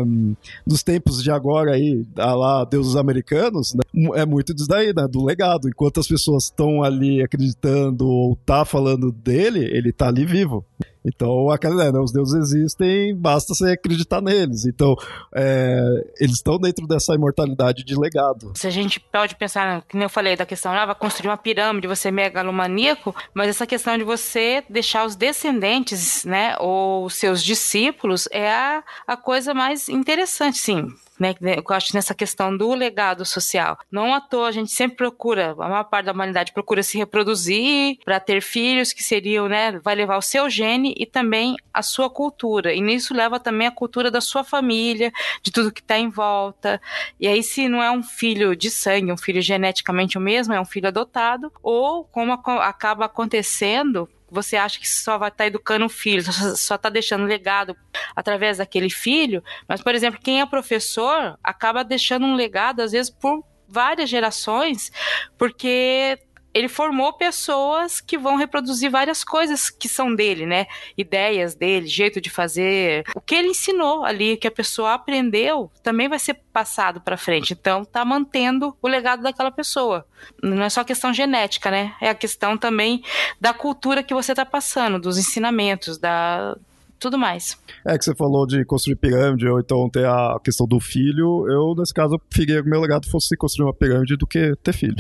dos 0.66 0.84
tempos 0.84 1.22
de 1.24 1.32
agora 1.32 1.72
aí, 1.72 2.06
lá, 2.16 2.64
deuses 2.66 2.96
americanos, 2.96 3.74
né? 3.74 3.82
é 4.16 4.26
muito 4.26 4.54
disso 4.54 4.68
daí, 4.68 4.94
né? 4.94 5.08
Do 5.08 5.24
legado. 5.24 5.68
Enquanto 5.68 6.00
as 6.00 6.08
pessoas 6.08 6.46
estão 6.46 6.84
ali 6.84 7.22
acreditando 7.22 8.08
ou 8.08 8.36
tá 8.46 8.66
falando 8.66 9.12
dele, 9.12 9.64
ele 9.66 9.92
tá 9.92 10.08
ali 10.08 10.26
vivo. 10.26 10.66
Então, 11.06 11.52
aquela, 11.52 11.92
né, 11.92 12.00
os 12.00 12.12
deuses 12.12 12.34
existem, 12.34 13.16
basta 13.16 13.54
você 13.54 13.74
acreditar 13.74 14.22
neles. 14.22 14.66
Então, 14.66 14.96
é, 15.34 15.80
eles 16.20 16.38
estão 16.38 16.58
dentro 16.58 16.88
dessa 16.88 17.14
imortalidade 17.14 17.84
de 17.84 17.96
legado. 17.96 18.54
Se 18.56 18.66
a 18.66 18.72
gente 18.72 19.00
pode 19.00 19.36
pensar, 19.36 19.84
que 19.84 19.96
nem 19.96 20.06
eu 20.06 20.10
falei, 20.10 20.36
da 20.36 20.46
questão, 20.46 20.72
ah, 20.72 20.86
vai 20.86 20.96
construir 20.96 21.30
uma 21.30 21.38
pirâmide, 21.38 21.88
você 21.88 22.08
é 22.08 22.12
megalomaníaco, 22.12 23.16
mas 23.36 23.50
essa 23.50 23.68
questão 23.68 23.96
de 23.98 24.04
você 24.04 24.35
deixar 24.70 25.06
os 25.06 25.16
descendentes, 25.16 26.24
né, 26.26 26.56
ou 26.60 27.10
seus 27.10 27.44
discípulos, 27.44 28.28
é 28.32 28.52
a, 28.52 28.84
a 29.08 29.18
coisa 29.18 29.54
mais 29.54 29.90
interessante, 29.90 30.58
sim 30.58 30.88
né, 31.20 31.36
eu 31.42 31.64
acho 31.70 31.96
nessa 31.96 32.14
questão 32.14 32.56
do 32.56 32.74
legado 32.74 33.26
social. 33.26 33.78
Não 33.92 34.14
à 34.14 34.22
toa 34.22 34.50
a 34.50 34.52
gente 34.52 34.72
sempre 34.72 34.98
procura, 34.98 35.52
a 35.52 35.70
maior 35.70 35.86
parte 35.86 36.06
da 36.06 36.12
humanidade 36.12 36.54
procura 36.54 36.84
se 36.84 36.98
reproduzir 36.98 37.98
para 38.04 38.20
ter 38.20 38.42
filhos 38.42 38.94
que 38.94 39.04
seriam, 39.04 39.48
né, 39.48 39.80
vai 39.80 39.96
levar 39.96 40.18
o 40.18 40.22
seu 40.22 40.50
gene 40.50 40.94
e 40.98 41.06
também 41.06 41.56
a 41.74 41.82
sua 41.82 42.10
cultura. 42.10 42.74
E 42.74 42.82
nisso 42.82 43.14
leva 43.14 43.40
também 43.40 43.68
a 43.68 43.72
cultura 43.72 44.12
da 44.12 44.22
sua 44.22 44.44
família, 44.44 45.12
de 45.42 45.52
tudo 45.52 45.72
que 45.72 45.82
está 45.82 45.98
em 45.98 46.10
volta. 46.10 46.82
E 47.20 47.28
aí 47.28 47.42
se 47.42 47.68
não 47.68 47.82
é 47.82 47.92
um 47.92 48.04
filho 48.04 48.56
de 48.56 48.70
sangue, 48.70 49.12
um 49.12 49.18
filho 49.18 49.42
geneticamente 49.42 50.18
o 50.18 50.22
mesmo, 50.22 50.54
é 50.54 50.60
um 50.60 50.66
filho 50.66 50.88
adotado, 50.88 51.52
ou 51.64 52.04
como 52.06 52.34
acaba 52.34 53.06
acontecendo 53.06 54.10
você 54.30 54.56
acha 54.58 54.80
que 54.80 54.88
só 54.88 55.18
vai 55.18 55.30
estar 55.30 55.44
tá 55.44 55.48
educando 55.48 55.86
o 55.86 55.90
filho, 55.90 56.24
só 56.56 56.76
está 56.76 56.90
deixando 56.90 57.26
legado 57.26 57.76
através 58.16 58.58
daquele 58.58 58.90
filho, 58.90 59.44
mas, 59.68 59.82
por 59.82 59.94
exemplo, 59.94 60.20
quem 60.22 60.42
é 60.42 60.46
professor 60.46 61.38
acaba 61.44 61.84
deixando 61.84 62.26
um 62.26 62.36
legado, 62.36 62.82
às 62.82 62.92
vezes, 62.92 63.10
por 63.10 63.44
várias 63.68 64.10
gerações, 64.10 64.92
porque 65.38 66.20
ele 66.56 66.70
formou 66.70 67.12
pessoas 67.12 68.00
que 68.00 68.18
vão 68.18 68.38
reproduzir 68.38 68.90
várias 68.90 69.26
coisas 69.26 69.70
que 69.70 69.90
são 69.90 70.16
dele, 70.16 70.46
né? 70.46 70.68
Ideias 70.98 71.54
dele, 71.54 71.86
jeito 71.86 72.22
de 72.22 72.30
fazer. 72.30 73.04
O 73.14 73.20
que 73.20 73.36
ele 73.36 73.50
ensinou 73.50 74.06
ali, 74.06 74.38
que 74.38 74.48
a 74.48 74.52
pessoa 74.52 74.94
aprendeu, 74.94 75.70
também 75.84 76.08
vai 76.08 76.18
ser 76.18 76.36
passado 76.54 77.02
para 77.02 77.18
frente. 77.18 77.52
Então, 77.52 77.84
tá 77.84 78.06
mantendo 78.06 78.74
o 78.82 78.88
legado 78.88 79.22
daquela 79.22 79.52
pessoa. 79.52 80.08
Não 80.42 80.64
é 80.64 80.70
só 80.70 80.82
questão 80.86 81.14
genética, 81.14 81.70
né? 81.70 81.94
É 82.00 82.10
a 82.10 82.16
questão 82.16 82.58
também 82.58 83.04
da 83.40 83.54
cultura 83.54 84.02
que 84.02 84.14
você 84.14 84.34
tá 84.34 84.46
passando, 84.46 84.98
dos 84.98 85.18
ensinamentos, 85.18 85.98
da 85.98 86.56
tudo 87.00 87.18
mais. 87.18 87.58
É 87.86 87.98
que 87.98 88.06
você 88.06 88.16
falou 88.16 88.46
de 88.46 88.64
construir 88.66 88.96
pirâmide, 88.96 89.48
ou 89.48 89.60
então 89.60 89.90
ter 89.90 90.06
a 90.06 90.40
questão 90.44 90.68
do 90.68 90.80
filho. 90.80 91.48
Eu, 91.50 91.76
nesse 91.78 91.94
caso, 91.94 92.20
preferia 92.30 92.62
que 92.62 92.68
o 92.68 92.72
meu 92.72 92.82
legado 92.82 93.10
fosse 93.10 93.36
construir 93.38 93.68
uma 93.68 93.74
pirâmide 93.74 94.16
do 94.16 94.26
que 94.26 94.56
ter 94.64 94.74
filho. 94.74 94.96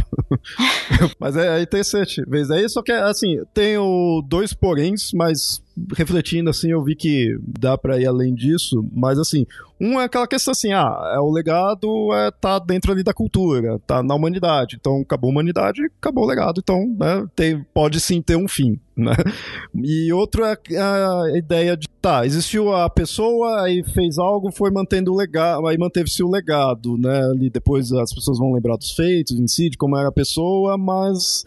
mas 1.19 1.35
é, 1.35 1.59
é 1.59 1.61
interessante. 1.61 2.21
Vez 2.27 2.51
aí, 2.51 2.67
só 2.69 2.81
que, 2.81 2.91
assim, 2.91 3.41
tenho 3.53 4.23
dois 4.27 4.53
poréns, 4.53 5.11
mas 5.13 5.61
refletindo 5.95 6.49
assim, 6.49 6.71
eu 6.71 6.83
vi 6.83 6.95
que 6.95 7.37
dá 7.41 7.77
para 7.77 7.99
ir 7.99 8.05
além 8.05 8.33
disso, 8.33 8.87
mas 8.93 9.19
assim, 9.19 9.45
um 9.79 9.99
é 9.99 10.05
aquela 10.05 10.27
questão 10.27 10.53
assim, 10.53 10.71
ah, 10.71 11.13
é 11.13 11.19
o 11.19 11.29
legado 11.29 12.13
é 12.13 12.31
tá 12.31 12.59
dentro 12.59 12.91
ali 12.91 13.03
da 13.03 13.13
cultura, 13.13 13.79
tá 13.85 14.01
na 14.01 14.15
humanidade. 14.15 14.77
Então, 14.79 15.01
acabou 15.01 15.29
a 15.29 15.31
humanidade, 15.31 15.81
acabou 15.99 16.23
o 16.23 16.27
legado. 16.27 16.61
Então, 16.63 16.95
né, 16.97 17.27
tem, 17.35 17.65
pode 17.73 17.99
sim 17.99 18.21
ter 18.21 18.37
um 18.37 18.47
fim, 18.47 18.79
né? 18.95 19.15
E 19.75 20.11
outro 20.13 20.45
é 20.45 20.57
a 20.77 21.37
ideia 21.37 21.75
de, 21.75 21.87
tá, 22.01 22.25
existiu 22.25 22.73
a 22.73 22.89
pessoa, 22.89 23.63
aí 23.63 23.83
fez 23.83 24.17
algo, 24.17 24.51
foi 24.51 24.71
mantendo 24.71 25.11
o 25.11 25.17
legado, 25.17 25.67
aí 25.67 25.77
manteve-se 25.77 26.23
o 26.23 26.31
legado, 26.31 26.97
né? 26.97 27.25
Ali 27.25 27.49
depois 27.49 27.91
as 27.91 28.13
pessoas 28.13 28.39
vão 28.39 28.53
lembrar 28.53 28.77
dos 28.77 28.91
feitos 28.91 29.37
em 29.37 29.47
si, 29.47 29.69
de 29.69 29.77
como 29.77 29.97
era 29.97 30.07
a 30.07 30.13
pessoa, 30.13 30.77
mas 30.77 31.43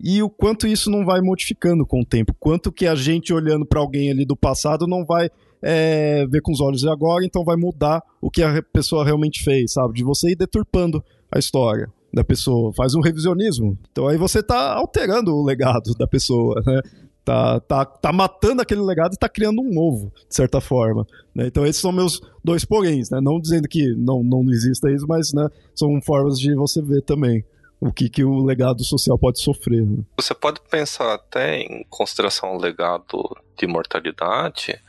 e 0.00 0.22
o 0.22 0.30
quanto 0.30 0.66
isso 0.66 0.90
não 0.90 1.04
vai 1.04 1.20
modificando 1.20 1.84
com 1.84 2.00
o 2.00 2.06
tempo. 2.06 2.34
Quanto 2.38 2.70
que 2.70 2.86
a 2.86 2.94
gente 2.94 3.32
olhando 3.32 3.66
para 3.66 3.80
alguém 3.80 4.10
ali 4.10 4.24
do 4.24 4.36
passado 4.36 4.86
não 4.86 5.04
vai 5.04 5.28
é, 5.62 6.26
ver 6.26 6.40
com 6.40 6.52
os 6.52 6.60
olhos 6.60 6.80
de 6.80 6.88
agora, 6.88 7.24
então 7.24 7.44
vai 7.44 7.56
mudar 7.56 8.02
o 8.20 8.30
que 8.30 8.42
a 8.42 8.62
pessoa 8.62 9.04
realmente 9.04 9.42
fez, 9.42 9.72
sabe? 9.72 9.94
De 9.94 10.04
você 10.04 10.30
ir 10.30 10.36
deturpando 10.36 11.02
a 11.30 11.38
história 11.38 11.92
da 12.12 12.24
pessoa, 12.24 12.72
faz 12.72 12.94
um 12.94 13.00
revisionismo. 13.00 13.76
Então 13.90 14.06
aí 14.06 14.16
você 14.16 14.42
tá 14.42 14.74
alterando 14.74 15.34
o 15.34 15.44
legado 15.44 15.92
da 15.98 16.06
pessoa, 16.06 16.62
né? 16.64 16.80
Tá, 17.24 17.60
tá, 17.60 17.84
tá 17.84 18.10
matando 18.10 18.62
aquele 18.62 18.80
legado 18.80 19.12
e 19.12 19.18
tá 19.18 19.28
criando 19.28 19.60
um 19.60 19.70
novo, 19.70 20.10
de 20.26 20.34
certa 20.34 20.62
forma. 20.62 21.06
Né? 21.34 21.48
Então 21.48 21.66
esses 21.66 21.82
são 21.82 21.92
meus 21.92 22.22
dois 22.42 22.64
poréns, 22.64 23.10
né? 23.10 23.20
Não 23.20 23.38
dizendo 23.38 23.68
que 23.68 23.94
não, 23.94 24.24
não 24.24 24.50
exista 24.50 24.90
isso, 24.90 25.06
mas 25.06 25.34
né, 25.34 25.46
são 25.74 26.00
formas 26.00 26.40
de 26.40 26.54
você 26.54 26.80
ver 26.80 27.02
também 27.02 27.44
o 27.80 27.92
que, 27.92 28.08
que 28.08 28.24
o 28.24 28.44
legado 28.44 28.82
social 28.84 29.18
pode 29.18 29.40
sofrer. 29.40 29.82
Né? 29.82 30.02
Você 30.16 30.34
pode 30.34 30.60
pensar 30.60 31.14
até 31.14 31.60
em 31.60 31.84
consideração 31.88 32.50
ao 32.50 32.58
legado 32.58 33.36
de 33.56 33.64
imortalidade, 33.64 34.80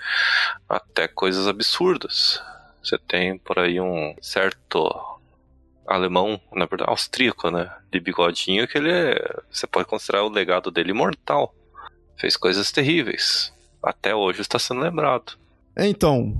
até 0.68 1.08
coisas 1.08 1.48
absurdas. 1.48 2.42
Você 2.84 2.98
tem 2.98 3.38
por 3.38 3.60
aí 3.60 3.80
um 3.80 4.16
certo 4.22 4.90
alemão, 5.86 6.40
na 6.54 6.66
verdade, 6.66 6.90
austríaco, 6.90 7.50
né? 7.50 7.72
De 7.92 8.00
bigodinho, 8.00 8.68
que 8.68 8.78
ele 8.78 8.92
é, 8.92 9.16
Você 9.52 9.66
pode 9.66 9.88
considerar 9.88 10.24
o 10.24 10.30
legado 10.30 10.72
dele 10.72 10.92
imortal. 10.92 11.54
Fez 12.16 12.38
coisas 12.38 12.72
terríveis. 12.72 13.52
Até 13.82 14.14
hoje 14.14 14.42
está 14.42 14.60
sendo 14.60 14.82
lembrado. 14.82 15.34
É, 15.76 15.88
então. 15.88 16.36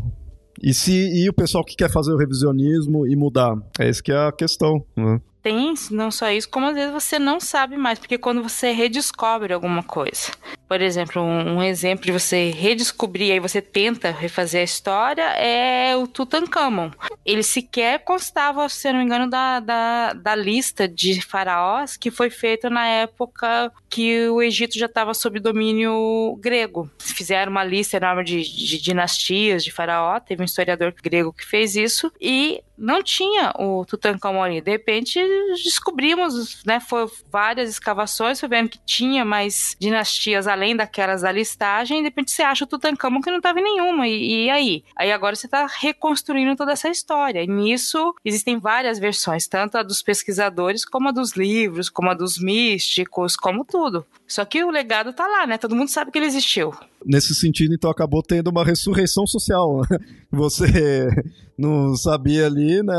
E 0.62 0.74
se 0.74 0.92
e 0.92 1.30
o 1.30 1.34
pessoal 1.34 1.64
que 1.64 1.76
quer 1.76 1.90
fazer 1.90 2.12
o 2.12 2.18
revisionismo 2.18 3.08
e 3.08 3.16
mudar? 3.16 3.56
É 3.80 3.90
isso 3.90 4.04
que 4.04 4.12
é 4.12 4.28
a 4.28 4.32
questão, 4.32 4.86
né? 4.96 5.22
Tem 5.42 5.74
não 5.92 6.12
só 6.12 6.30
isso, 6.32 6.50
como 6.50 6.68
às 6.68 6.76
vezes 6.76 6.92
você 6.92 7.18
não 7.18 7.40
sabe 7.40 7.78
mais, 7.78 8.00
porque 8.00 8.18
quando 8.18 8.44
você 8.44 8.72
redescobre 8.72 9.54
alguma 9.54 9.84
coisa. 9.84 10.32
Por 10.68 10.82
exemplo, 10.82 11.22
um, 11.22 11.58
um 11.58 11.64
exemplo 11.64 12.06
de 12.06 12.12
você 12.12 12.52
redescobrir 12.52 13.34
e 13.34 13.40
você 13.40 13.62
tenta 13.62 14.12
refazer 14.12 14.62
a 14.62 14.64
história 14.64 15.24
é 15.38 15.96
o 15.96 16.06
Tutankhamon. 16.08 16.92
Ele 17.26 17.42
sequer 17.42 18.04
constava, 18.04 18.68
se 18.70 18.92
não 18.92 19.00
me 19.00 19.06
engano, 19.06 19.30
da, 19.30 19.60
da, 19.60 20.14
da 20.14 20.36
lista 20.36 20.88
de 20.88 21.22
faraós 21.22 21.98
que 21.98 22.12
foi 22.12 22.30
feita 22.30 22.70
na 22.70 22.86
época 22.86 23.72
que 23.90 24.30
o 24.30 24.42
Egito 24.42 24.78
já 24.78 24.86
estava 24.86 25.14
sob 25.14 25.40
domínio 25.40 26.38
grego. 26.40 26.90
Fizeram 27.00 27.52
uma 27.52 27.64
lista 27.64 27.98
enorme 27.98 28.24
de, 28.24 28.42
de 28.42 28.80
dinastias 28.80 29.64
de 29.64 29.72
faraó, 29.72 30.20
teve 30.20 30.42
um 30.42 30.46
historiador 30.46 30.94
grego 31.02 31.34
que 31.34 31.46
fez 31.46 31.76
isso, 31.76 32.12
e 32.22 32.62
não 32.78 33.04
tinha 33.04 33.52
o 33.58 33.84
Tutankhamon 33.86 34.42
ali. 34.42 34.62
De 34.62 34.72
repente, 34.72 35.20
descobrimos, 35.64 36.64
né, 36.66 36.80
foi 36.80 37.10
várias 37.32 37.70
escavações, 37.70 38.40
foi 38.40 38.50
vendo 38.50 38.70
que 38.70 38.80
tinha 38.86 39.26
mais 39.26 39.76
dinastias 39.80 40.48
além 40.48 40.76
daquelas 40.76 41.22
da 41.22 41.32
listagem, 41.32 42.00
e 42.00 42.02
de 42.02 42.08
repente 42.08 42.32
você 42.32 42.44
acha 42.44 42.64
o 42.64 42.68
Tutankhamon 42.68 43.22
que 43.22 43.30
não 43.30 43.38
estava 43.38 43.60
em 43.60 43.64
nenhuma, 43.64 44.08
e, 44.08 44.46
e, 44.46 44.50
aí? 44.50 44.84
Aí 44.96 45.12
agora 45.12 45.36
você 45.36 45.48
está 45.48 45.68
reconstruindo 45.68 46.56
toda 46.56 46.72
essa 46.72 46.90
história, 46.90 47.44
e 47.44 47.48
nisso 47.48 48.14
existem 48.24 48.60
várias 48.60 49.00
versões, 49.00 49.48
tanto 49.48 49.78
a 49.78 49.84
dos 49.84 50.02
pesquisadores, 50.02 50.86
como 50.86 51.10
a 51.10 51.12
dos 51.12 51.34
livros, 51.34 51.90
como 51.90 52.10
a 52.10 52.14
dos 52.14 52.40
místicos, 52.40 53.36
como 53.36 53.66
tudo. 53.66 54.06
Só 54.28 54.46
que 54.46 54.64
o 54.64 54.70
legado 54.70 55.12
tá 55.12 55.28
lá, 55.28 55.48
né? 55.48 55.58
Todo 55.58 55.76
mundo 55.76 55.90
sabe 55.90 56.12
que 56.12 56.20
ele 56.20 56.28
existiu. 56.28 56.74
Nesse 57.06 57.34
sentido, 57.34 57.74
então, 57.74 57.90
acabou 57.90 58.22
tendo 58.22 58.50
uma 58.50 58.64
ressurreição 58.64 59.26
social. 59.26 59.82
Né? 59.90 59.98
Você 60.32 61.10
não 61.58 61.96
sabia 61.96 62.46
ali, 62.46 62.84
né? 62.84 62.96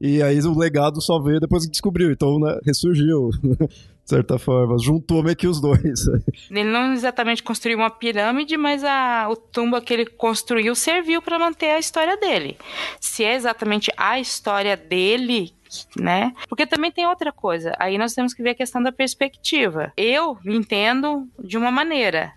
E 0.00 0.22
aí 0.22 0.38
o 0.40 0.58
legado 0.58 1.00
só 1.00 1.20
veio 1.20 1.40
depois 1.40 1.64
que 1.64 1.70
descobriu. 1.70 2.10
Então, 2.10 2.38
né, 2.38 2.58
ressurgiu. 2.64 3.30
de 4.08 4.14
certa 4.14 4.38
forma, 4.38 4.78
juntou 4.78 5.22
meio 5.22 5.36
que 5.36 5.46
os 5.46 5.60
dois. 5.60 6.06
Ele 6.50 6.64
não 6.64 6.94
exatamente 6.94 7.42
construiu 7.42 7.76
uma 7.76 7.90
pirâmide, 7.90 8.56
mas 8.56 8.82
a, 8.82 9.28
o 9.28 9.36
tumba 9.36 9.82
que 9.82 9.92
ele 9.92 10.06
construiu 10.06 10.74
serviu 10.74 11.20
para 11.20 11.38
manter 11.38 11.72
a 11.72 11.78
história 11.78 12.16
dele. 12.16 12.56
Se 12.98 13.22
é 13.22 13.34
exatamente 13.34 13.92
a 13.98 14.18
história 14.18 14.76
dele 14.76 15.52
né? 15.98 16.32
Porque 16.48 16.66
também 16.66 16.90
tem 16.90 17.06
outra 17.06 17.30
coisa. 17.30 17.74
Aí 17.78 17.98
nós 17.98 18.14
temos 18.14 18.32
que 18.32 18.42
ver 18.42 18.50
a 18.50 18.54
questão 18.54 18.82
da 18.82 18.90
perspectiva. 18.90 19.92
Eu 19.96 20.38
entendo 20.46 21.28
de 21.38 21.58
uma 21.58 21.70
maneira 21.70 22.32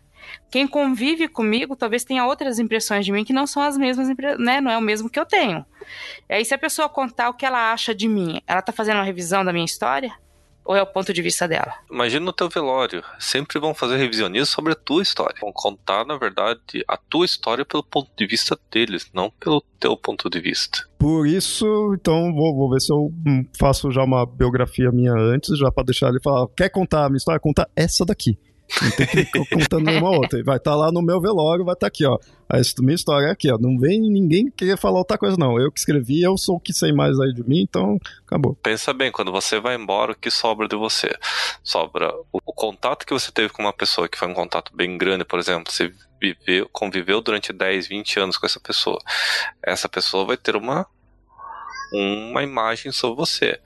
quem 0.49 0.67
convive 0.67 1.27
comigo 1.27 1.75
talvez 1.75 2.03
tenha 2.03 2.25
outras 2.25 2.59
impressões 2.59 3.05
de 3.05 3.11
mim 3.11 3.23
que 3.23 3.33
não 3.33 3.47
são 3.47 3.63
as 3.63 3.77
mesmas, 3.77 4.07
né? 4.37 4.59
Não 4.59 4.71
é 4.71 4.77
o 4.77 4.81
mesmo 4.81 5.09
que 5.09 5.19
eu 5.19 5.25
tenho. 5.25 5.65
E 6.29 6.33
aí, 6.33 6.45
se 6.45 6.53
a 6.53 6.57
pessoa 6.57 6.89
contar 6.89 7.29
o 7.29 7.33
que 7.33 7.45
ela 7.45 7.71
acha 7.71 7.95
de 7.95 8.07
mim, 8.07 8.41
ela 8.45 8.61
tá 8.61 8.71
fazendo 8.71 8.97
uma 8.97 9.03
revisão 9.03 9.45
da 9.45 9.53
minha 9.53 9.65
história? 9.65 10.11
Ou 10.63 10.75
é 10.75 10.81
o 10.81 10.85
ponto 10.85 11.11
de 11.11 11.21
vista 11.21 11.47
dela? 11.47 11.73
Imagina 11.89 12.25
no 12.25 12.33
teu 12.33 12.47
velório. 12.47 13.03
Sempre 13.19 13.59
vão 13.59 13.73
fazer 13.73 13.97
revisionismo 13.97 14.45
sobre 14.45 14.73
a 14.73 14.75
tua 14.75 15.01
história. 15.01 15.35
Vão 15.41 15.51
contar, 15.51 16.05
na 16.05 16.17
verdade, 16.17 16.83
a 16.87 16.95
tua 16.97 17.25
história 17.25 17.65
pelo 17.65 17.83
ponto 17.83 18.11
de 18.15 18.27
vista 18.27 18.57
deles, 18.71 19.09
não 19.13 19.31
pelo 19.31 19.63
teu 19.79 19.97
ponto 19.97 20.29
de 20.29 20.39
vista. 20.39 20.87
Por 20.99 21.25
isso, 21.25 21.65
então, 21.99 22.31
vou, 22.33 22.55
vou 22.55 22.69
ver 22.69 22.79
se 22.79 22.93
eu 22.93 23.11
hum, 23.25 23.43
faço 23.59 23.89
já 23.91 24.03
uma 24.03 24.25
biografia 24.25 24.91
minha 24.91 25.13
antes, 25.13 25.57
já 25.57 25.71
pra 25.71 25.83
deixar 25.83 26.09
ele 26.09 26.21
falar: 26.23 26.47
quer 26.55 26.69
contar 26.69 27.05
a 27.05 27.09
minha 27.09 27.17
história? 27.17 27.39
Conta 27.39 27.67
essa 27.75 28.05
daqui. 28.05 28.37
Não 28.81 28.91
tem 28.91 29.07
que 29.07 29.19
ir 29.19 29.49
contando 29.49 29.85
nenhuma 29.85 30.11
outra. 30.11 30.43
Vai 30.43 30.57
estar 30.57 30.71
tá 30.71 30.75
lá 30.77 30.91
no 30.91 31.01
meu 31.01 31.19
velório, 31.19 31.65
vai 31.65 31.73
estar 31.73 31.85
tá 31.85 31.87
aqui, 31.87 32.05
ó. 32.05 32.17
A 32.49 32.57
minha 32.81 32.95
história 32.95 33.27
é 33.27 33.31
aqui, 33.31 33.51
ó. 33.51 33.57
Não 33.57 33.77
vem 33.77 33.99
ninguém 33.99 34.51
querer 34.51 34.77
falar 34.77 34.99
outra 34.99 35.17
coisa, 35.17 35.37
não. 35.37 35.59
Eu 35.59 35.71
que 35.71 35.79
escrevi, 35.79 36.21
eu 36.21 36.37
sou 36.37 36.55
o 36.55 36.59
que 36.59 36.73
sei 36.73 36.91
mais 36.91 37.19
aí 37.19 37.33
de 37.33 37.47
mim, 37.47 37.61
então 37.61 37.97
acabou. 38.25 38.55
Pensa 38.61 38.93
bem, 38.93 39.11
quando 39.11 39.31
você 39.31 39.59
vai 39.59 39.75
embora, 39.75 40.11
o 40.11 40.15
que 40.15 40.29
sobra 40.29 40.67
de 40.67 40.75
você? 40.75 41.09
Sobra 41.63 42.13
o, 42.31 42.39
o 42.45 42.53
contato 42.53 43.05
que 43.05 43.13
você 43.13 43.31
teve 43.31 43.49
com 43.49 43.61
uma 43.61 43.73
pessoa, 43.73 44.07
que 44.07 44.17
foi 44.17 44.27
um 44.27 44.33
contato 44.33 44.75
bem 44.75 44.97
grande, 44.97 45.25
por 45.25 45.39
exemplo, 45.39 45.71
você 45.71 45.91
viveu, 46.21 46.69
conviveu 46.71 47.21
durante 47.21 47.51
10, 47.51 47.87
20 47.87 48.19
anos 48.19 48.37
com 48.37 48.45
essa 48.45 48.59
pessoa. 48.59 48.99
Essa 49.63 49.89
pessoa 49.89 50.25
vai 50.25 50.37
ter 50.37 50.55
uma 50.55 50.85
uma 51.91 52.43
imagem 52.43 52.91
sobre 52.91 53.17
você. 53.17 53.59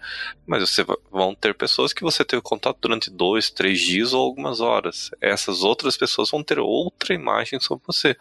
Mas 0.45 0.61
você 0.61 0.86
vão 1.11 1.36
ter 1.36 1.53
pessoas 1.53 1.93
que 1.93 2.03
você 2.03 2.23
teve 2.23 2.41
contato 2.41 2.78
durante 2.82 3.09
dois, 3.09 3.49
três 3.49 3.80
dias 3.80 4.13
ou 4.13 4.23
algumas 4.23 4.59
horas. 4.59 5.11
Essas 5.21 5.63
outras 5.63 5.95
pessoas 5.95 6.30
vão 6.30 6.43
ter 6.43 6.59
outra 6.59 7.13
imagem 7.13 7.59
sobre 7.59 7.84
você. 7.86 8.17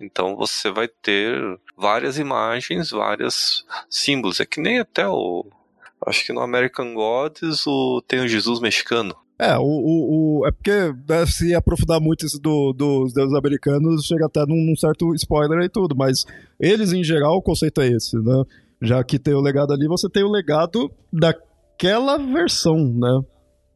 Então 0.00 0.36
você 0.36 0.70
vai 0.70 0.88
ter 0.88 1.40
várias 1.76 2.18
imagens, 2.18 2.90
vários 2.90 3.64
símbolos. 3.88 4.40
É 4.40 4.46
que 4.46 4.60
nem 4.60 4.80
até 4.80 5.06
o. 5.06 5.46
Acho 6.06 6.26
que 6.26 6.32
no 6.32 6.40
American 6.40 6.92
Gods 6.92 7.66
o, 7.66 8.02
tem 8.06 8.20
o 8.20 8.28
Jesus 8.28 8.60
mexicano. 8.60 9.16
É, 9.38 9.56
o, 9.58 9.62
o, 9.62 10.40
o, 10.40 10.46
é 10.46 10.52
porque 10.52 10.70
né, 11.08 11.26
se 11.26 11.54
aprofundar 11.54 12.00
muito 12.00 12.24
isso 12.24 12.38
do, 12.38 12.72
dos 12.72 13.12
deuses 13.12 13.34
americanos, 13.34 14.04
chega 14.04 14.26
até 14.26 14.46
num, 14.46 14.64
num, 14.64 14.76
certo 14.76 15.12
spoiler 15.14 15.64
e 15.64 15.68
tudo, 15.68 15.96
mas 15.96 16.24
eles, 16.60 16.92
em 16.92 17.02
geral, 17.02 17.36
o 17.36 17.42
conceito 17.42 17.80
é 17.80 17.88
esse, 17.88 18.16
né? 18.16 18.44
Já 18.82 19.02
que 19.02 19.18
tem 19.18 19.34
o 19.34 19.40
legado 19.40 19.72
ali, 19.72 19.86
você 19.86 20.08
tem 20.08 20.22
o 20.22 20.30
legado 20.30 20.90
daquela 21.12 22.16
versão, 22.18 22.76
né? 22.76 23.20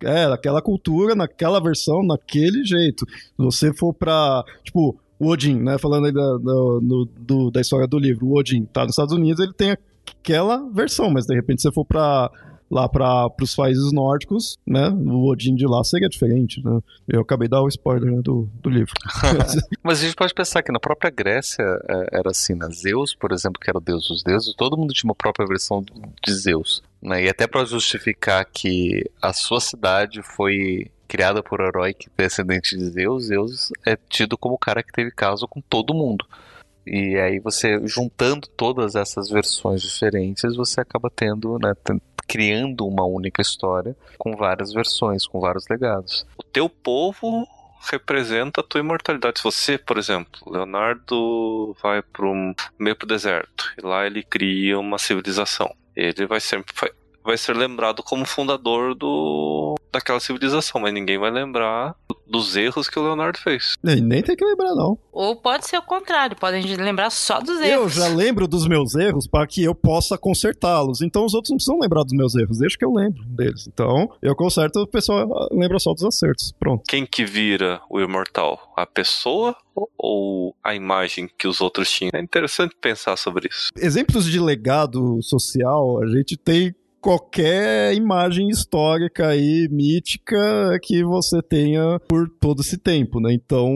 É, 0.01 0.29
daquela 0.29 0.63
cultura, 0.63 1.15
naquela 1.15 1.61
versão, 1.61 2.03
naquele 2.05 2.65
jeito. 2.65 3.05
Se 3.09 3.37
você 3.39 3.75
for 3.75 3.93
pra, 3.93 4.45
tipo, 4.63 4.99
o 5.19 5.29
Odin, 5.29 5.61
né? 5.61 5.77
Falando 5.79 6.07
aí 6.07 6.13
da, 6.13 6.37
da, 6.39 6.55
no, 6.81 7.09
do, 7.19 7.51
da 7.51 7.61
história 7.61 7.87
do 7.87 7.99
livro, 7.99 8.27
o 8.27 8.39
Odin 8.39 8.65
tá 8.65 8.83
nos 8.83 8.93
Estados 8.93 9.15
Unidos, 9.15 9.41
ele 9.41 9.53
tem 9.53 9.77
aquela 10.07 10.69
versão, 10.71 11.11
mas 11.11 11.27
de 11.27 11.35
repente 11.35 11.63
você 11.63 11.73
for 11.73 11.85
pra 11.85 12.31
lá 12.71 12.89
para 12.89 13.31
os 13.41 13.55
países 13.55 13.93
nórdicos, 13.93 14.59
né? 14.67 14.89
O 14.91 15.27
Odin 15.29 15.55
de 15.55 15.67
lá 15.67 15.83
seria 15.83 16.09
diferente, 16.09 16.63
né? 16.63 16.81
Eu 17.07 17.23
acabei 17.23 17.49
de 17.49 17.53
dar 17.53 17.63
o 17.63 17.69
spoiler 17.69 18.11
né, 18.11 18.21
do, 18.23 18.49
do 18.63 18.69
livro. 18.69 18.93
Mas 19.83 20.01
a 20.01 20.05
gente 20.05 20.17
pode 20.17 20.35
pensar 20.35 20.63
que 20.63 20.73
na 20.73 20.79
própria 20.79 21.11
Grécia 21.11 21.63
é, 21.89 22.19
era 22.19 22.31
assim, 22.31 22.55
né? 22.55 22.69
Zeus, 22.71 23.15
por 23.15 23.33
exemplo, 23.33 23.61
que 23.61 23.71
era 23.71 23.79
o 23.79 23.81
deus 23.81 24.09
dos 24.09 24.23
deuses, 24.23 24.55
todo 24.55 24.77
mundo 24.77 24.93
tinha 24.93 25.09
uma 25.09 25.15
própria 25.15 25.47
versão 25.47 25.85
de 26.23 26.33
Zeus. 26.33 26.83
Né? 27.01 27.25
E 27.25 27.29
até 27.29 27.47
para 27.47 27.65
justificar 27.65 28.45
que 28.45 29.05
a 29.23 29.33
sua 29.33 29.61
cidade 29.61 30.23
foi 30.23 30.91
criada 31.07 31.43
por 31.43 31.63
um 31.63 31.67
herói 31.67 31.95
que 31.95 32.09
descendente 32.17 32.77
de 32.77 32.85
Zeus, 32.91 33.27
Zeus 33.27 33.73
é 33.87 33.97
tido 33.97 34.37
como 34.37 34.57
o 34.57 34.59
cara 34.59 34.83
que 34.83 34.93
teve 34.93 35.11
caso 35.11 35.49
com 35.49 35.61
todo 35.61 35.95
mundo. 35.95 36.27
E 36.87 37.17
aí 37.19 37.39
você 37.39 37.81
juntando 37.87 38.47
todas 38.49 38.95
essas 38.95 39.29
versões 39.29 39.83
diferentes, 39.83 40.57
você 40.57 40.81
acaba 40.81 41.11
tendo, 41.15 41.59
né, 41.59 41.75
criando 42.29 42.87
uma 42.87 43.05
única 43.05 43.41
história 43.41 43.97
com 44.19 44.37
várias 44.37 44.73
versões, 44.73 45.27
com 45.27 45.41
vários 45.41 45.67
legados. 45.69 46.27
O 46.37 46.43
teu 46.43 46.69
povo 46.69 47.49
representa 47.91 48.61
a 48.61 48.65
tua 48.65 48.81
imortalidade. 48.81 49.39
Se 49.39 49.45
você, 49.45 49.79
por 49.79 49.99
exemplo, 49.99 50.41
Leonardo 50.47 51.75
vai 51.83 52.03
para 52.03 52.27
um 52.27 52.55
meio 52.79 52.97
pro 52.97 53.07
deserto 53.07 53.73
e 53.79 53.87
lá 53.87 54.07
ele 54.07 54.23
cria 54.23 54.79
uma 54.79 54.99
civilização. 54.99 55.75
Ele 55.97 56.27
vai 56.27 56.41
sempre 56.41 56.75
vai, 57.25 57.37
ser 57.37 57.57
lembrado 57.57 58.03
como 58.03 58.25
fundador 58.25 58.95
do 58.95 59.75
daquela 59.93 60.21
civilização, 60.21 60.81
mas 60.81 60.93
ninguém 60.93 61.19
vai 61.19 61.31
lembrar 61.31 61.95
dos 62.29 62.57
erros 62.57 62.89
que 62.89 62.99
o 62.99 63.03
Leonardo 63.03 63.39
fez. 63.39 63.75
Nem, 63.83 64.01
nem 64.01 64.23
tem 64.23 64.37
que 64.37 64.45
lembrar, 64.45 64.75
não. 64.75 64.99
Ou 65.13 65.35
pode 65.37 65.67
ser 65.67 65.79
o 65.79 65.83
contrário, 65.83 66.37
podem 66.37 66.63
lembrar 66.77 67.11
só 67.11 67.41
dos 67.41 67.61
erros. 67.61 67.71
Eu 67.71 67.89
já 67.89 68.09
lembro 68.09 68.47
dos 68.47 68.69
meus 68.69 68.95
erros 68.95 69.27
para 69.27 69.47
que 69.47 69.65
eu 69.65 69.75
possa 69.75 70.17
consertá-los. 70.17 71.01
Então 71.01 71.25
os 71.25 71.35
outros 71.35 71.51
não 71.51 71.57
precisam 71.57 71.79
lembrar 71.81 72.05
dos 72.05 72.13
meus 72.13 72.35
erros, 72.35 72.59
deixa 72.59 72.77
que 72.79 72.85
eu 72.85 72.93
lembro 72.93 73.23
deles. 73.25 73.67
Então 73.67 74.11
eu 74.23 74.35
conserto, 74.37 74.81
o 74.81 74.87
pessoal 74.87 75.49
lembra 75.51 75.79
só 75.79 75.93
dos 75.93 76.05
acertos. 76.05 76.53
Pronto. 76.59 76.85
Quem 76.87 77.05
que 77.05 77.25
vira 77.25 77.81
o 77.91 78.01
imortal? 78.01 78.73
A 78.77 78.87
pessoa 78.87 79.57
ou 79.97 80.55
a 80.63 80.75
imagem 80.75 81.29
que 81.37 81.47
os 81.47 81.61
outros 81.61 81.91
tinham? 81.91 82.11
É 82.15 82.21
interessante 82.21 82.75
pensar 82.81 83.17
sobre 83.17 83.49
isso. 83.49 83.71
Exemplos 83.77 84.25
de 84.25 84.41
legado 84.41 85.21
social, 85.23 86.03
a 86.03 86.07
gente 86.07 86.37
tem 86.37 86.75
qualquer 87.01 87.95
imagem 87.95 88.49
histórica 88.49 89.37
e 89.37 89.69
mítica 89.69 90.79
que 90.83 91.05
você 91.05 91.41
tenha 91.43 92.01
por 92.09 92.29
todo 92.29 92.61
esse 92.61 92.77
tempo, 92.77 93.21
né? 93.21 93.33
Então 93.33 93.73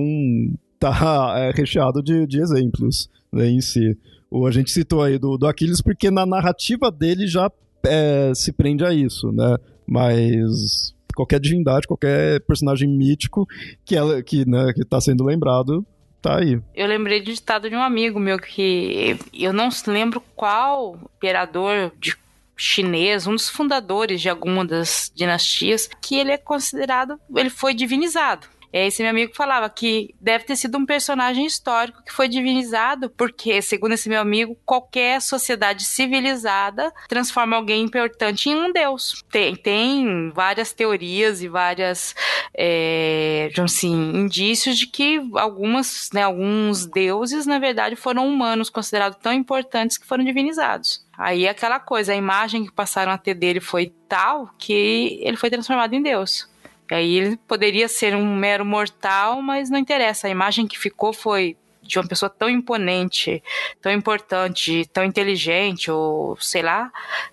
tá 0.79 1.35
é, 1.39 1.51
recheado 1.51 2.03
de, 2.03 2.27
de 2.27 2.41
exemplos 2.41 3.09
né, 3.33 3.49
em 3.49 3.61
si. 3.61 3.97
O, 4.31 4.47
a 4.47 4.51
gente 4.51 4.70
citou 4.70 5.03
aí 5.03 5.18
do, 5.18 5.37
do 5.37 5.47
Aquiles 5.47 5.81
porque 5.81 6.11
na 6.11 6.27
narrativa 6.27 6.91
dele 6.91 7.27
já 7.27 7.51
é, 7.85 8.33
se 8.35 8.53
prende 8.53 8.85
a 8.85 8.93
isso, 8.93 9.31
né? 9.33 9.57
Mas 9.87 10.95
qualquer 11.14 11.41
divindade, 11.41 11.87
qualquer 11.87 12.41
personagem 12.43 12.89
mítico 12.89 13.47
que 13.85 13.95
ela 13.95 14.23
que 14.23 14.49
né, 14.49 14.73
que 14.73 14.83
está 14.83 15.01
sendo 15.01 15.25
lembrado 15.25 15.85
tá 16.23 16.39
aí. 16.39 16.61
Eu 16.75 16.87
lembrei 16.87 17.20
de 17.20 17.35
ditado 17.35 17.68
de 17.68 17.75
um 17.75 17.83
amigo 17.83 18.18
meu 18.18 18.39
que 18.39 19.18
eu 19.35 19.53
não 19.53 19.68
lembro 19.87 20.23
qual 20.37 20.97
imperador 21.16 21.93
de 21.99 22.16
chinês, 22.63 23.27
um 23.27 23.35
dos 23.35 23.49
fundadores 23.49 24.21
de 24.21 24.29
alguma 24.29 24.65
das 24.65 25.11
dinastias, 25.15 25.89
que 26.01 26.17
ele 26.17 26.31
é 26.31 26.39
considerado, 26.39 27.19
ele 27.35 27.51
foi 27.51 27.75
divinizado. 27.75 28.47
Esse 28.73 29.03
meu 29.03 29.11
amigo 29.11 29.35
falava 29.35 29.69
que 29.69 30.15
deve 30.19 30.45
ter 30.45 30.57
sido 30.57 30.79
um 30.79 30.87
personagem 30.87 31.45
histórico 31.45 32.03
que 32.03 32.13
foi 32.13 32.27
divinizado, 32.27 33.11
porque, 33.11 33.61
segundo 33.61 33.93
esse 33.93 34.09
meu 34.09 34.21
amigo, 34.21 34.57
qualquer 34.65 35.21
sociedade 35.21 35.85
civilizada 35.85 36.91
transforma 37.07 37.57
alguém 37.57 37.85
importante 37.85 38.49
em 38.49 38.55
um 38.55 38.73
deus. 38.73 39.23
Tem, 39.31 39.55
tem 39.55 40.31
várias 40.35 40.73
teorias 40.73 41.43
e 41.43 41.49
várias, 41.49 42.15
é, 42.57 43.51
assim, 43.63 43.93
indícios 43.93 44.79
de 44.79 44.87
que 44.87 45.21
algumas, 45.35 46.09
né, 46.15 46.23
alguns 46.23 46.87
deuses, 46.87 47.45
na 47.45 47.59
verdade, 47.59 47.95
foram 47.95 48.27
humanos 48.27 48.71
considerados 48.71 49.19
tão 49.21 49.35
importantes 49.35 49.99
que 49.99 50.07
foram 50.07 50.25
divinizados. 50.25 51.05
Aí 51.23 51.47
aquela 51.47 51.79
coisa, 51.79 52.12
a 52.12 52.16
imagem 52.16 52.64
que 52.64 52.73
passaram 52.73 53.12
a 53.12 53.16
ter 53.16 53.35
dele 53.35 53.61
foi 53.61 53.93
tal 54.09 54.51
que 54.59 55.20
ele 55.23 55.37
foi 55.37 55.49
transformado 55.49 55.95
em 55.95 56.03
Deus. 56.03 56.51
E 56.91 56.95
aí 56.95 57.14
ele 57.14 57.37
poderia 57.47 57.87
ser 57.87 58.16
um 58.16 58.37
mero 58.37 58.64
mortal, 58.64 59.41
mas 59.41 59.70
não 59.70 59.79
interessa. 59.79 60.27
A 60.27 60.31
imagem 60.31 60.66
que 60.66 60.77
ficou 60.77 61.12
foi 61.12 61.57
de 61.81 61.97
uma 61.97 62.09
pessoa 62.09 62.29
tão 62.29 62.51
imponente, 62.51 63.41
tão 63.81 63.93
importante, 63.93 64.85
tão 64.93 65.05
inteligente, 65.05 65.93
ou 65.93 66.37
sei 66.41 66.62
lá, 66.62 66.91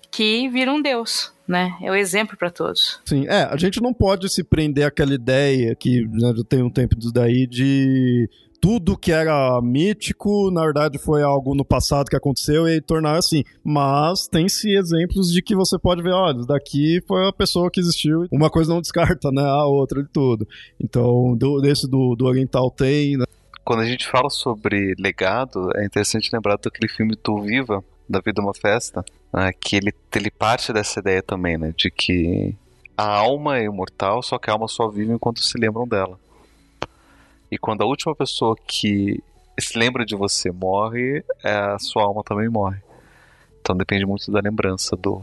que 0.08 0.48
vira 0.48 0.72
um 0.72 0.80
deus. 0.80 1.34
Né? 1.48 1.76
É 1.82 1.90
o 1.90 1.94
exemplo 1.96 2.36
para 2.36 2.48
todos. 2.48 3.00
Sim, 3.04 3.26
é, 3.26 3.42
a 3.42 3.56
gente 3.56 3.82
não 3.82 3.92
pode 3.92 4.32
se 4.32 4.44
prender 4.44 4.86
àquela 4.86 5.12
ideia 5.12 5.74
que 5.74 6.06
né, 6.06 6.32
tem 6.48 6.62
um 6.62 6.70
tempo 6.70 6.94
daí 7.12 7.44
de 7.44 8.30
tudo 8.60 8.96
que 8.96 9.10
era 9.10 9.58
mítico, 9.62 10.50
na 10.50 10.60
verdade, 10.60 10.98
foi 10.98 11.22
algo 11.22 11.54
no 11.54 11.64
passado 11.64 12.10
que 12.10 12.16
aconteceu 12.16 12.68
e 12.68 12.80
tornar 12.80 13.16
assim. 13.16 13.42
Mas 13.64 14.28
tem-se 14.28 14.76
exemplos 14.76 15.32
de 15.32 15.40
que 15.40 15.56
você 15.56 15.78
pode 15.78 16.02
ver, 16.02 16.12
olha, 16.12 16.44
daqui 16.44 17.02
foi 17.08 17.26
a 17.26 17.32
pessoa 17.32 17.70
que 17.70 17.80
existiu. 17.80 18.26
Uma 18.30 18.50
coisa 18.50 18.72
não 18.72 18.82
descarta, 18.82 19.30
né? 19.32 19.42
A 19.42 19.64
outra 19.64 20.02
de 20.02 20.08
tudo. 20.10 20.46
Então, 20.78 21.34
do, 21.36 21.60
desse 21.60 21.88
do, 21.88 22.14
do 22.14 22.26
Oriental 22.26 22.70
tem. 22.70 23.16
Né? 23.16 23.24
Quando 23.64 23.80
a 23.80 23.86
gente 23.86 24.06
fala 24.06 24.28
sobre 24.28 24.94
legado, 24.98 25.70
é 25.76 25.86
interessante 25.86 26.28
lembrar 26.32 26.58
daquele 26.58 26.88
filme 26.88 27.16
do 27.24 27.40
Viva, 27.40 27.82
da 28.06 28.20
Vida 28.20 28.42
é 28.42 28.44
uma 28.44 28.54
Festa, 28.54 29.04
né, 29.32 29.52
que 29.58 29.76
ele, 29.76 29.94
ele 30.14 30.30
parte 30.30 30.72
dessa 30.72 31.00
ideia 31.00 31.22
também, 31.22 31.56
né? 31.56 31.72
De 31.76 31.90
que 31.90 32.54
a 32.96 33.08
alma 33.08 33.58
é 33.58 33.64
imortal, 33.64 34.22
só 34.22 34.36
que 34.36 34.50
a 34.50 34.52
alma 34.52 34.68
só 34.68 34.88
vive 34.88 35.12
enquanto 35.12 35.42
se 35.42 35.56
lembram 35.56 35.88
dela. 35.88 36.18
E 37.50 37.58
quando 37.58 37.82
a 37.82 37.86
última 37.86 38.14
pessoa 38.14 38.56
que 38.66 39.22
se 39.58 39.78
lembra 39.78 40.04
de 40.04 40.14
você 40.14 40.50
morre, 40.50 41.24
é, 41.44 41.52
a 41.52 41.78
sua 41.78 42.04
alma 42.04 42.22
também 42.24 42.48
morre. 42.48 42.80
Então 43.60 43.76
depende 43.76 44.06
muito 44.06 44.30
da 44.30 44.40
lembrança 44.40 44.96
do, 44.96 45.22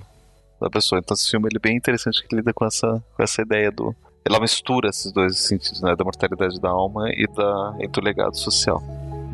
da 0.62 0.70
pessoa. 0.70 1.00
Então 1.00 1.16
esse 1.16 1.30
filme 1.30 1.48
ele 1.50 1.58
é 1.58 1.60
bem 1.60 1.78
interessante 1.78 2.26
que 2.26 2.36
lida 2.36 2.54
com 2.54 2.66
essa, 2.66 3.04
com 3.16 3.24
essa 3.24 3.42
ideia 3.42 3.72
do. 3.72 3.96
Ela 4.26 4.40
mistura 4.40 4.90
esses 4.90 5.12
dois 5.12 5.40
sentidos, 5.40 5.82
né? 5.82 5.96
Da 5.96 6.04
mortalidade 6.04 6.60
da 6.60 6.70
alma 6.70 7.10
e, 7.10 7.26
da, 7.28 7.78
e 7.80 7.88
do 7.88 8.02
legado 8.02 8.38
social. 8.38 8.84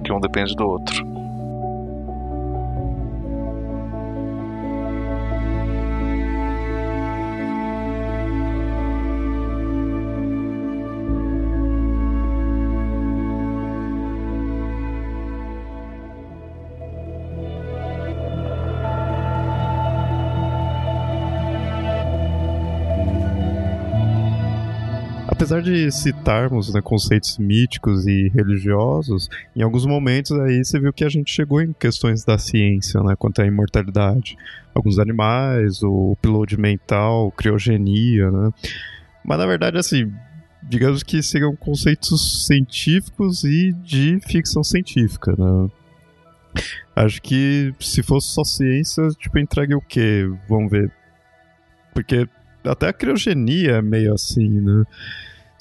Que 0.03 0.11
um 0.11 0.19
depende 0.19 0.55
do 0.55 0.67
outro. 0.67 1.03
Apesar 25.43 25.61
de 25.61 25.91
citarmos 25.91 26.73
né, 26.73 26.81
conceitos 26.81 27.37
míticos 27.37 28.07
e 28.07 28.29
religiosos, 28.29 29.27
em 29.53 29.61
alguns 29.61 29.85
momentos 29.85 30.31
aí 30.31 30.63
você 30.63 30.79
viu 30.79 30.93
que 30.93 31.03
a 31.03 31.09
gente 31.09 31.33
chegou 31.33 31.61
em 31.61 31.73
questões 31.73 32.23
da 32.23 32.37
ciência, 32.37 33.03
né, 33.03 33.13
quanto 33.17 33.41
à 33.41 33.45
imortalidade. 33.45 34.37
Alguns 34.73 34.99
animais, 34.99 35.83
o 35.83 36.13
upload 36.13 36.57
mental, 36.57 37.29
criogenia, 37.33 38.31
né? 38.31 38.51
Mas 39.21 39.37
na 39.37 39.45
verdade, 39.45 39.77
assim, 39.77 40.09
digamos 40.63 41.03
que 41.03 41.21
seriam 41.21 41.53
conceitos 41.57 42.47
científicos 42.47 43.43
e 43.43 43.73
de 43.83 44.21
ficção 44.25 44.63
científica, 44.63 45.35
né? 45.37 45.69
Acho 46.95 47.21
que 47.21 47.73
se 47.81 48.01
fosse 48.01 48.33
só 48.33 48.45
ciência, 48.45 49.09
tipo, 49.19 49.37
entregue 49.37 49.75
o 49.75 49.81
quê? 49.81 50.25
Vamos 50.47 50.71
ver. 50.71 50.89
Porque 51.93 52.29
até 52.63 52.87
a 52.87 52.93
criogenia 52.93 53.71
é 53.73 53.81
meio 53.81 54.13
assim, 54.13 54.49
né? 54.61 54.85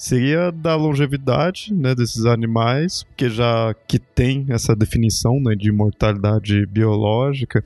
Seria 0.03 0.51
da 0.51 0.75
longevidade 0.75 1.73
né, 1.73 1.95
desses 1.95 2.25
animais, 2.25 3.03
porque 3.03 3.29
já 3.29 3.73
que 3.87 3.97
tem 3.97 4.45
essa 4.49 4.75
definição 4.75 5.39
né, 5.39 5.55
de 5.55 5.69
imortalidade 5.69 6.65
biológica, 6.65 7.63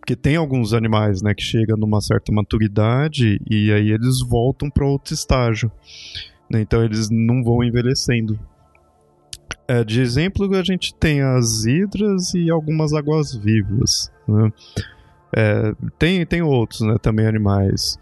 porque 0.00 0.16
tem 0.16 0.36
alguns 0.36 0.72
animais 0.72 1.20
né, 1.20 1.34
que 1.34 1.42
chegam 1.42 1.76
numa 1.76 2.00
certa 2.00 2.32
maturidade 2.32 3.38
e 3.46 3.70
aí 3.70 3.90
eles 3.90 4.22
voltam 4.26 4.70
para 4.70 4.86
outro 4.86 5.12
estágio. 5.12 5.70
Né, 6.50 6.62
então 6.62 6.82
eles 6.82 7.10
não 7.10 7.44
vão 7.44 7.62
envelhecendo. 7.62 8.40
É, 9.68 9.84
de 9.84 10.00
exemplo, 10.00 10.50
a 10.56 10.62
gente 10.62 10.94
tem 10.94 11.20
as 11.20 11.66
hidras 11.66 12.32
e 12.32 12.48
algumas 12.50 12.94
águas-vivas. 12.94 14.10
Né? 14.26 14.50
É, 15.36 15.74
tem, 15.98 16.24
tem 16.24 16.40
outros 16.40 16.80
né, 16.80 16.96
também 16.98 17.26
animais. 17.26 17.98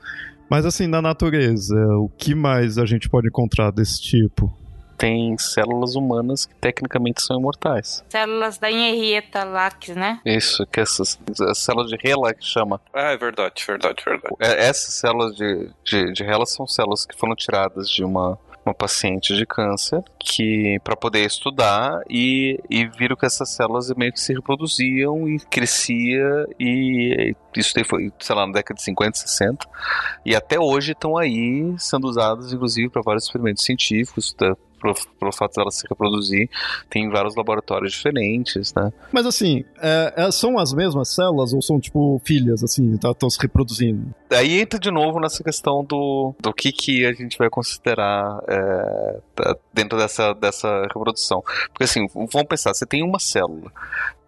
Mas 0.49 0.65
assim, 0.65 0.87
na 0.87 1.03
natureza, 1.03 1.77
o 1.99 2.09
que 2.09 2.35
mais 2.35 2.79
a 2.79 2.87
gente 2.87 3.09
pode 3.09 3.29
encontrar 3.29 3.71
desse 3.71 4.01
tipo? 4.01 4.53
Tem 4.97 5.37
células 5.37 5.95
humanas 5.95 6.47
que 6.47 6.55
tecnicamente 6.55 7.21
são 7.21 7.39
imortais. 7.39 8.03
Células 8.09 8.57
da 8.57 8.71
Henrietta 8.71 9.45
Lacks, 9.45 9.95
né? 9.95 10.21
Isso, 10.25 10.67
que 10.67 10.81
essas 10.81 11.19
as 11.51 11.59
células 11.59 11.91
de 11.91 11.99
Hela 12.03 12.33
que 12.33 12.45
chama. 12.45 12.81
Ah, 12.95 13.13
é 13.13 13.17
verdade, 13.17 13.63
verdade, 13.67 14.03
verdade. 14.05 14.35
É, 14.41 14.69
essas 14.69 14.95
células 14.95 15.37
de, 15.37 15.69
de, 15.85 16.13
de 16.13 16.23
Hela 16.25 16.47
são 16.47 16.67
células 16.67 17.05
que 17.05 17.17
foram 17.17 17.35
tiradas 17.35 17.91
de 17.91 18.03
uma 18.03 18.39
uma 18.67 18.75
paciente 18.75 19.35
de 19.35 19.47
câncer 19.47 20.03
que 20.19 20.79
para 20.83 20.97
poder 20.97 21.25
estudar 21.25 22.01
e, 22.11 22.61
e 22.69 22.87
viram 22.87 23.17
que 23.17 23.25
essas 23.25 23.51
células 23.51 23.89
meio 23.95 24.13
que 24.13 24.21
se 24.21 24.35
reproduziam 24.35 25.29
e 25.29 25.39
crescia 25.39 26.47
e 26.59 27.35
isso 27.57 27.73
foi, 27.85 28.13
sei 28.19 28.35
lá, 28.35 28.47
na 28.47 28.53
década 28.53 28.77
de 28.77 28.83
50, 28.83 29.19
60 29.19 29.67
e 30.25 30.35
até 30.35 30.59
hoje 30.59 30.93
estão 30.93 31.17
aí 31.17 31.75
sendo 31.79 32.07
usadas 32.09 32.53
inclusive 32.53 32.91
para 32.91 33.03
vários 33.03 33.25
experimentos 33.25 33.65
científicos, 33.65 34.33
tá? 34.33 34.57
Pelo 34.81 35.33
fato 35.33 35.55
dela 35.57 35.71
se 35.71 35.87
reproduzir, 35.89 36.49
tem 36.89 37.09
vários 37.11 37.35
laboratórios 37.35 37.93
diferentes, 37.93 38.73
né? 38.75 38.93
Mas 39.13 39.27
assim, 39.27 39.65
é, 39.81 40.15
é, 40.17 40.31
são 40.31 40.59
as 40.59 40.73
mesmas 40.73 41.09
células 41.09 41.53
ou 41.53 41.63
são 41.63 41.81
tipo 41.81 42.21
filhas, 42.25 42.63
assim, 42.63 42.95
estão 42.95 43.15
tá, 43.15 43.31
se 43.31 43.39
reproduzindo? 43.41 44.15
Aí 44.31 44.61
entra 44.61 44.79
de 44.79 44.91
novo 44.91 45.21
nessa 45.21 45.43
questão 45.43 45.85
do, 45.85 46.35
do 46.41 46.53
que, 46.53 46.73
que 46.73 47.07
a 47.07 47.13
gente 47.13 47.39
vai 47.39 47.49
considerar 47.49 48.41
é, 48.49 49.21
tá, 49.35 49.57
dentro 49.73 49.99
dessa, 49.99 50.33
dessa 50.35 50.83
reprodução. 50.83 51.43
Porque 51.69 51.85
assim, 51.85 52.07
vamos 52.15 52.49
pensar, 52.49 52.75
você 52.75 52.87
tem 52.87 53.03
uma 53.03 53.19
célula. 53.19 53.71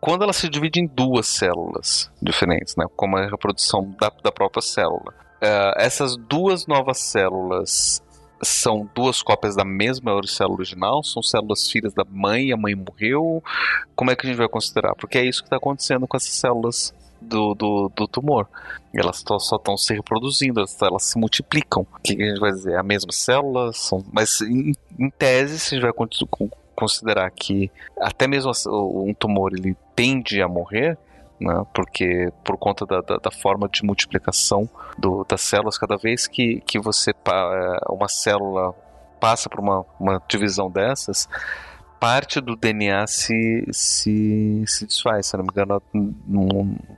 Quando 0.01 0.23
ela 0.23 0.33
se 0.33 0.49
divide 0.49 0.81
em 0.81 0.87
duas 0.87 1.27
células 1.27 2.11
diferentes, 2.23 2.77
né, 2.77 2.85
como 2.97 3.17
a 3.17 3.27
reprodução 3.27 3.95
da, 3.99 4.11
da 4.23 4.31
própria 4.31 4.63
célula, 4.63 5.13
é, 5.41 5.75
essas 5.77 6.17
duas 6.17 6.67
novas 6.67 6.99
células 6.99 8.03
são 8.43 8.89
duas 8.95 9.22
cópias 9.22 9.57
da 9.57 9.64
mesma 9.64 10.20
célula 10.26 10.57
original? 10.57 11.03
São 11.03 11.22
células 11.22 11.70
filhas 11.70 11.93
da 11.93 12.05
mãe, 12.05 12.53
a 12.53 12.57
mãe 12.57 12.74
morreu? 12.74 13.43
Como 13.95 14.11
é 14.11 14.16
que 14.16 14.26
a 14.26 14.30
gente 14.30 14.39
vai 14.39 14.49
considerar? 14.49 14.95
Porque 14.95 15.18
é 15.18 15.24
isso 15.24 15.43
que 15.43 15.47
está 15.47 15.57
acontecendo 15.57 16.07
com 16.07 16.16
essas 16.16 16.32
células 16.32 16.95
do, 17.20 17.55
do, 17.55 17.93
do 17.95 18.09
tumor. 18.09 18.49
Elas 18.95 19.24
só 19.26 19.57
estão 19.57 19.76
se 19.76 19.93
reproduzindo, 19.95 20.61
elas, 20.61 20.80
elas, 20.80 21.05
se 21.05 21.18
multiplicam. 21.18 21.86
O 21.95 22.01
que 22.01 22.22
a 22.22 22.26
gente 22.26 22.41
vai 22.41 22.51
dizer? 22.51 22.76
A 22.76 22.82
mesma 22.82 23.12
célula? 23.12 23.72
São, 23.72 24.05
mas 24.12 24.41
em, 24.41 24.72
em 24.99 25.11
tese, 25.11 25.59
se 25.59 25.74
a 25.74 25.78
gente 25.78 25.91
vai 25.91 26.09
considerar 26.74 27.30
que 27.30 27.70
até 28.01 28.26
mesmo 28.26 28.53
um 28.68 29.12
tumor 29.14 29.53
ele 29.53 29.76
tende 29.95 30.41
a 30.41 30.49
morrer, 30.49 30.97
né? 31.41 31.64
porque 31.72 32.32
por 32.45 32.57
conta 32.57 32.84
da, 32.86 33.01
da, 33.01 33.16
da 33.16 33.30
forma 33.30 33.68
de 33.68 33.82
multiplicação 33.84 34.68
do, 34.99 35.24
das 35.28 35.41
células, 35.41 35.78
cada 35.78 35.97
vez 35.97 36.26
que, 36.26 36.61
que 36.66 36.78
você 36.78 37.11
é, 37.11 37.93
uma 37.93 38.09
célula 38.09 38.74
passa 39.20 39.49
por 39.49 39.61
uma, 39.61 39.84
uma 39.99 40.22
divisão 40.28 40.70
dessas, 40.70 41.28
parte 41.99 42.41
do 42.41 42.57
DNA 42.57 43.07
se, 43.07 43.66
se, 43.72 44.64
se 44.66 44.86
desfaz, 44.86 45.26
se 45.26 45.36
não 45.36 45.45
me 45.45 45.51
engano, 45.51 45.82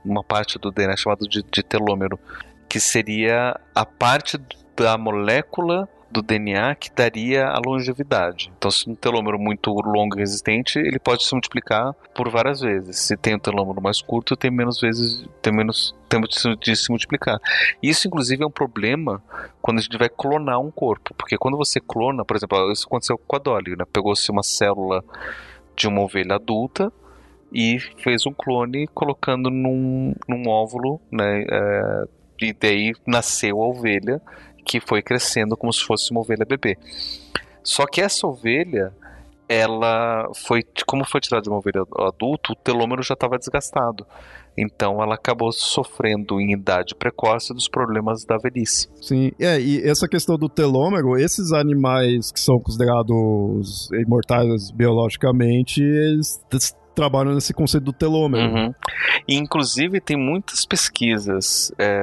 uma 0.05 0.23
parte 0.23 0.59
do 0.59 0.71
DNA 0.71 0.95
chamada 0.95 1.25
de, 1.27 1.43
de 1.43 1.63
telômero, 1.63 2.19
que 2.69 2.79
seria 2.79 3.59
a 3.75 3.85
parte 3.85 4.39
da 4.75 4.97
molécula 4.97 5.89
do 6.11 6.21
DNA 6.21 6.75
que 6.75 6.91
daria 6.91 7.47
a 7.47 7.59
longevidade. 7.65 8.51
Então, 8.57 8.69
se 8.69 8.89
um 8.89 8.95
telômero 8.95 9.39
muito 9.39 9.71
longo 9.71 10.15
e 10.15 10.19
resistente, 10.19 10.77
ele 10.77 10.99
pode 10.99 11.23
se 11.23 11.33
multiplicar 11.33 11.93
por 12.13 12.29
várias 12.29 12.61
vezes. 12.61 12.99
Se 12.99 13.15
tem 13.15 13.35
um 13.35 13.39
telômero 13.39 13.81
mais 13.81 14.01
curto, 14.01 14.35
tem 14.35 14.51
menos 14.51 14.79
vezes, 14.81 15.25
tem 15.41 15.53
menos 15.53 15.95
tempo 16.09 16.27
de 16.59 16.75
se 16.75 16.89
multiplicar. 16.89 17.39
Isso, 17.81 18.07
inclusive, 18.07 18.43
é 18.43 18.45
um 18.45 18.51
problema 18.51 19.23
quando 19.61 19.79
a 19.79 19.81
gente 19.81 19.97
vai 19.97 20.09
clonar 20.09 20.59
um 20.59 20.69
corpo, 20.69 21.13
porque 21.15 21.37
quando 21.37 21.57
você 21.57 21.79
clona, 21.79 22.25
por 22.25 22.35
exemplo, 22.35 22.71
isso 22.71 22.85
aconteceu 22.85 23.17
com 23.17 23.35
a 23.35 23.39
Dolly, 23.39 23.75
né? 23.77 23.85
Pegou-se 23.91 24.29
uma 24.29 24.43
célula 24.43 25.03
de 25.75 25.87
uma 25.87 26.01
ovelha 26.01 26.35
adulta 26.35 26.91
e 27.53 27.79
fez 27.79 28.25
um 28.25 28.33
clone 28.33 28.87
colocando 28.87 29.49
num, 29.49 30.13
num 30.27 30.49
óvulo, 30.49 30.99
né? 31.11 31.45
É, 31.49 32.03
e 32.41 32.53
daí 32.53 32.93
nasceu 33.05 33.61
a 33.61 33.67
ovelha 33.67 34.21
que 34.63 34.79
foi 34.79 35.01
crescendo 35.01 35.57
como 35.57 35.71
se 35.71 35.83
fosse 35.83 36.11
uma 36.11 36.21
ovelha 36.21 36.45
bebê. 36.45 36.77
Só 37.63 37.85
que 37.85 38.01
essa 38.01 38.25
ovelha, 38.25 38.93
ela 39.47 40.29
foi, 40.45 40.63
como 40.85 41.05
foi 41.05 41.21
tirada 41.21 41.43
de 41.43 41.49
uma 41.49 41.59
ovelha 41.59 41.83
adulta, 41.99 42.53
o 42.53 42.55
telômero 42.55 43.03
já 43.03 43.13
estava 43.13 43.37
desgastado. 43.37 44.05
Então 44.57 45.01
ela 45.01 45.15
acabou 45.15 45.51
sofrendo 45.51 46.39
em 46.41 46.51
idade 46.53 46.93
precoce 46.93 47.53
dos 47.53 47.69
problemas 47.69 48.25
da 48.25 48.37
velhice. 48.37 48.89
Sim, 49.01 49.31
é, 49.39 49.59
e 49.59 49.81
essa 49.87 50.07
questão 50.07 50.37
do 50.37 50.49
telômero, 50.49 51.17
esses 51.17 51.53
animais 51.53 52.31
que 52.31 52.39
são 52.39 52.59
considerados 52.59 53.89
imortais 53.93 54.71
biologicamente, 54.71 55.81
eles 55.81 56.37
trabalham 56.95 57.33
nesse 57.33 57.53
conceito 57.53 57.83
do 57.83 57.93
telômero. 57.93 58.53
Uhum. 58.53 58.73
E, 59.27 59.35
inclusive, 59.35 59.99
tem 59.99 60.17
muitas 60.17 60.65
pesquisas 60.65 61.71
é, 61.77 62.01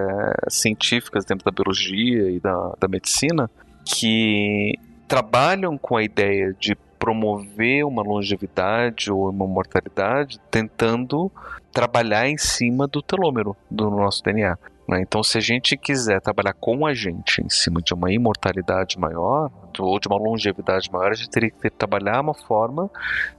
científicas 0.48 1.24
dentro 1.24 1.44
da 1.44 1.50
biologia 1.50 2.30
e 2.30 2.40
da, 2.40 2.74
da 2.78 2.88
medicina 2.88 3.50
que 3.84 4.74
trabalham 5.06 5.78
com 5.78 5.96
a 5.96 6.02
ideia 6.02 6.54
de 6.58 6.76
promover 6.98 7.84
uma 7.84 8.02
longevidade 8.02 9.10
ou 9.10 9.30
uma 9.30 9.46
mortalidade, 9.46 10.38
tentando 10.50 11.30
trabalhar 11.72 12.28
em 12.28 12.36
cima 12.36 12.86
do 12.86 13.00
telômero 13.00 13.56
do 13.70 13.88
nosso 13.88 14.22
DNA. 14.22 14.58
Né? 14.88 15.02
Então, 15.02 15.22
se 15.22 15.36
a 15.36 15.40
gente 15.40 15.76
quiser 15.76 16.20
trabalhar 16.20 16.54
com 16.54 16.86
a 16.86 16.94
gente 16.94 17.42
em 17.42 17.50
cima 17.50 17.82
de 17.82 17.92
uma 17.92 18.10
imortalidade 18.10 18.98
maior, 18.98 19.50
ou 19.78 20.00
de 20.00 20.08
uma 20.08 20.16
longevidade 20.16 20.90
maior, 20.90 21.12
a 21.12 21.14
gente 21.14 21.28
teria 21.28 21.50
que 21.50 21.68
trabalhar 21.68 22.20
uma 22.22 22.32
forma 22.32 22.90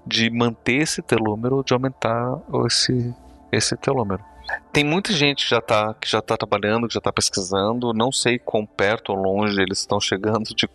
de 0.06 0.30
manter 0.30 0.84
esse 0.84 1.02
telômero, 1.02 1.64
de 1.64 1.74
aumentar 1.74 2.38
esse, 2.68 3.14
esse 3.52 3.76
telômero. 3.76 4.24
Tem 4.72 4.84
muita 4.84 5.12
gente 5.12 5.44
que 5.44 5.50
já 5.50 5.60
está 5.60 5.94
que 5.94 6.10
já 6.10 6.22
tá 6.22 6.38
trabalhando, 6.38 6.88
que 6.88 6.94
já 6.94 7.00
está 7.00 7.12
pesquisando. 7.12 7.94
Não 7.94 8.12
sei 8.12 8.40
quão 8.40 8.66
perto 8.66 9.12
ou 9.12 9.16
longe 9.16 9.62
eles 9.62 9.80
estão 9.80 10.00
chegando 10.00 10.56
de, 10.56 10.68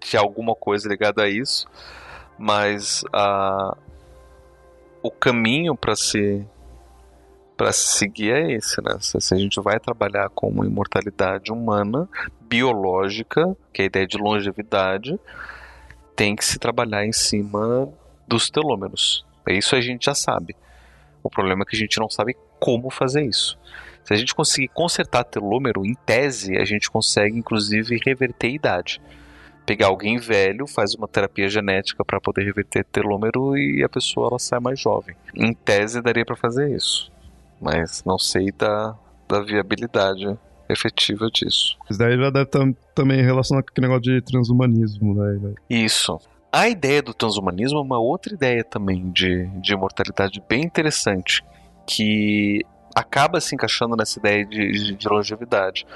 de 0.00 0.16
alguma 0.16 0.54
coisa 0.54 0.88
ligada 0.88 1.22
a 1.22 1.28
isso, 1.28 1.66
mas 2.38 3.02
a, 3.12 3.76
o 5.02 5.10
caminho 5.10 5.74
para 5.74 5.96
se 5.96 6.46
para 7.60 7.74
seguir 7.74 8.32
é 8.32 8.52
esse, 8.52 8.80
né? 8.80 8.96
Se 9.00 9.34
a 9.34 9.36
gente 9.36 9.60
vai 9.60 9.78
trabalhar 9.78 10.30
com 10.30 10.48
uma 10.48 10.64
imortalidade 10.64 11.52
humana, 11.52 12.08
biológica, 12.48 13.54
que 13.70 13.82
é 13.82 13.84
a 13.84 13.86
ideia 13.86 14.06
de 14.06 14.16
longevidade, 14.16 15.20
tem 16.16 16.34
que 16.34 16.42
se 16.42 16.58
trabalhar 16.58 17.04
em 17.04 17.12
cima 17.12 17.86
dos 18.26 18.48
telômeros. 18.48 19.26
Isso 19.46 19.76
a 19.76 19.80
gente 19.82 20.06
já 20.06 20.14
sabe. 20.14 20.56
O 21.22 21.28
problema 21.28 21.62
é 21.62 21.66
que 21.66 21.76
a 21.76 21.78
gente 21.78 22.00
não 22.00 22.08
sabe 22.08 22.34
como 22.58 22.88
fazer 22.88 23.26
isso. 23.26 23.58
Se 24.04 24.14
a 24.14 24.16
gente 24.16 24.34
conseguir 24.34 24.68
consertar 24.68 25.24
telômero, 25.24 25.84
em 25.84 25.94
tese, 26.06 26.56
a 26.56 26.64
gente 26.64 26.90
consegue 26.90 27.36
inclusive 27.36 28.00
reverter 28.02 28.46
a 28.46 28.54
idade. 28.54 29.02
Pegar 29.66 29.88
alguém 29.88 30.16
velho, 30.16 30.66
faz 30.66 30.94
uma 30.94 31.06
terapia 31.06 31.46
genética 31.46 32.06
para 32.06 32.22
poder 32.22 32.42
reverter 32.42 32.86
telômero 32.86 33.54
e 33.54 33.84
a 33.84 33.88
pessoa 33.90 34.28
ela 34.28 34.38
sai 34.38 34.60
mais 34.60 34.80
jovem. 34.80 35.14
Em 35.34 35.52
tese, 35.52 36.00
daria 36.00 36.24
para 36.24 36.36
fazer 36.36 36.74
isso 36.74 37.12
mas 37.60 38.02
não 38.04 38.18
sei 38.18 38.50
da, 38.50 38.96
da 39.28 39.40
viabilidade 39.40 40.38
efetiva 40.68 41.28
disso. 41.30 41.76
Isso 41.88 41.98
daí 41.98 42.16
já 42.16 42.30
deve 42.30 42.46
tam, 42.46 42.74
também 42.94 43.22
relacionar 43.22 43.62
com 43.62 43.70
aquele 43.70 43.88
negócio 43.88 44.12
de 44.12 44.20
transhumanismo, 44.22 45.14
né? 45.14 45.54
Isso. 45.68 46.18
A 46.52 46.68
ideia 46.68 47.02
do 47.02 47.14
transhumanismo 47.14 47.78
é 47.78 47.82
uma 47.82 47.98
outra 47.98 48.34
ideia 48.34 48.64
também 48.64 49.10
de, 49.10 49.46
de 49.60 49.72
imortalidade 49.72 50.42
bem 50.48 50.62
interessante, 50.62 51.44
que 51.86 52.64
acaba 52.94 53.40
se 53.40 53.54
encaixando 53.54 53.96
nessa 53.96 54.18
ideia 54.18 54.44
de, 54.44 54.96
de, 54.96 55.08
longevidade. 55.08 55.86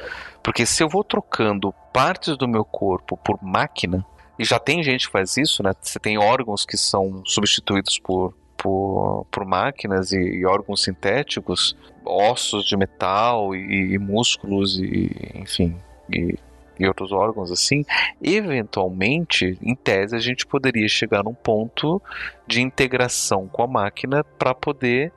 Porque 0.43 0.65
se 0.65 0.83
eu 0.83 0.89
vou 0.89 1.03
trocando 1.03 1.75
partes 1.93 2.37
do 2.37 2.47
meu 2.47 2.65
corpo 2.65 3.17
por 3.17 3.43
máquina, 3.43 4.05
e 4.39 4.45
já 4.45 4.59
tem 4.59 4.83
gente 4.83 5.07
que 5.07 5.13
faz 5.13 5.37
isso, 5.37 5.63
né? 5.63 5.73
Você 5.81 5.99
tem 5.99 6.19
órgãos 6.19 6.65
que 6.65 6.77
são 6.77 7.23
substituídos 7.25 7.99
por, 7.99 8.35
por, 8.65 9.27
por 9.31 9.45
máquinas 9.45 10.11
e, 10.11 10.17
e 10.17 10.47
órgãos 10.47 10.83
sintéticos, 10.83 11.77
ossos 12.03 12.65
de 12.65 12.79
metal 12.79 13.55
e, 13.55 13.93
e 13.93 13.99
músculos 13.99 14.79
e 14.79 15.11
enfim, 15.35 15.77
e, 16.11 16.35
e 16.81 16.87
outros 16.87 17.13
órgãos 17.13 17.53
assim, 17.53 17.85
eventualmente, 18.23 19.59
em 19.61 19.75
tese, 19.75 20.17
a 20.17 20.19
gente 20.19 20.47
poderia 20.47 20.89
chegar 20.89 21.23
num 21.23 21.35
ponto 21.35 22.01
de 22.47 22.63
integração 22.63 23.47
com 23.49 23.63
a 23.63 23.67
máquina 23.67 24.25
para 24.25 24.55
poder 24.55 25.13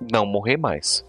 não 0.00 0.24
morrer 0.24 0.56
mais. 0.56 1.04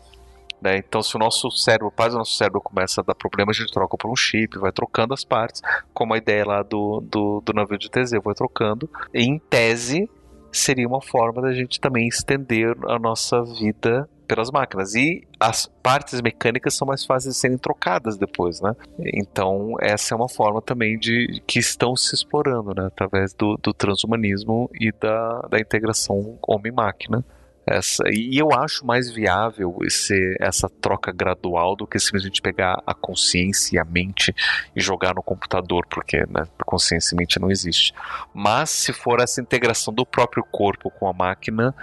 Né? 0.59 0.77
Então, 0.77 1.03
se 1.03 1.15
o 1.15 1.19
nosso 1.19 1.51
cérebro, 1.51 1.91
parte 1.91 2.13
do 2.13 2.17
nosso 2.17 2.35
cérebro 2.35 2.59
começa 2.59 3.01
a 3.01 3.03
dar 3.03 3.13
problema, 3.13 3.51
a 3.51 3.53
gente 3.53 3.71
troca 3.71 3.95
por 3.95 4.09
um 4.09 4.15
chip, 4.15 4.57
vai 4.57 4.71
trocando 4.71 5.13
as 5.13 5.23
partes, 5.23 5.61
como 5.93 6.15
a 6.15 6.17
ideia 6.17 6.43
lá 6.43 6.63
do, 6.63 7.01
do, 7.01 7.39
do 7.45 7.53
navio 7.53 7.77
de 7.77 7.91
Teseu, 7.91 8.19
vai 8.19 8.33
trocando. 8.33 8.89
E, 9.13 9.21
em 9.21 9.37
tese, 9.37 10.09
seria 10.51 10.87
uma 10.87 11.01
forma 11.01 11.41
da 11.41 11.53
gente 11.53 11.79
também 11.79 12.07
estender 12.07 12.75
a 12.87 12.99
nossa 12.99 13.43
vida 13.43 14.09
pelas 14.27 14.51
máquinas. 14.51 14.93
E 14.93 15.25
as 15.39 15.67
partes 15.81 16.21
mecânicas 16.21 16.73
são 16.73 16.85
mais 16.87 17.05
fáceis 17.05 17.35
de 17.35 17.39
serem 17.39 17.57
trocadas 17.57 18.17
depois, 18.17 18.59
né? 18.61 18.75
Então, 18.99 19.75
essa 19.79 20.13
é 20.13 20.15
uma 20.15 20.27
forma 20.27 20.61
também 20.61 20.99
de 20.99 21.41
que 21.47 21.59
estão 21.59 21.95
se 21.95 22.13
explorando, 22.13 22.73
né? 22.75 22.87
Através 22.87 23.33
do, 23.33 23.57
do 23.57 23.73
transhumanismo 23.73 24.69
e 24.73 24.91
da, 24.91 25.41
da 25.49 25.59
integração 25.59 26.37
homem-máquina 26.41 27.23
essa, 27.68 28.03
e 28.09 28.38
eu 28.38 28.53
acho 28.53 28.86
mais 28.86 29.11
viável 29.11 29.78
esse, 29.84 30.38
essa 30.39 30.70
troca 30.70 31.11
gradual 31.11 31.76
do 31.76 31.86
que 31.86 31.99
simplesmente 31.99 32.41
pegar 32.41 32.82
a 32.88 32.93
consciência 32.93 33.76
e 33.76 33.80
a 33.80 33.84
mente 33.84 34.34
e 34.74 34.80
jogar 34.80 35.13
no 35.13 35.22
computador, 35.22 35.86
porque 35.89 36.20
né, 36.30 36.47
consciência 36.65 37.13
e 37.13 37.18
mente 37.18 37.38
não 37.39 37.51
existe. 37.51 37.93
Mas 38.34 38.70
se 38.70 38.93
for 38.93 39.20
essa 39.20 39.41
integração 39.41 39.93
do 39.93 40.05
próprio 40.05 40.45
corpo 40.49 40.89
com 40.89 41.09
a 41.09 41.13
máquina, 41.13 41.76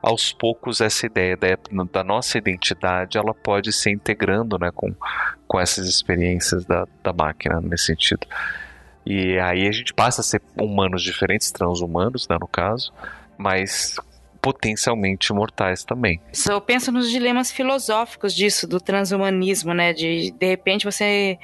aos 0.00 0.32
poucos 0.32 0.80
essa 0.80 1.06
ideia 1.06 1.36
da, 1.36 1.56
da 1.90 2.04
nossa 2.04 2.38
identidade 2.38 3.18
ela 3.18 3.34
pode 3.34 3.72
ser 3.72 3.90
integrando 3.90 4.56
né, 4.58 4.70
com, 4.72 4.94
com 5.48 5.58
essas 5.58 5.88
experiências 5.88 6.64
da, 6.64 6.86
da 7.02 7.12
máquina 7.12 7.60
nesse 7.60 7.86
sentido. 7.86 8.28
E 9.04 9.36
aí 9.40 9.66
a 9.66 9.72
gente 9.72 9.92
passa 9.92 10.20
a 10.20 10.24
ser 10.24 10.40
humanos 10.56 11.02
diferentes, 11.02 11.50
transhumanos, 11.50 12.28
né, 12.28 12.38
no 12.40 12.46
caso, 12.46 12.92
mas 13.36 13.96
potencialmente 14.42 15.32
mortais 15.32 15.84
também. 15.84 16.20
Eu 16.50 16.60
penso 16.60 16.90
nos 16.90 17.08
dilemas 17.08 17.52
filosóficos 17.52 18.34
disso, 18.34 18.66
do 18.66 18.80
transhumanismo, 18.80 19.72
né? 19.72 19.92
De 19.92 20.32
de 20.32 20.46
repente 20.46 20.84
você. 20.84 21.38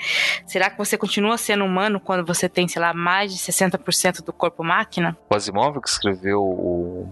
Será 0.44 0.68
que 0.68 0.76
você 0.76 0.98
continua 0.98 1.38
sendo 1.38 1.64
humano 1.64 2.00
quando 2.00 2.26
você 2.26 2.48
tem, 2.48 2.66
sei 2.66 2.82
lá, 2.82 2.92
mais 2.92 3.32
de 3.32 3.38
60% 3.38 4.24
do 4.24 4.32
corpo 4.32 4.64
máquina? 4.64 5.16
O 5.30 5.36
Asimov 5.36 5.80
que 5.80 5.88
escreveu 5.88 6.40
o 6.40 7.08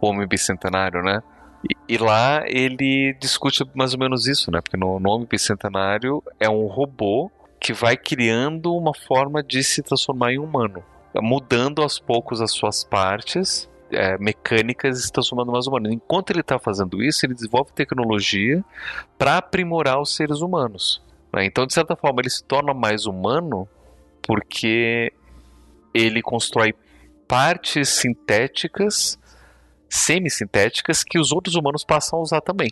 Homem 0.00 0.28
Bicentenário, 0.28 1.02
né? 1.02 1.22
E, 1.64 1.94
e, 1.94 1.98
lá 1.98 2.42
ele 2.46 3.14
discute 3.18 3.64
mais 3.74 3.92
ou 3.94 3.98
menos 3.98 4.26
isso, 4.26 4.50
né? 4.50 4.60
Porque 4.60 4.76
no, 4.76 5.00
no 5.00 5.10
Homem 5.10 5.26
Bicentenário 5.26 6.22
é 6.38 6.48
um 6.48 6.66
robô 6.66 7.30
que 7.58 7.72
vai 7.72 7.96
criando 7.96 8.74
uma 8.74 8.94
forma 8.94 9.42
de 9.42 9.62
se 9.62 9.82
transformar 9.82 10.32
em 10.32 10.38
humano, 10.38 10.82
mudando 11.16 11.82
aos 11.82 11.98
poucos 11.98 12.40
as 12.40 12.52
suas 12.52 12.82
partes 12.84 13.68
é, 13.92 14.18
mecânicas 14.18 14.98
e 14.98 15.02
se 15.02 15.12
transformando 15.12 15.52
mais 15.52 15.66
humano. 15.66 15.90
Enquanto 15.92 16.30
ele 16.30 16.40
está 16.40 16.58
fazendo 16.58 17.02
isso, 17.02 17.24
ele 17.24 17.34
desenvolve 17.34 17.72
tecnologia 17.72 18.64
para 19.18 19.38
aprimorar 19.38 20.00
os 20.00 20.14
seres 20.14 20.40
humanos. 20.40 21.02
Né? 21.32 21.44
Então, 21.44 21.66
de 21.66 21.74
certa 21.74 21.96
forma, 21.96 22.20
ele 22.20 22.30
se 22.30 22.42
torna 22.44 22.74
mais 22.74 23.06
humano 23.06 23.68
porque 24.22 25.12
ele 25.94 26.22
constrói 26.22 26.74
partes 27.26 27.88
sintéticas, 27.88 29.18
semissintéticas, 29.88 31.04
que 31.04 31.18
os 31.18 31.32
outros 31.32 31.54
humanos 31.54 31.84
passam 31.84 32.18
a 32.18 32.22
usar 32.22 32.40
também. 32.40 32.70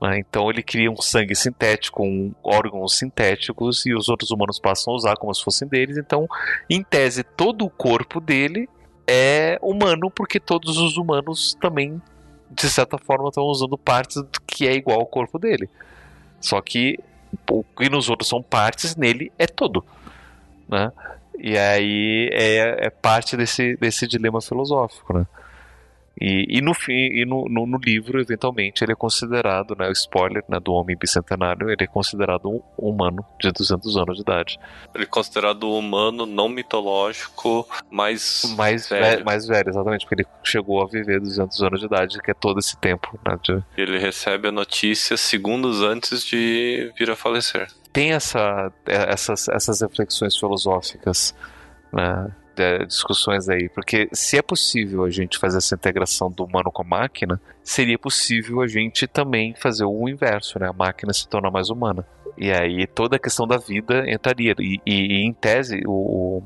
Né? 0.00 0.18
Então 0.18 0.50
ele 0.50 0.62
cria 0.62 0.90
um 0.90 0.96
sangue 0.96 1.34
sintético, 1.34 2.02
um 2.02 2.34
órgãos 2.42 2.96
sintéticos 2.96 3.84
e 3.86 3.94
os 3.94 4.08
outros 4.08 4.30
humanos 4.30 4.58
passam 4.58 4.92
a 4.92 4.96
usar 4.96 5.16
como 5.16 5.34
se 5.34 5.44
fossem 5.44 5.68
deles. 5.68 5.98
Então, 5.98 6.26
em 6.68 6.82
tese, 6.82 7.22
todo 7.22 7.64
o 7.64 7.70
corpo 7.70 8.20
dele 8.20 8.68
é 9.06 9.58
humano, 9.62 10.10
porque 10.10 10.38
todos 10.38 10.78
os 10.78 10.96
humanos 10.96 11.56
também, 11.60 12.00
de 12.50 12.68
certa 12.68 12.98
forma, 12.98 13.28
estão 13.28 13.44
usando 13.44 13.76
partes 13.76 14.22
que 14.46 14.66
é 14.66 14.74
igual 14.74 15.00
ao 15.00 15.06
corpo 15.06 15.38
dele. 15.38 15.68
Só 16.40 16.60
que 16.60 16.98
o 17.50 17.62
que 17.62 17.88
nos 17.88 18.08
outros 18.08 18.28
são 18.28 18.42
partes, 18.42 18.96
nele 18.96 19.32
é 19.38 19.46
todo. 19.46 19.84
Né? 20.68 20.92
E 21.38 21.56
aí 21.56 22.28
é, 22.32 22.86
é 22.86 22.90
parte 22.90 23.36
desse, 23.36 23.76
desse 23.76 24.06
dilema 24.06 24.40
filosófico, 24.40 25.12
né? 25.12 25.26
E, 26.20 26.58
e, 26.58 26.60
no, 26.60 26.74
fim, 26.74 26.92
e 26.92 27.24
no, 27.24 27.46
no, 27.48 27.66
no, 27.66 27.78
livro, 27.78 28.20
eventualmente, 28.20 28.84
ele 28.84 28.92
é 28.92 28.94
considerado, 28.94 29.74
né, 29.74 29.88
o 29.88 29.92
spoiler 29.92 30.44
né, 30.46 30.60
do 30.60 30.72
homem 30.72 30.94
bicentenário, 30.94 31.70
ele 31.70 31.82
é 31.82 31.86
considerado 31.86 32.46
um 32.46 32.62
humano 32.76 33.24
de 33.40 33.50
200 33.50 33.96
anos 33.96 34.16
de 34.16 34.22
idade. 34.22 34.58
Ele 34.94 35.04
é 35.04 35.06
considerado 35.06 35.70
humano 35.70 36.26
não 36.26 36.46
mitológico, 36.46 37.66
mais, 37.90 38.54
mais 38.54 38.90
velho. 38.90 39.24
Mais 39.24 39.46
velho, 39.46 39.70
exatamente, 39.70 40.04
porque 40.06 40.22
ele 40.22 40.28
chegou 40.44 40.82
a 40.82 40.86
viver 40.86 41.20
200 41.20 41.62
anos 41.62 41.80
de 41.80 41.86
idade, 41.86 42.18
que 42.22 42.30
é 42.30 42.34
todo 42.34 42.58
esse 42.58 42.76
tempo. 42.76 43.18
Né, 43.26 43.38
de... 43.42 43.62
Ele 43.80 43.98
recebe 43.98 44.48
a 44.48 44.52
notícia 44.52 45.16
segundos 45.16 45.80
antes 45.80 46.22
de 46.26 46.92
vir 46.98 47.10
a 47.10 47.16
falecer. 47.16 47.66
Tem 47.94 48.12
essa, 48.12 48.70
essas, 48.84 49.48
essas 49.48 49.80
reflexões 49.80 50.36
filosóficas, 50.36 51.34
né? 51.90 52.30
É, 52.60 52.84
discussões 52.84 53.48
aí, 53.48 53.68
porque 53.68 54.08
se 54.12 54.38
é 54.38 54.42
possível 54.42 55.04
a 55.04 55.10
gente 55.10 55.38
fazer 55.38 55.58
essa 55.58 55.74
integração 55.74 56.30
do 56.30 56.44
humano 56.44 56.70
com 56.70 56.82
a 56.82 56.84
máquina, 56.84 57.40
seria 57.62 57.98
possível 57.98 58.60
a 58.60 58.66
gente 58.66 59.06
também 59.06 59.54
fazer 59.54 59.84
o 59.84 60.08
inverso, 60.08 60.58
né? 60.58 60.68
A 60.68 60.72
máquina 60.72 61.12
se 61.12 61.28
torna 61.28 61.50
mais 61.50 61.70
humana. 61.70 62.06
E 62.36 62.50
aí 62.50 62.86
toda 62.86 63.16
a 63.16 63.18
questão 63.18 63.46
da 63.46 63.58
vida 63.58 64.04
entraria. 64.10 64.54
E, 64.58 64.80
e, 64.86 64.92
e 64.94 65.26
em 65.26 65.32
tese, 65.32 65.82
o, 65.86 66.42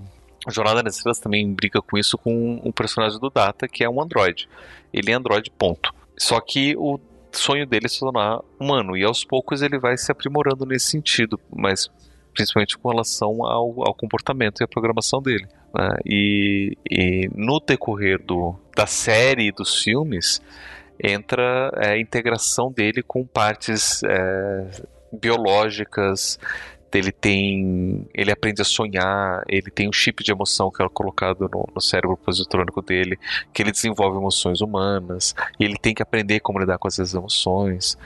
o 0.47 0.51
Jornada 0.51 0.83
nas 0.83 0.97
Estrelas 0.97 1.19
também 1.19 1.53
briga 1.53 1.81
com 1.81 1.97
isso 1.97 2.19
com 2.19 2.61
um 2.65 2.73
personagem 2.73 3.19
do 3.19 3.31
Data, 3.31 3.67
que 3.67 3.85
é 3.85 3.89
um 3.89 4.01
androide. 4.03 4.49
Ele 4.93 5.11
é 5.11 5.15
androide, 5.15 5.51
ponto. 5.51 5.95
Só 6.19 6.41
que 6.41 6.77
o 6.77 6.99
sonho 7.33 7.67
dele 7.67 7.87
é 7.87 7.89
se 7.89 8.01
tornar 8.01 8.41
humano, 8.61 8.97
e 8.97 9.05
aos 9.05 9.25
poucos 9.25 9.63
ele 9.63 9.79
vai 9.79 9.97
se 9.97 10.13
aprimorando 10.13 10.65
nesse 10.65 10.87
sentido, 10.87 11.41
mas 11.51 11.91
principalmente 12.35 12.77
com 12.77 12.89
relação 12.91 13.45
ao, 13.45 13.87
ao 13.87 13.95
comportamento 13.95 14.61
e 14.61 14.65
à 14.65 14.69
programação 14.69 15.23
dele. 15.23 15.47
Né? 15.75 15.89
E, 16.07 16.79
e, 16.89 17.29
no 17.35 17.59
decorrer 17.59 18.23
do, 18.23 18.55
da 18.77 18.87
série 18.87 19.51
dos 19.51 19.83
filmes 19.83 20.41
entra 21.03 21.73
é, 21.77 21.91
a 21.91 22.01
integração 22.01 22.71
dele 22.71 23.03
com 23.03 23.27
partes 23.27 24.03
é, 24.05 24.71
biológicas. 25.13 26.39
Ele 26.93 27.11
tem, 27.11 28.07
ele 28.15 28.31
aprende 28.31 28.63
a 28.63 28.65
sonhar, 28.65 29.43
ele 29.49 29.69
tem 29.69 29.89
um 29.89 29.93
chip 29.93 30.23
de 30.23 30.31
emoção 30.31 30.71
que 30.71 30.81
é 30.81 30.89
colocado 30.89 31.51
no, 31.53 31.69
no 31.75 31.81
cérebro 31.81 32.17
positrônico 32.17 32.81
dele, 32.81 33.19
que 33.53 33.65
ele 33.65 33.73
desenvolve 33.73 34.17
emoções 34.17 34.61
humanas. 34.61 35.35
ele 35.59 35.77
tem 35.77 35.93
que 35.93 36.05
aprender 36.05 36.39
como 36.39 36.61
lidar 36.61 36.79
com 36.79 36.87
essas 36.87 37.13
emoções. 37.13 37.99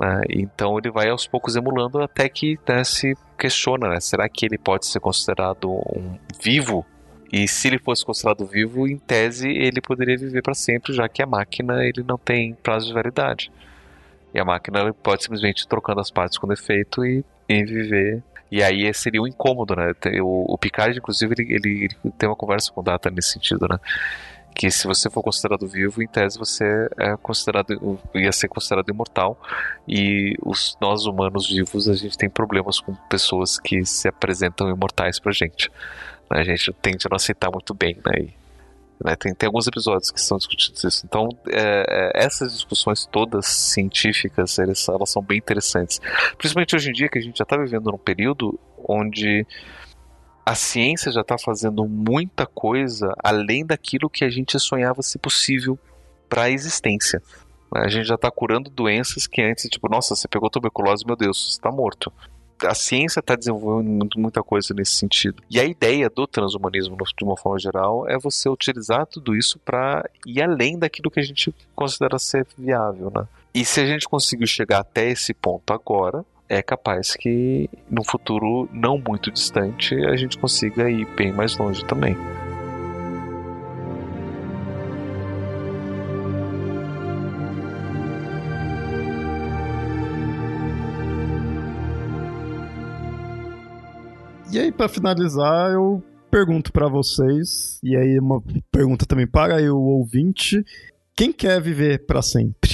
Né? 0.00 0.22
Então 0.30 0.78
ele 0.78 0.90
vai 0.90 1.10
aos 1.10 1.26
poucos 1.26 1.56
emulando 1.56 2.00
até 2.00 2.26
que 2.26 2.58
né, 2.66 2.82
se 2.84 3.14
questiona, 3.38 3.90
né? 3.90 4.00
será 4.00 4.26
que 4.30 4.46
ele 4.46 4.56
pode 4.56 4.86
ser 4.86 5.00
considerado 5.00 5.70
um 5.70 6.18
vivo? 6.42 6.86
E 7.32 7.48
se 7.48 7.68
ele 7.68 7.78
fosse 7.78 8.04
considerado 8.04 8.44
vivo, 8.44 8.86
em 8.86 8.98
tese 8.98 9.48
ele 9.48 9.80
poderia 9.80 10.18
viver 10.18 10.42
para 10.42 10.52
sempre, 10.52 10.92
já 10.92 11.08
que 11.08 11.22
a 11.22 11.26
máquina 11.26 11.82
ele 11.82 12.02
não 12.06 12.18
tem 12.18 12.54
prazo 12.54 12.86
de 12.86 12.92
validade. 12.92 13.50
E 14.34 14.38
a 14.38 14.44
máquina 14.44 14.92
pode 14.92 15.22
simplesmente 15.22 15.66
trocando 15.66 16.00
as 16.00 16.10
partes 16.10 16.36
com 16.36 16.46
defeito 16.46 17.04
e, 17.04 17.24
e 17.48 17.64
viver. 17.64 18.22
E 18.50 18.62
aí 18.62 18.92
seria 18.92 19.22
um 19.22 19.26
incômodo, 19.26 19.74
né? 19.74 19.92
O, 20.20 20.52
o 20.52 20.58
Picard, 20.58 20.96
inclusive, 20.98 21.34
ele, 21.38 21.54
ele, 21.54 21.84
ele 22.04 22.12
tem 22.18 22.28
uma 22.28 22.36
conversa 22.36 22.70
com 22.70 22.82
o 22.82 22.84
Data 22.84 23.10
nesse 23.10 23.30
sentido, 23.30 23.66
né? 23.66 23.78
que 24.54 24.70
se 24.70 24.86
você 24.86 25.08
for 25.08 25.22
considerado 25.22 25.66
vivo, 25.66 26.02
em 26.02 26.06
tese 26.06 26.38
você 26.38 26.88
é 26.98 27.16
considerado 27.16 27.98
ia 28.14 28.32
ser 28.32 28.48
considerado 28.48 28.88
imortal 28.90 29.40
e 29.88 30.36
os 30.42 30.76
nós 30.80 31.06
humanos 31.06 31.48
vivos 31.48 31.88
a 31.88 31.94
gente 31.94 32.16
tem 32.16 32.28
problemas 32.28 32.78
com 32.80 32.94
pessoas 33.08 33.58
que 33.58 33.84
se 33.84 34.08
apresentam 34.08 34.68
imortais 34.68 35.18
pra 35.18 35.32
gente. 35.32 35.70
Né? 36.32 36.40
A 36.40 36.44
gente 36.44 36.72
tende 36.74 37.06
a 37.06 37.10
não 37.10 37.16
aceitar 37.16 37.50
muito 37.50 37.74
bem, 37.74 37.96
né? 38.04 38.28
Né? 39.04 39.16
Tem, 39.16 39.34
tem 39.34 39.46
alguns 39.46 39.66
episódios 39.66 40.10
que 40.10 40.20
são 40.20 40.38
discutidos 40.38 40.82
isso. 40.84 41.04
Então, 41.04 41.28
é, 41.48 41.84
é, 41.88 42.24
essas 42.24 42.52
discussões 42.52 43.04
todas 43.06 43.46
científicas, 43.46 44.58
elas, 44.58 44.88
elas 44.88 45.10
são 45.10 45.22
bem 45.22 45.38
interessantes. 45.38 46.00
Principalmente 46.38 46.76
hoje 46.76 46.90
em 46.90 46.92
dia, 46.92 47.08
que 47.08 47.18
a 47.18 47.22
gente 47.22 47.38
já 47.38 47.42
está 47.42 47.56
vivendo 47.56 47.90
num 47.90 47.98
período 47.98 48.58
onde 48.88 49.46
a 50.44 50.54
ciência 50.54 51.10
já 51.12 51.20
está 51.20 51.36
fazendo 51.38 51.86
muita 51.86 52.46
coisa 52.46 53.12
além 53.22 53.64
daquilo 53.64 54.10
que 54.10 54.24
a 54.24 54.30
gente 54.30 54.58
sonhava 54.58 55.02
ser 55.02 55.18
possível 55.18 55.78
para 56.28 56.44
a 56.44 56.50
existência. 56.50 57.20
A 57.74 57.88
gente 57.88 58.06
já 58.06 58.16
está 58.16 58.30
curando 58.30 58.68
doenças 58.68 59.26
que 59.26 59.40
antes, 59.40 59.68
tipo, 59.68 59.88
nossa, 59.88 60.14
você 60.14 60.28
pegou 60.28 60.50
tuberculose, 60.50 61.06
meu 61.06 61.16
Deus, 61.16 61.52
você 61.52 61.58
está 61.58 61.70
morto 61.70 62.12
a 62.64 62.74
ciência 62.74 63.20
está 63.20 63.34
desenvolvendo 63.34 64.08
muita 64.16 64.42
coisa 64.42 64.74
nesse 64.74 64.92
sentido. 64.92 65.42
E 65.50 65.60
a 65.60 65.64
ideia 65.64 66.08
do 66.08 66.26
transhumanismo, 66.26 66.96
de 66.96 67.24
uma 67.24 67.36
forma 67.36 67.58
geral, 67.58 68.08
é 68.08 68.18
você 68.18 68.48
utilizar 68.48 69.06
tudo 69.06 69.36
isso 69.36 69.58
para 69.58 70.08
ir 70.26 70.42
além 70.42 70.78
daquilo 70.78 71.10
que 71.10 71.20
a 71.20 71.24
gente 71.24 71.54
considera 71.74 72.18
ser 72.18 72.46
viável, 72.56 73.12
né? 73.14 73.26
E 73.54 73.64
se 73.64 73.80
a 73.80 73.86
gente 73.86 74.08
conseguiu 74.08 74.46
chegar 74.46 74.80
até 74.80 75.10
esse 75.10 75.34
ponto 75.34 75.72
agora, 75.72 76.24
é 76.48 76.62
capaz 76.62 77.14
que 77.16 77.68
no 77.90 78.04
futuro 78.04 78.68
não 78.72 78.98
muito 78.98 79.30
distante 79.30 79.94
a 80.06 80.16
gente 80.16 80.38
consiga 80.38 80.90
ir 80.90 81.06
bem 81.14 81.32
mais 81.32 81.56
longe 81.56 81.84
também. 81.84 82.16
E 94.52 94.58
aí, 94.58 94.70
para 94.70 94.86
finalizar, 94.86 95.72
eu 95.72 96.02
pergunto 96.30 96.74
para 96.74 96.86
vocês, 96.86 97.80
e 97.82 97.96
aí 97.96 98.18
uma 98.18 98.42
pergunta 98.70 99.06
também 99.06 99.26
para 99.26 99.56
o 99.72 99.80
ouvinte: 99.80 100.62
quem 101.16 101.32
quer 101.32 101.58
viver 101.58 102.04
para 102.04 102.20
sempre? 102.20 102.70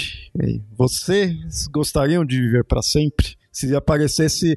Vocês 0.77 1.69
gostariam 1.73 2.25
de 2.25 2.41
viver 2.41 2.65
para 2.65 2.83
sempre? 2.83 3.37
Se 3.53 3.77
aparecesse 3.77 4.57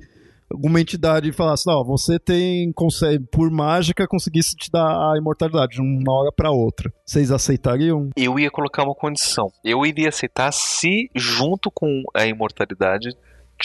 alguma 0.51 0.81
entidade 0.81 1.29
e 1.29 1.31
falasse, 1.31 1.67
não, 1.67 1.85
você 1.85 2.17
tem, 2.17 2.71
consegue, 2.73 3.23
por 3.31 3.51
mágica, 3.51 4.07
conseguisse 4.07 4.55
te 4.55 4.71
dar 4.71 4.87
a 4.87 5.13
imortalidade 5.15 5.75
de 5.75 5.81
uma 5.81 6.11
hora 6.11 6.31
para 6.35 6.49
outra. 6.49 6.91
Vocês 7.05 7.31
aceitariam? 7.31 8.09
Eu 8.17 8.39
ia 8.39 8.49
colocar 8.49 8.83
uma 8.83 8.95
condição. 8.95 9.51
Eu 9.63 9.85
iria 9.85 10.09
aceitar 10.09 10.51
se, 10.51 11.07
junto 11.15 11.69
com 11.69 12.01
a 12.15 12.25
imortalidade, 12.25 13.15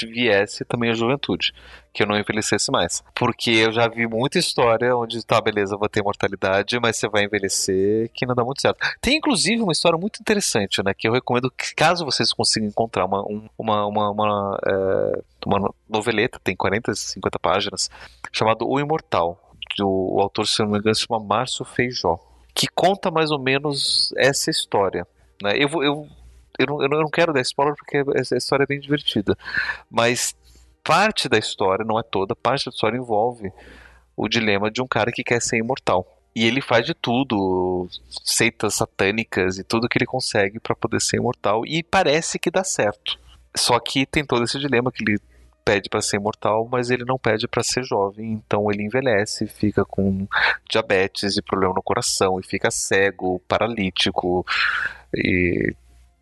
viesse 0.05 0.65
também 0.65 0.91
a 0.91 0.95
juventude, 0.95 1.55
que 1.93 2.03
eu 2.03 2.07
não 2.07 2.19
envelhecesse 2.19 2.71
mais. 2.73 3.05
Porque 3.15 3.51
eu 3.51 3.73
já 3.73 3.87
vi 3.89 4.07
muita 4.07 4.39
história 4.39 4.97
onde, 4.97 5.25
tá, 5.25 5.41
beleza, 5.41 5.77
vou 5.77 5.89
ter 5.89 6.03
mortalidade, 6.03 6.79
mas 6.81 6.97
você 6.97 7.09
vai 7.09 7.25
envelhecer 7.25 8.11
que 8.13 8.27
não 8.27 8.35
dá 8.35 8.45
muito 8.45 8.61
certo. 8.61 8.79
Tem 9.01 9.17
inclusive 9.17 9.63
uma 9.63 9.73
história 9.73 9.97
muito 9.97 10.21
interessante, 10.21 10.83
né, 10.85 10.93
que 10.93 11.07
eu 11.07 11.13
recomendo 11.13 11.51
que 11.51 11.75
caso 11.75 12.05
vocês 12.05 12.33
consigam 12.33 12.69
encontrar 12.69 13.05
uma, 13.07 13.23
uma, 13.57 13.87
uma, 13.87 14.11
uma, 14.11 14.59
é, 14.67 15.23
uma 15.47 15.73
noveleta, 15.89 16.41
tem 16.43 16.57
40, 16.57 16.95
50 16.95 17.39
páginas, 17.39 17.89
chamado 18.33 18.69
O 18.69 18.81
Imortal. 18.81 19.41
Do, 19.79 19.89
o 19.89 20.21
autor, 20.21 20.47
se 20.47 20.63
não 20.63 20.71
me 20.71 20.79
engano, 20.79 20.95
se 20.95 21.07
chama 21.07 21.23
Márcio 21.23 21.65
Feijó, 21.65 22.19
que 22.55 22.67
conta 22.75 23.11
mais 23.11 23.31
ou 23.31 23.39
menos 23.39 24.13
essa 24.17 24.51
história. 24.51 25.07
Né? 25.43 25.53
Eu, 25.59 25.69
eu 25.83 26.09
eu 26.59 26.67
não, 26.67 26.83
eu 26.83 26.89
não 26.89 27.11
quero 27.11 27.33
dar 27.33 27.41
spoiler 27.41 27.75
porque 27.77 28.03
essa 28.15 28.37
história 28.37 28.65
é 28.65 28.67
bem 28.67 28.81
divertida. 28.81 29.37
Mas 29.91 30.35
parte 30.83 31.29
da 31.29 31.39
história, 31.39 31.85
não 31.85 31.99
é 31.99 32.03
toda, 32.03 32.37
parte 32.37 32.67
da 32.67 32.71
história 32.71 32.97
envolve 32.97 33.53
o 34.17 34.29
dilema 34.29 34.71
de 34.71 34.81
um 34.81 34.87
cara 34.87 35.13
que 35.13 35.25
quer 35.25 35.43
ser 35.43 35.59
imortal. 35.59 36.07
E 36.35 36.45
ele 36.45 36.61
faz 36.61 36.85
de 36.85 36.95
tudo, 36.95 37.89
seitas 38.23 38.75
satânicas 38.75 39.59
e 39.59 39.65
tudo 39.65 39.89
que 39.89 39.99
ele 39.99 40.07
consegue 40.07 40.61
para 40.61 40.77
poder 40.77 41.01
ser 41.01 41.17
imortal. 41.17 41.65
E 41.67 41.83
parece 41.83 42.39
que 42.39 42.51
dá 42.51 42.63
certo. 42.63 43.19
Só 43.57 43.81
que 43.81 44.05
tem 44.05 44.25
todo 44.25 44.45
esse 44.45 44.59
dilema 44.59 44.93
que 44.93 45.03
ele 45.03 45.19
pede 45.65 45.89
para 45.89 46.01
ser 46.01 46.19
imortal, 46.19 46.69
mas 46.71 46.91
ele 46.91 47.05
não 47.05 47.19
pede 47.19 47.49
para 47.49 47.63
ser 47.63 47.83
jovem. 47.83 48.33
Então 48.33 48.71
ele 48.71 48.85
envelhece, 48.85 49.47
fica 49.47 49.85
com 49.85 50.29
diabetes 50.71 51.37
e 51.37 51.43
problema 51.43 51.75
no 51.75 51.83
coração, 51.83 52.39
e 52.39 52.43
fica 52.47 52.71
cego, 52.71 53.41
paralítico. 53.49 54.47
E 55.15 55.75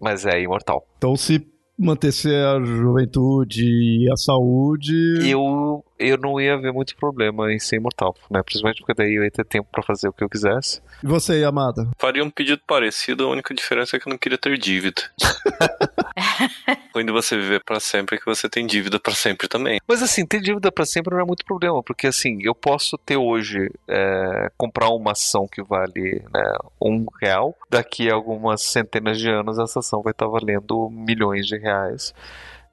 mas 0.04 0.26
é 0.26 0.40
imortal. 0.40 0.86
Então, 0.98 1.16
se 1.16 1.44
mantesse 1.78 2.28
a 2.28 2.60
juventude 2.62 3.64
e 3.64 4.12
a 4.12 4.16
saúde. 4.16 4.94
Eu, 5.28 5.83
eu 5.98 6.18
não 6.18 6.40
ia 6.40 6.56
ver 6.56 6.72
muito 6.72 6.96
problema 6.96 7.52
em 7.52 7.58
ser 7.58 7.76
imortal, 7.76 8.14
né? 8.30 8.42
Principalmente 8.42 8.78
porque 8.78 8.94
daí 8.94 9.14
eu 9.14 9.24
ia 9.24 9.30
ter 9.30 9.44
tempo 9.44 9.68
para 9.70 9.82
fazer 9.82 10.08
o 10.08 10.12
que 10.12 10.24
eu 10.24 10.28
quisesse. 10.28 10.80
E 11.02 11.06
você, 11.06 11.44
Amada? 11.44 11.88
Faria 11.98 12.24
um 12.24 12.30
pedido 12.30 12.60
parecido, 12.66 13.24
a 13.24 13.30
única 13.30 13.54
diferença 13.54 13.96
é 13.96 14.00
que 14.00 14.08
eu 14.08 14.10
não 14.10 14.18
queria 14.18 14.38
ter 14.38 14.56
dívida. 14.58 15.02
Quando 16.92 17.12
você 17.12 17.36
viver 17.36 17.62
para 17.64 17.80
sempre, 17.80 18.16
é 18.16 18.18
que 18.18 18.26
você 18.26 18.48
tem 18.48 18.66
dívida 18.66 18.98
para 18.98 19.14
sempre 19.14 19.48
também. 19.48 19.80
Mas 19.86 20.02
assim, 20.02 20.26
ter 20.26 20.40
dívida 20.40 20.70
para 20.70 20.86
sempre 20.86 21.14
não 21.14 21.20
é 21.20 21.24
muito 21.24 21.44
problema, 21.44 21.82
porque 21.82 22.06
assim, 22.06 22.38
eu 22.42 22.54
posso 22.54 22.96
ter 22.98 23.16
hoje, 23.16 23.70
é, 23.88 24.50
comprar 24.56 24.88
uma 24.90 25.12
ação 25.12 25.46
que 25.46 25.62
vale 25.62 26.22
né, 26.32 26.56
um 26.80 27.06
real, 27.20 27.56
daqui 27.68 28.08
a 28.10 28.14
algumas 28.14 28.62
centenas 28.62 29.18
de 29.18 29.28
anos 29.28 29.58
essa 29.58 29.80
ação 29.80 30.02
vai 30.02 30.12
estar 30.12 30.26
valendo 30.26 30.88
milhões 30.90 31.46
de 31.46 31.56
reais. 31.56 32.14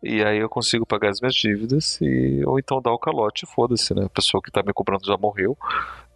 E 0.04 0.24
aí 0.24 0.40
eu 0.40 0.50
consigo 0.50 0.86
pagar 0.86 1.10
as 1.10 1.22
minhas 1.22 1.36
dívidas 1.36 2.00
e 2.02 2.44
ou 2.46 2.58
então 2.58 2.82
dar 2.82 2.92
o 2.92 2.98
calote, 2.98 3.46
foda-se, 3.46 3.94
né? 3.94 4.06
A 4.06 4.10
pessoa 4.10 4.42
que 4.42 4.52
tá 4.52 4.64
me 4.64 4.74
cobrando 4.74 5.06
já 5.06 5.16
morreu. 5.16 5.56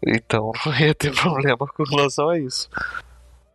Então 0.05 0.51
não 0.65 0.79
ia 0.79 0.95
ter 0.95 1.13
problema 1.13 1.67
com 1.67 1.83
relação 1.83 2.29
a 2.29 2.39
isso. 2.39 2.67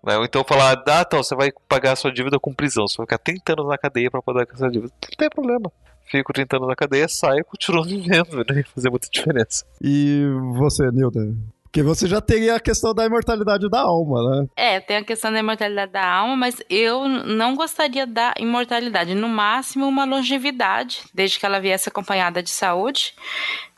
Né? 0.02 0.16
Ou 0.16 0.24
então 0.24 0.44
falar, 0.44 0.78
ah, 0.86 1.02
então, 1.06 1.22
você 1.22 1.34
vai 1.34 1.50
pagar 1.68 1.92
a 1.92 1.96
sua 1.96 2.12
dívida 2.12 2.38
com 2.38 2.54
prisão, 2.54 2.88
você 2.88 2.96
vai 2.96 3.06
ficar 3.06 3.18
30 3.18 3.52
anos 3.52 3.68
na 3.68 3.76
cadeia 3.76 4.10
para 4.10 4.22
pagar 4.22 4.46
essa 4.50 4.70
dívida. 4.70 4.92
Não 5.02 5.16
tem 5.16 5.28
problema. 5.28 5.70
Fico 6.10 6.32
30 6.32 6.56
anos 6.56 6.68
na 6.68 6.74
cadeia, 6.74 7.06
saio 7.08 7.40
e 7.40 7.44
continuo 7.44 7.84
vivendo, 7.86 8.44
não 8.48 8.56
ia 8.56 8.64
fazer 8.64 8.90
muita 8.90 9.08
diferença. 9.10 9.64
E 9.80 10.24
você, 10.56 10.90
Nilda? 10.90 11.34
Porque 11.70 11.84
você 11.84 12.08
já 12.08 12.20
teria 12.20 12.56
a 12.56 12.60
questão 12.60 12.92
da 12.92 13.06
imortalidade 13.06 13.70
da 13.70 13.82
alma, 13.82 14.28
né? 14.28 14.46
É, 14.56 14.80
tem 14.80 14.96
a 14.96 15.04
questão 15.04 15.30
da 15.32 15.38
imortalidade 15.38 15.92
da 15.92 16.04
alma, 16.04 16.34
mas 16.34 16.60
eu 16.68 17.06
não 17.06 17.54
gostaria 17.54 18.04
da 18.08 18.34
imortalidade. 18.40 19.14
No 19.14 19.28
máximo, 19.28 19.86
uma 19.86 20.04
longevidade, 20.04 21.04
desde 21.14 21.38
que 21.38 21.46
ela 21.46 21.60
viesse 21.60 21.88
acompanhada 21.88 22.42
de 22.42 22.50
saúde, 22.50 23.14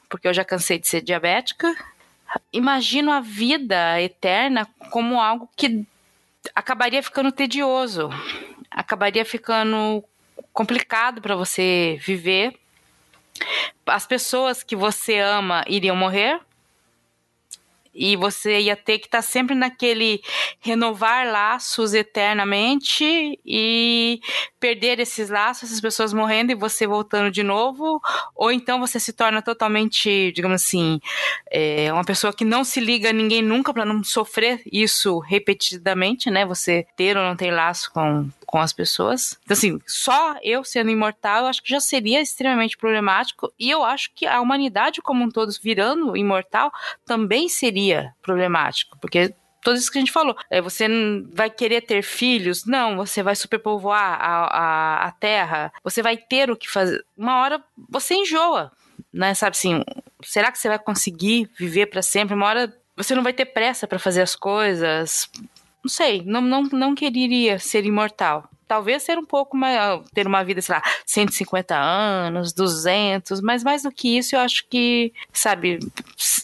porque 0.08 0.26
eu 0.26 0.32
já 0.32 0.42
cansei 0.42 0.78
de 0.78 0.88
ser 0.88 1.02
diabética. 1.02 1.70
Imagino 2.50 3.12
a 3.12 3.20
vida 3.20 4.00
eterna 4.00 4.66
como 4.90 5.20
algo 5.20 5.46
que 5.54 5.86
acabaria 6.54 7.02
ficando 7.02 7.30
tedioso, 7.30 8.08
acabaria 8.70 9.22
ficando 9.22 10.02
complicado 10.50 11.20
para 11.20 11.36
você 11.36 11.98
viver. 12.00 12.54
As 13.84 14.06
pessoas 14.06 14.62
que 14.62 14.74
você 14.74 15.18
ama 15.18 15.62
iriam 15.68 15.94
morrer, 15.94 16.40
e 17.94 18.16
você 18.16 18.60
ia 18.60 18.76
ter 18.76 18.98
que 18.98 19.06
estar 19.06 19.18
tá 19.18 19.22
sempre 19.22 19.54
naquele 19.54 20.22
renovar 20.60 21.26
laços 21.26 21.94
eternamente 21.94 23.38
e 23.44 24.20
perder 24.58 25.00
esses 25.00 25.28
laços, 25.28 25.64
essas 25.64 25.80
pessoas 25.80 26.12
morrendo 26.12 26.52
e 26.52 26.54
você 26.54 26.86
voltando 26.86 27.30
de 27.30 27.42
novo, 27.42 28.00
ou 28.34 28.50
então 28.52 28.78
você 28.78 28.98
se 29.00 29.12
torna 29.12 29.42
totalmente, 29.42 30.32
digamos 30.32 30.62
assim, 30.62 31.00
é, 31.50 31.92
uma 31.92 32.04
pessoa 32.04 32.32
que 32.32 32.44
não 32.44 32.64
se 32.64 32.80
liga 32.80 33.10
a 33.10 33.12
ninguém 33.12 33.42
nunca 33.42 33.72
para 33.72 33.84
não 33.84 34.02
sofrer 34.04 34.62
isso 34.70 35.18
repetidamente, 35.18 36.30
né? 36.30 36.46
Você 36.46 36.86
ter 36.96 37.16
ou 37.16 37.24
não 37.24 37.36
ter 37.36 37.50
laço 37.50 37.90
com 37.92 38.28
com 38.52 38.58
as 38.58 38.70
pessoas. 38.70 39.38
Então, 39.44 39.54
assim, 39.54 39.80
só 39.86 40.36
eu 40.42 40.62
sendo 40.62 40.90
imortal, 40.90 41.44
eu 41.44 41.46
acho 41.46 41.62
que 41.62 41.70
já 41.70 41.80
seria 41.80 42.20
extremamente 42.20 42.76
problemático. 42.76 43.50
E 43.58 43.70
eu 43.70 43.82
acho 43.82 44.10
que 44.14 44.26
a 44.26 44.42
humanidade 44.42 45.00
como 45.00 45.24
um 45.24 45.30
todo 45.30 45.50
virando 45.62 46.14
imortal 46.14 46.70
também 47.06 47.48
seria 47.48 48.14
problemático. 48.20 48.98
Porque 49.00 49.34
tudo 49.62 49.78
isso 49.78 49.90
que 49.90 49.96
a 49.96 50.02
gente 50.02 50.12
falou. 50.12 50.36
É, 50.50 50.60
você 50.60 50.86
vai 51.32 51.48
querer 51.48 51.80
ter 51.80 52.02
filhos? 52.02 52.66
Não, 52.66 52.94
você 52.94 53.22
vai 53.22 53.34
superpovoar 53.34 54.20
a, 54.20 54.44
a, 54.44 55.06
a 55.06 55.12
Terra. 55.12 55.72
Você 55.82 56.02
vai 56.02 56.18
ter 56.18 56.50
o 56.50 56.56
que 56.56 56.68
fazer. 56.68 57.02
Uma 57.16 57.40
hora 57.40 57.64
você 57.88 58.12
enjoa, 58.12 58.70
né? 59.10 59.32
Sabe 59.32 59.56
assim, 59.56 59.82
será 60.22 60.52
que 60.52 60.58
você 60.58 60.68
vai 60.68 60.78
conseguir 60.78 61.48
viver 61.58 61.86
para 61.86 62.02
sempre? 62.02 62.34
Uma 62.34 62.48
hora 62.48 62.76
você 62.94 63.14
não 63.14 63.22
vai 63.22 63.32
ter 63.32 63.46
pressa 63.46 63.86
para 63.86 63.98
fazer 63.98 64.20
as 64.20 64.36
coisas 64.36 65.30
não 65.84 65.88
sei, 65.88 66.22
não, 66.24 66.40
não, 66.40 66.62
não 66.64 66.94
quereria 66.94 67.58
ser 67.58 67.84
imortal. 67.84 68.48
Talvez 68.66 69.02
ser 69.02 69.18
um 69.18 69.26
pouco 69.26 69.56
mais, 69.56 70.00
ter 70.14 70.26
uma 70.26 70.42
vida, 70.42 70.62
sei 70.62 70.76
lá, 70.76 70.82
150 71.04 71.76
anos, 71.76 72.52
200, 72.54 73.40
mas 73.42 73.62
mais 73.62 73.82
do 73.82 73.90
que 73.92 74.16
isso, 74.16 74.34
eu 74.34 74.40
acho 74.40 74.66
que, 74.68 75.12
sabe, 75.32 75.78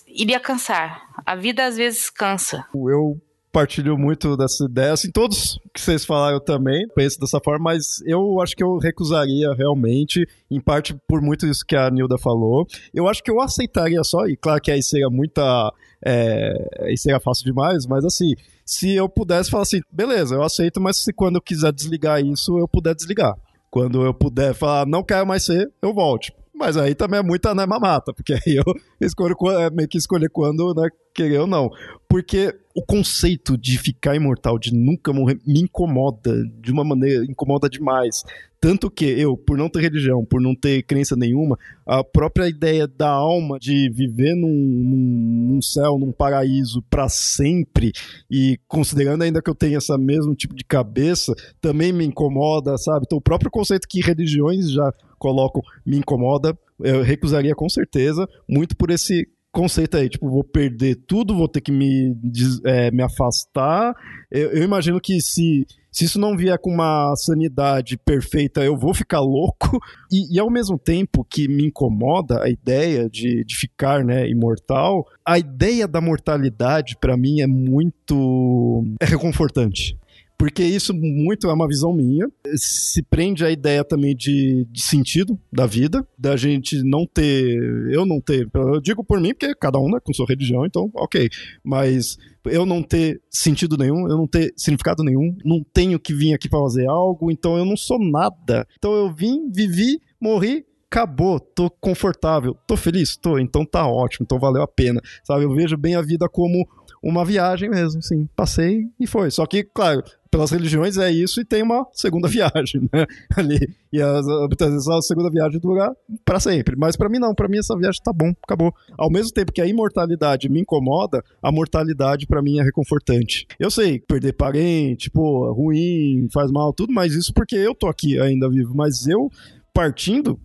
iria 0.06 0.38
cansar. 0.38 1.08
A 1.24 1.34
vida 1.34 1.64
às 1.64 1.76
vezes 1.76 2.10
cansa. 2.10 2.66
Eu 2.74 3.18
partilho 3.50 3.96
muito 3.96 4.36
dessa 4.36 4.64
ideia, 4.64 4.92
assim, 4.92 5.10
todos 5.10 5.58
que 5.72 5.80
vocês 5.80 6.04
falaram 6.04 6.38
também 6.38 6.86
pensam 6.94 7.20
dessa 7.20 7.40
forma, 7.42 7.64
mas 7.64 8.00
eu 8.04 8.40
acho 8.40 8.54
que 8.54 8.62
eu 8.62 8.76
recusaria 8.76 9.52
realmente, 9.54 10.28
em 10.50 10.60
parte 10.60 10.94
por 11.08 11.22
muito 11.22 11.46
isso 11.46 11.64
que 11.66 11.74
a 11.74 11.90
Nilda 11.90 12.18
falou. 12.18 12.66
Eu 12.92 13.08
acho 13.08 13.22
que 13.22 13.30
eu 13.30 13.40
aceitaria 13.40 14.02
só, 14.04 14.26
e 14.26 14.36
claro 14.36 14.60
que 14.60 14.70
aí 14.70 14.82
seria 14.82 15.08
muita 15.08 15.72
é, 16.04 16.92
isso 16.92 17.04
seria 17.04 17.20
fácil 17.20 17.44
demais, 17.44 17.86
mas 17.86 18.04
assim, 18.04 18.34
se 18.64 18.94
eu 18.94 19.08
pudesse 19.08 19.50
falar 19.50 19.62
assim, 19.62 19.80
beleza, 19.90 20.34
eu 20.34 20.42
aceito, 20.42 20.80
mas 20.80 20.98
se 20.98 21.12
quando 21.12 21.36
eu 21.36 21.42
quiser 21.42 21.72
desligar 21.72 22.20
isso, 22.24 22.58
eu 22.58 22.68
puder 22.68 22.94
desligar. 22.94 23.34
Quando 23.70 24.04
eu 24.04 24.14
puder 24.14 24.54
falar, 24.54 24.86
não 24.86 25.02
quero 25.02 25.26
mais 25.26 25.44
ser, 25.44 25.70
eu 25.82 25.92
volte. 25.92 26.32
Mas 26.58 26.76
aí 26.76 26.92
também 26.92 27.20
é 27.20 27.22
muita 27.22 27.54
né, 27.54 27.64
mamata, 27.64 28.12
porque 28.12 28.32
aí 28.32 28.56
eu 28.56 28.64
escolho 29.00 29.36
é, 29.60 29.70
meio 29.70 29.88
que 29.88 29.96
escolher 29.96 30.28
quando 30.28 30.74
né, 30.74 30.88
querer 31.14 31.38
ou 31.38 31.46
não. 31.46 31.70
Porque 32.08 32.52
o 32.74 32.84
conceito 32.84 33.56
de 33.56 33.78
ficar 33.78 34.16
imortal, 34.16 34.58
de 34.58 34.74
nunca 34.74 35.12
morrer, 35.12 35.38
me 35.46 35.60
incomoda 35.60 36.44
de 36.60 36.72
uma 36.72 36.82
maneira, 36.82 37.24
incomoda 37.24 37.68
demais. 37.68 38.24
Tanto 38.60 38.90
que 38.90 39.04
eu, 39.04 39.36
por 39.36 39.56
não 39.56 39.68
ter 39.68 39.80
religião, 39.80 40.24
por 40.24 40.40
não 40.40 40.52
ter 40.52 40.82
crença 40.82 41.14
nenhuma, 41.14 41.56
a 41.86 42.02
própria 42.02 42.48
ideia 42.48 42.88
da 42.88 43.08
alma 43.08 43.56
de 43.56 43.88
viver 43.90 44.34
num, 44.34 45.52
num, 45.52 45.62
céu, 45.62 45.96
num 45.96 46.10
paraíso 46.10 46.82
para 46.90 47.08
sempre, 47.08 47.92
e 48.28 48.58
considerando 48.66 49.22
ainda 49.22 49.40
que 49.40 49.48
eu 49.48 49.54
tenho 49.54 49.78
esse 49.78 49.96
mesmo 49.96 50.34
tipo 50.34 50.56
de 50.56 50.64
cabeça, 50.64 51.32
também 51.60 51.92
me 51.92 52.04
incomoda, 52.04 52.76
sabe? 52.78 53.04
Então, 53.06 53.18
o 53.18 53.22
próprio 53.22 53.50
conceito 53.50 53.86
que 53.86 54.00
religiões 54.00 54.72
já 54.72 54.92
colocam 55.18 55.62
me 55.84 55.98
incomoda, 55.98 56.56
eu 56.80 57.02
recusaria 57.02 57.54
com 57.54 57.68
certeza, 57.68 58.26
muito 58.48 58.76
por 58.76 58.90
esse 58.90 59.26
conceito 59.50 59.96
aí, 59.96 60.08
tipo, 60.08 60.28
vou 60.30 60.44
perder 60.44 60.96
tudo, 61.06 61.34
vou 61.34 61.48
ter 61.48 61.60
que 61.60 61.72
me, 61.72 62.16
é, 62.64 62.90
me 62.90 63.02
afastar. 63.02 63.94
Eu, 64.30 64.52
eu, 64.52 64.62
imagino 64.62 65.00
que 65.00 65.20
se, 65.20 65.66
se 65.90 66.04
isso 66.04 66.18
não 66.18 66.36
vier 66.36 66.58
com 66.58 66.70
uma 66.70 67.14
sanidade 67.16 67.96
perfeita, 67.96 68.62
eu 68.62 68.76
vou 68.76 68.94
ficar 68.94 69.20
louco. 69.20 69.78
E, 70.10 70.36
e 70.36 70.40
ao 70.40 70.50
mesmo 70.50 70.78
tempo 70.78 71.22
que 71.22 71.46
me 71.46 71.66
incomoda 71.66 72.42
a 72.42 72.48
ideia 72.48 73.10
de, 73.10 73.44
de 73.44 73.56
ficar 73.56 74.02
né, 74.02 74.26
imortal, 74.26 75.06
a 75.22 75.38
ideia 75.38 75.86
da 75.86 76.00
mortalidade, 76.00 76.96
para 76.98 77.14
mim, 77.14 77.42
é 77.42 77.46
muito. 77.46 78.84
é 79.02 79.04
reconfortante 79.04 79.97
porque 80.38 80.62
isso 80.62 80.94
muito 80.94 81.48
é 81.48 81.52
uma 81.52 81.66
visão 81.66 81.92
minha. 81.92 82.28
Se 82.54 83.02
prende 83.02 83.44
à 83.44 83.50
ideia 83.50 83.84
também 83.84 84.14
de, 84.14 84.64
de 84.70 84.80
sentido 84.80 85.38
da 85.52 85.66
vida, 85.66 86.06
da 86.16 86.36
gente 86.36 86.80
não 86.84 87.04
ter. 87.04 87.58
Eu 87.90 88.06
não 88.06 88.20
ter. 88.20 88.48
Eu 88.54 88.80
digo 88.80 89.02
por 89.02 89.20
mim, 89.20 89.34
porque 89.34 89.52
cada 89.56 89.80
um 89.80 89.90
né, 89.90 89.98
com 90.00 90.14
sua 90.14 90.26
religião, 90.26 90.64
então, 90.64 90.88
ok. 90.94 91.28
Mas 91.64 92.16
eu 92.44 92.64
não 92.64 92.82
ter 92.82 93.20
sentido 93.28 93.76
nenhum, 93.76 94.08
eu 94.08 94.16
não 94.16 94.28
ter 94.28 94.54
significado 94.56 95.02
nenhum, 95.02 95.36
não 95.44 95.62
tenho 95.72 95.98
que 95.98 96.14
vir 96.14 96.32
aqui 96.32 96.48
para 96.48 96.60
fazer 96.60 96.88
algo, 96.88 97.32
então 97.32 97.58
eu 97.58 97.64
não 97.64 97.76
sou 97.76 97.98
nada. 97.98 98.64
Então 98.78 98.94
eu 98.94 99.12
vim, 99.12 99.50
vivi, 99.50 100.00
morri, 100.20 100.64
acabou, 100.90 101.38
tô 101.38 101.70
confortável, 101.70 102.56
tô 102.66 102.76
feliz, 102.76 103.16
tô, 103.16 103.38
então 103.38 103.64
tá 103.64 103.86
ótimo, 103.86 104.24
então 104.24 104.38
valeu 104.38 104.62
a 104.62 104.68
pena, 104.68 105.00
sabe? 105.22 105.44
Eu 105.44 105.54
vejo 105.54 105.76
bem 105.76 105.94
a 105.94 106.02
vida 106.02 106.28
como 106.28 106.66
uma 107.02 107.24
viagem 107.24 107.68
mesmo, 107.68 108.02
sim. 108.02 108.28
Passei 108.34 108.88
e 108.98 109.06
foi. 109.06 109.30
Só 109.30 109.46
que, 109.46 109.62
claro, 109.62 110.02
pelas 110.30 110.50
religiões 110.50 110.96
é 110.98 111.10
isso 111.10 111.40
e 111.40 111.44
tem 111.44 111.62
uma 111.62 111.86
segunda 111.92 112.26
viagem, 112.28 112.88
né? 112.92 113.06
Ali. 113.36 113.58
E 113.92 114.00
as, 114.00 114.26
muitas 114.26 114.70
vezes 114.70 114.88
a 114.88 115.00
segunda 115.00 115.30
viagem 115.30 115.60
dura 115.60 115.94
para 116.24 116.40
sempre. 116.40 116.74
Mas 116.76 116.96
para 116.96 117.08
mim 117.08 117.18
não, 117.18 117.34
para 117.34 117.48
mim 117.48 117.58
essa 117.58 117.76
viagem 117.76 118.00
tá 118.02 118.12
bom, 118.12 118.32
acabou. 118.42 118.74
Ao 118.96 119.10
mesmo 119.10 119.32
tempo 119.32 119.52
que 119.52 119.60
a 119.60 119.66
imortalidade 119.66 120.48
me 120.48 120.60
incomoda, 120.60 121.22
a 121.42 121.52
mortalidade 121.52 122.26
para 122.26 122.42
mim 122.42 122.58
é 122.58 122.62
reconfortante. 122.62 123.46
Eu 123.58 123.70
sei, 123.70 124.00
perder 124.00 124.32
parente, 124.32 125.10
pô, 125.10 125.52
ruim, 125.52 126.28
faz 126.32 126.50
mal, 126.50 126.72
tudo, 126.72 126.92
mas 126.92 127.14
isso 127.14 127.32
porque 127.32 127.56
eu 127.56 127.74
tô 127.74 127.86
aqui 127.86 128.18
ainda 128.20 128.50
vivo. 128.50 128.74
Mas 128.74 129.06
eu 129.06 129.30
partindo, 129.72 130.38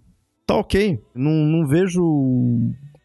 tá 0.46 0.56
ok. 0.56 1.00
Não, 1.16 1.32
não 1.32 1.68
vejo 1.68 2.02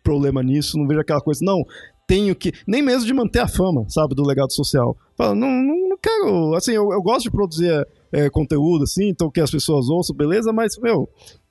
problema 0.03 0.43
nisso, 0.43 0.79
não 0.79 0.87
vejo 0.87 1.01
aquela 1.01 1.21
coisa, 1.21 1.45
não, 1.45 1.63
tenho 2.09 2.35
que. 2.35 2.53
Nem 2.67 2.83
mesmo 2.83 3.07
de 3.07 3.13
manter 3.13 3.41
a 3.41 3.47
fama, 3.47 3.85
sabe, 3.89 4.15
do 4.15 4.27
legado 4.27 4.53
social. 4.53 4.97
Fala, 5.15 5.35
não, 5.35 5.49
não, 5.49 5.89
não 5.91 5.99
quero. 5.99 6.55
Assim, 6.55 6.73
eu, 6.73 6.91
eu 6.91 7.03
gosto 7.03 7.25
de 7.25 7.31
produzir 7.31 7.87
é, 8.11 8.31
conteúdo, 8.31 8.85
assim, 8.85 9.09
então 9.09 9.31
que 9.31 9.41
as 9.41 9.51
pessoas 9.51 9.89
ouçam, 9.91 10.17
beleza, 10.17 10.51
mas, 10.53 10.79
meu, 10.79 11.09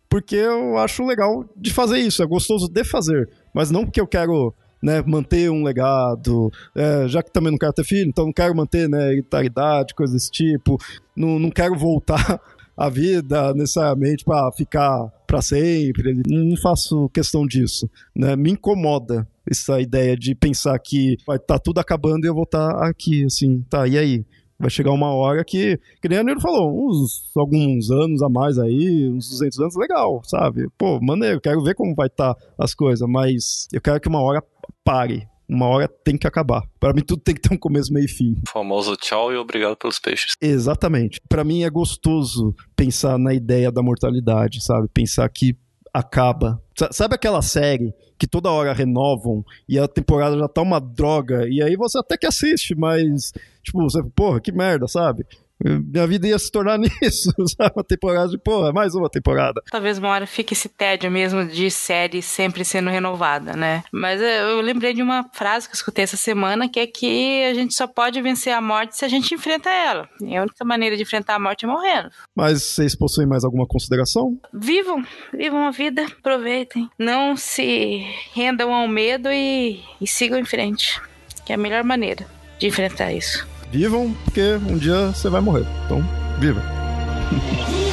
porque 0.10 0.36
eu 0.36 0.78
acho 0.78 1.06
legal 1.06 1.46
de 1.56 1.72
fazer 1.72 2.00
isso, 2.00 2.24
é 2.24 2.26
gostoso 2.26 2.68
de 2.68 2.84
fazer, 2.84 3.30
mas 3.54 3.70
não 3.70 3.86
porque 3.86 4.02
eu 4.02 4.08
quero. 4.08 4.54
Né, 4.80 5.02
manter 5.08 5.50
um 5.50 5.64
legado, 5.64 6.52
é, 6.76 7.08
já 7.08 7.24
que 7.24 7.32
também 7.32 7.50
não 7.52 7.58
quero 7.58 7.74
ter 7.74 7.84
filho, 7.84 8.08
então 8.08 8.28
não 8.28 8.32
quero 8.32 8.56
manter 8.56 8.88
né, 8.88 9.08
hereditariedade, 9.08 9.96
coisa 9.96 10.14
desse 10.14 10.30
tipo, 10.30 10.78
não, 11.16 11.40
não 11.40 11.50
quero 11.50 11.76
voltar 11.76 12.40
a 12.78 12.89
vida 12.89 13.53
necessariamente 13.53 14.23
para 14.23 14.51
ficar 14.51 15.11
para 15.25 15.41
sempre. 15.41 16.21
Não 16.28 16.55
faço 16.57 17.09
questão 17.09 17.45
disso, 17.45 17.89
né? 18.15 18.36
Me 18.36 18.51
incomoda 18.51 19.28
essa 19.49 19.82
ideia 19.82 20.15
de 20.15 20.36
pensar 20.36 20.78
que 20.80 21.17
vai 21.25 21.38
estar 21.38 21.55
tá 21.55 21.59
tudo 21.59 21.80
acabando 21.80 22.25
e 22.25 22.28
eu 22.28 22.34
vou 22.34 22.43
estar 22.43 22.73
tá 22.73 22.88
aqui, 22.88 23.25
assim, 23.25 23.65
tá, 23.69 23.88
e 23.88 23.97
aí? 23.97 24.25
Vai 24.59 24.71
chegar 24.71 24.91
uma 24.91 25.13
hora 25.13 25.45
que, 25.45 25.80
que 26.01 26.09
nem 26.09 26.17
a 26.17 26.23
Nero 26.23 26.41
falou, 26.41 26.89
uns 26.89 27.30
alguns 27.38 27.91
anos 27.91 28.23
a 28.23 28.30
mais 28.30 28.57
aí, 28.57 29.07
uns 29.07 29.30
200 29.30 29.59
anos, 29.59 29.75
legal, 29.75 30.21
sabe? 30.23 30.67
Pô, 30.75 30.99
maneiro, 30.99 31.39
quero 31.39 31.63
ver 31.63 31.75
como 31.75 31.93
vai 31.93 32.07
estar 32.07 32.34
tá 32.34 32.41
as 32.57 32.73
coisas, 32.73 33.07
mas 33.07 33.67
eu 33.71 33.80
quero 33.80 33.99
que 33.99 34.07
uma 34.07 34.21
hora 34.21 34.43
pare, 34.84 35.28
uma 35.48 35.68
hora 35.68 35.88
tem 35.88 36.18
que 36.18 36.28
acabar. 36.28 36.64
Para 36.80 36.93
mim 36.93 37.02
tudo 37.02 37.22
tem 37.22 37.34
que 37.34 37.41
ter 37.41 37.54
um 37.54 37.58
começo, 37.58 37.93
meio 37.93 38.06
e 38.06 38.10
fim. 38.10 38.36
O 38.48 38.52
famoso 38.52 38.95
tchau 38.95 39.32
e 39.32 39.38
obrigado 39.38 39.76
pelos 39.78 40.00
peixes. 40.00 40.34
Exatamente. 40.41 41.22
Para 41.30 41.43
mim 41.43 41.64
é 41.64 41.70
gostoso 41.70 42.54
pensar 42.76 43.18
na 43.18 43.34
ideia 43.34 43.72
da 43.72 43.82
mortalidade, 43.82 44.64
sabe? 44.64 44.88
Pensar 44.89 45.28
que 45.30 45.56
acaba. 45.93 46.62
Sabe 46.91 47.16
aquela 47.16 47.41
série 47.41 47.93
que 48.20 48.28
toda 48.28 48.52
hora 48.52 48.74
renovam 48.74 49.43
e 49.68 49.80
a 49.80 49.88
temporada 49.88 50.38
já 50.38 50.48
tá 50.48 50.62
uma 50.62 50.80
droga 50.80 51.48
e 51.48 51.62
aí 51.62 51.76
você 51.76 52.00
até 52.00 52.18
que 52.18 52.26
assiste, 52.26 52.76
mas 52.76 53.32
tipo, 53.64 53.82
você, 53.82 54.04
porra, 54.16 54.39
que 54.39 54.52
merda, 54.52 54.88
sabe? 54.88 55.26
Minha 55.64 56.05
vida 56.05 56.28
ia 56.28 56.38
se 56.38 56.51
tornar 56.51 56.78
nisso, 56.80 57.32
sabe? 57.58 57.74
Uma 57.76 57.84
temporada 57.84 58.30
de 58.30 58.38
porra, 58.38 58.72
mais 58.72 58.93
uma 58.93 59.10
temporada. 59.10 59.62
Talvez 59.72 59.97
uma 59.97 60.10
hora 60.10 60.28
fique 60.28 60.53
esse 60.53 60.70
tédio 60.70 61.10
mesmo 61.10 61.45
de 61.45 61.70
série 61.72 62.22
sempre 62.22 62.64
sendo 62.64 62.89
renovada, 62.89 63.53
né? 63.53 63.84
Mas 63.91 64.22
eu 64.22 64.62
lembrei 64.62 64.93
de 64.93 65.01
uma 65.01 65.30
frase 65.34 65.68
que 65.68 65.74
eu 65.74 65.78
escutei 65.78 66.03
essa 66.03 66.18
semana, 66.18 66.70
que 66.70 66.80
é 66.80 66.88
que 66.88 67.43
a 67.45 67.53
gente 67.53 67.74
só 67.74 67.88
pode 67.88 68.22
vencer 68.22 68.53
a 68.53 68.62
morte 68.62 68.97
se 68.97 69.05
a 69.05 69.08
gente 69.08 69.34
enfrenta 69.34 69.70
ela. 69.70 70.08
E 70.22 70.36
a 70.36 70.41
única 70.41 70.64
maneira 70.64 70.95
de 70.95 71.03
enfrentar 71.03 71.36
a 71.36 71.39
morte 71.39 71.66
é 71.66 71.68
morrendo. 71.68 72.10
Mas 72.36 72.64
vocês 72.64 72.95
possuem 72.95 73.28
mais 73.28 73.43
alguma 73.43 73.66
consideração? 73.68 74.38
Vivam, 74.53 75.03
vivam 75.34 75.66
a 75.68 75.72
vida, 75.72 76.05
aproveitem. 76.05 76.89
Não 76.97 77.36
se 77.36 78.05
rendam 78.34 78.74
ao 78.74 78.88
medo 78.88 79.30
e, 79.32 79.82
e 79.99 80.08
sigam 80.08 80.38
em 80.38 80.45
frente, 80.45 81.01
que 81.45 81.51
é 81.51 81.55
a 81.55 81.58
melhor 81.58 81.84
maneira 81.84 82.26
de 82.60 82.68
enfrentar 82.68 83.12
isso. 83.12 83.57
Vivam, 83.72 84.15
porque 84.24 84.59
um 84.70 84.78
dia 84.78 85.07
você 85.07 85.30
vai 85.30 85.41
morrer. 85.41 85.65
Então, 85.86 86.01
viva. 86.39 86.61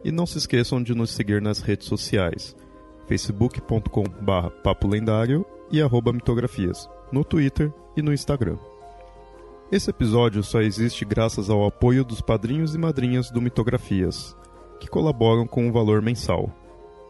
E 0.03 0.11
não 0.11 0.25
se 0.25 0.37
esqueçam 0.37 0.81
de 0.81 0.95
nos 0.95 1.11
seguir 1.11 1.41
nas 1.41 1.59
redes 1.59 1.87
sociais: 1.87 2.55
facebook.com/papo 3.07 4.87
lendário 4.87 5.45
e 5.71 5.81
@mitografias, 5.81 6.89
no 7.11 7.23
Twitter 7.23 7.71
e 7.95 8.01
no 8.01 8.13
Instagram. 8.13 8.57
Esse 9.71 9.89
episódio 9.89 10.43
só 10.43 10.61
existe 10.61 11.05
graças 11.05 11.49
ao 11.49 11.65
apoio 11.65 12.03
dos 12.03 12.21
padrinhos 12.21 12.73
e 12.73 12.77
madrinhas 12.77 13.29
do 13.29 13.41
Mitografias, 13.41 14.35
que 14.79 14.87
colaboram 14.87 15.45
com 15.45 15.67
um 15.67 15.71
valor 15.71 16.01
mensal 16.01 16.49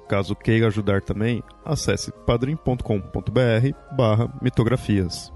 Caso 0.07 0.35
queira 0.35 0.67
ajudar 0.67 1.01
também, 1.01 1.43
acesse 1.65 2.11
padrim.com.br 2.25 3.95
barra 3.95 4.33
mitografias. 4.41 5.33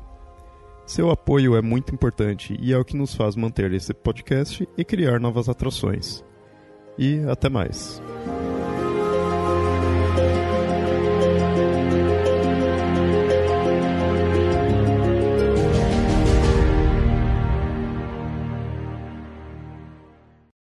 Seu 0.86 1.10
apoio 1.10 1.56
é 1.56 1.62
muito 1.62 1.94
importante 1.94 2.58
e 2.60 2.74
é 2.74 2.78
o 2.78 2.86
que 2.86 2.98
nos 2.98 3.14
faz 3.14 3.36
manter 3.36 3.72
esse 3.74 3.94
podcast 3.94 4.68
e 4.78 4.84
criar 4.84 5.20
novas 5.20 5.48
atrações. 5.48 6.24
E 6.98 7.20
até 7.30 7.50
mais. 7.50 8.02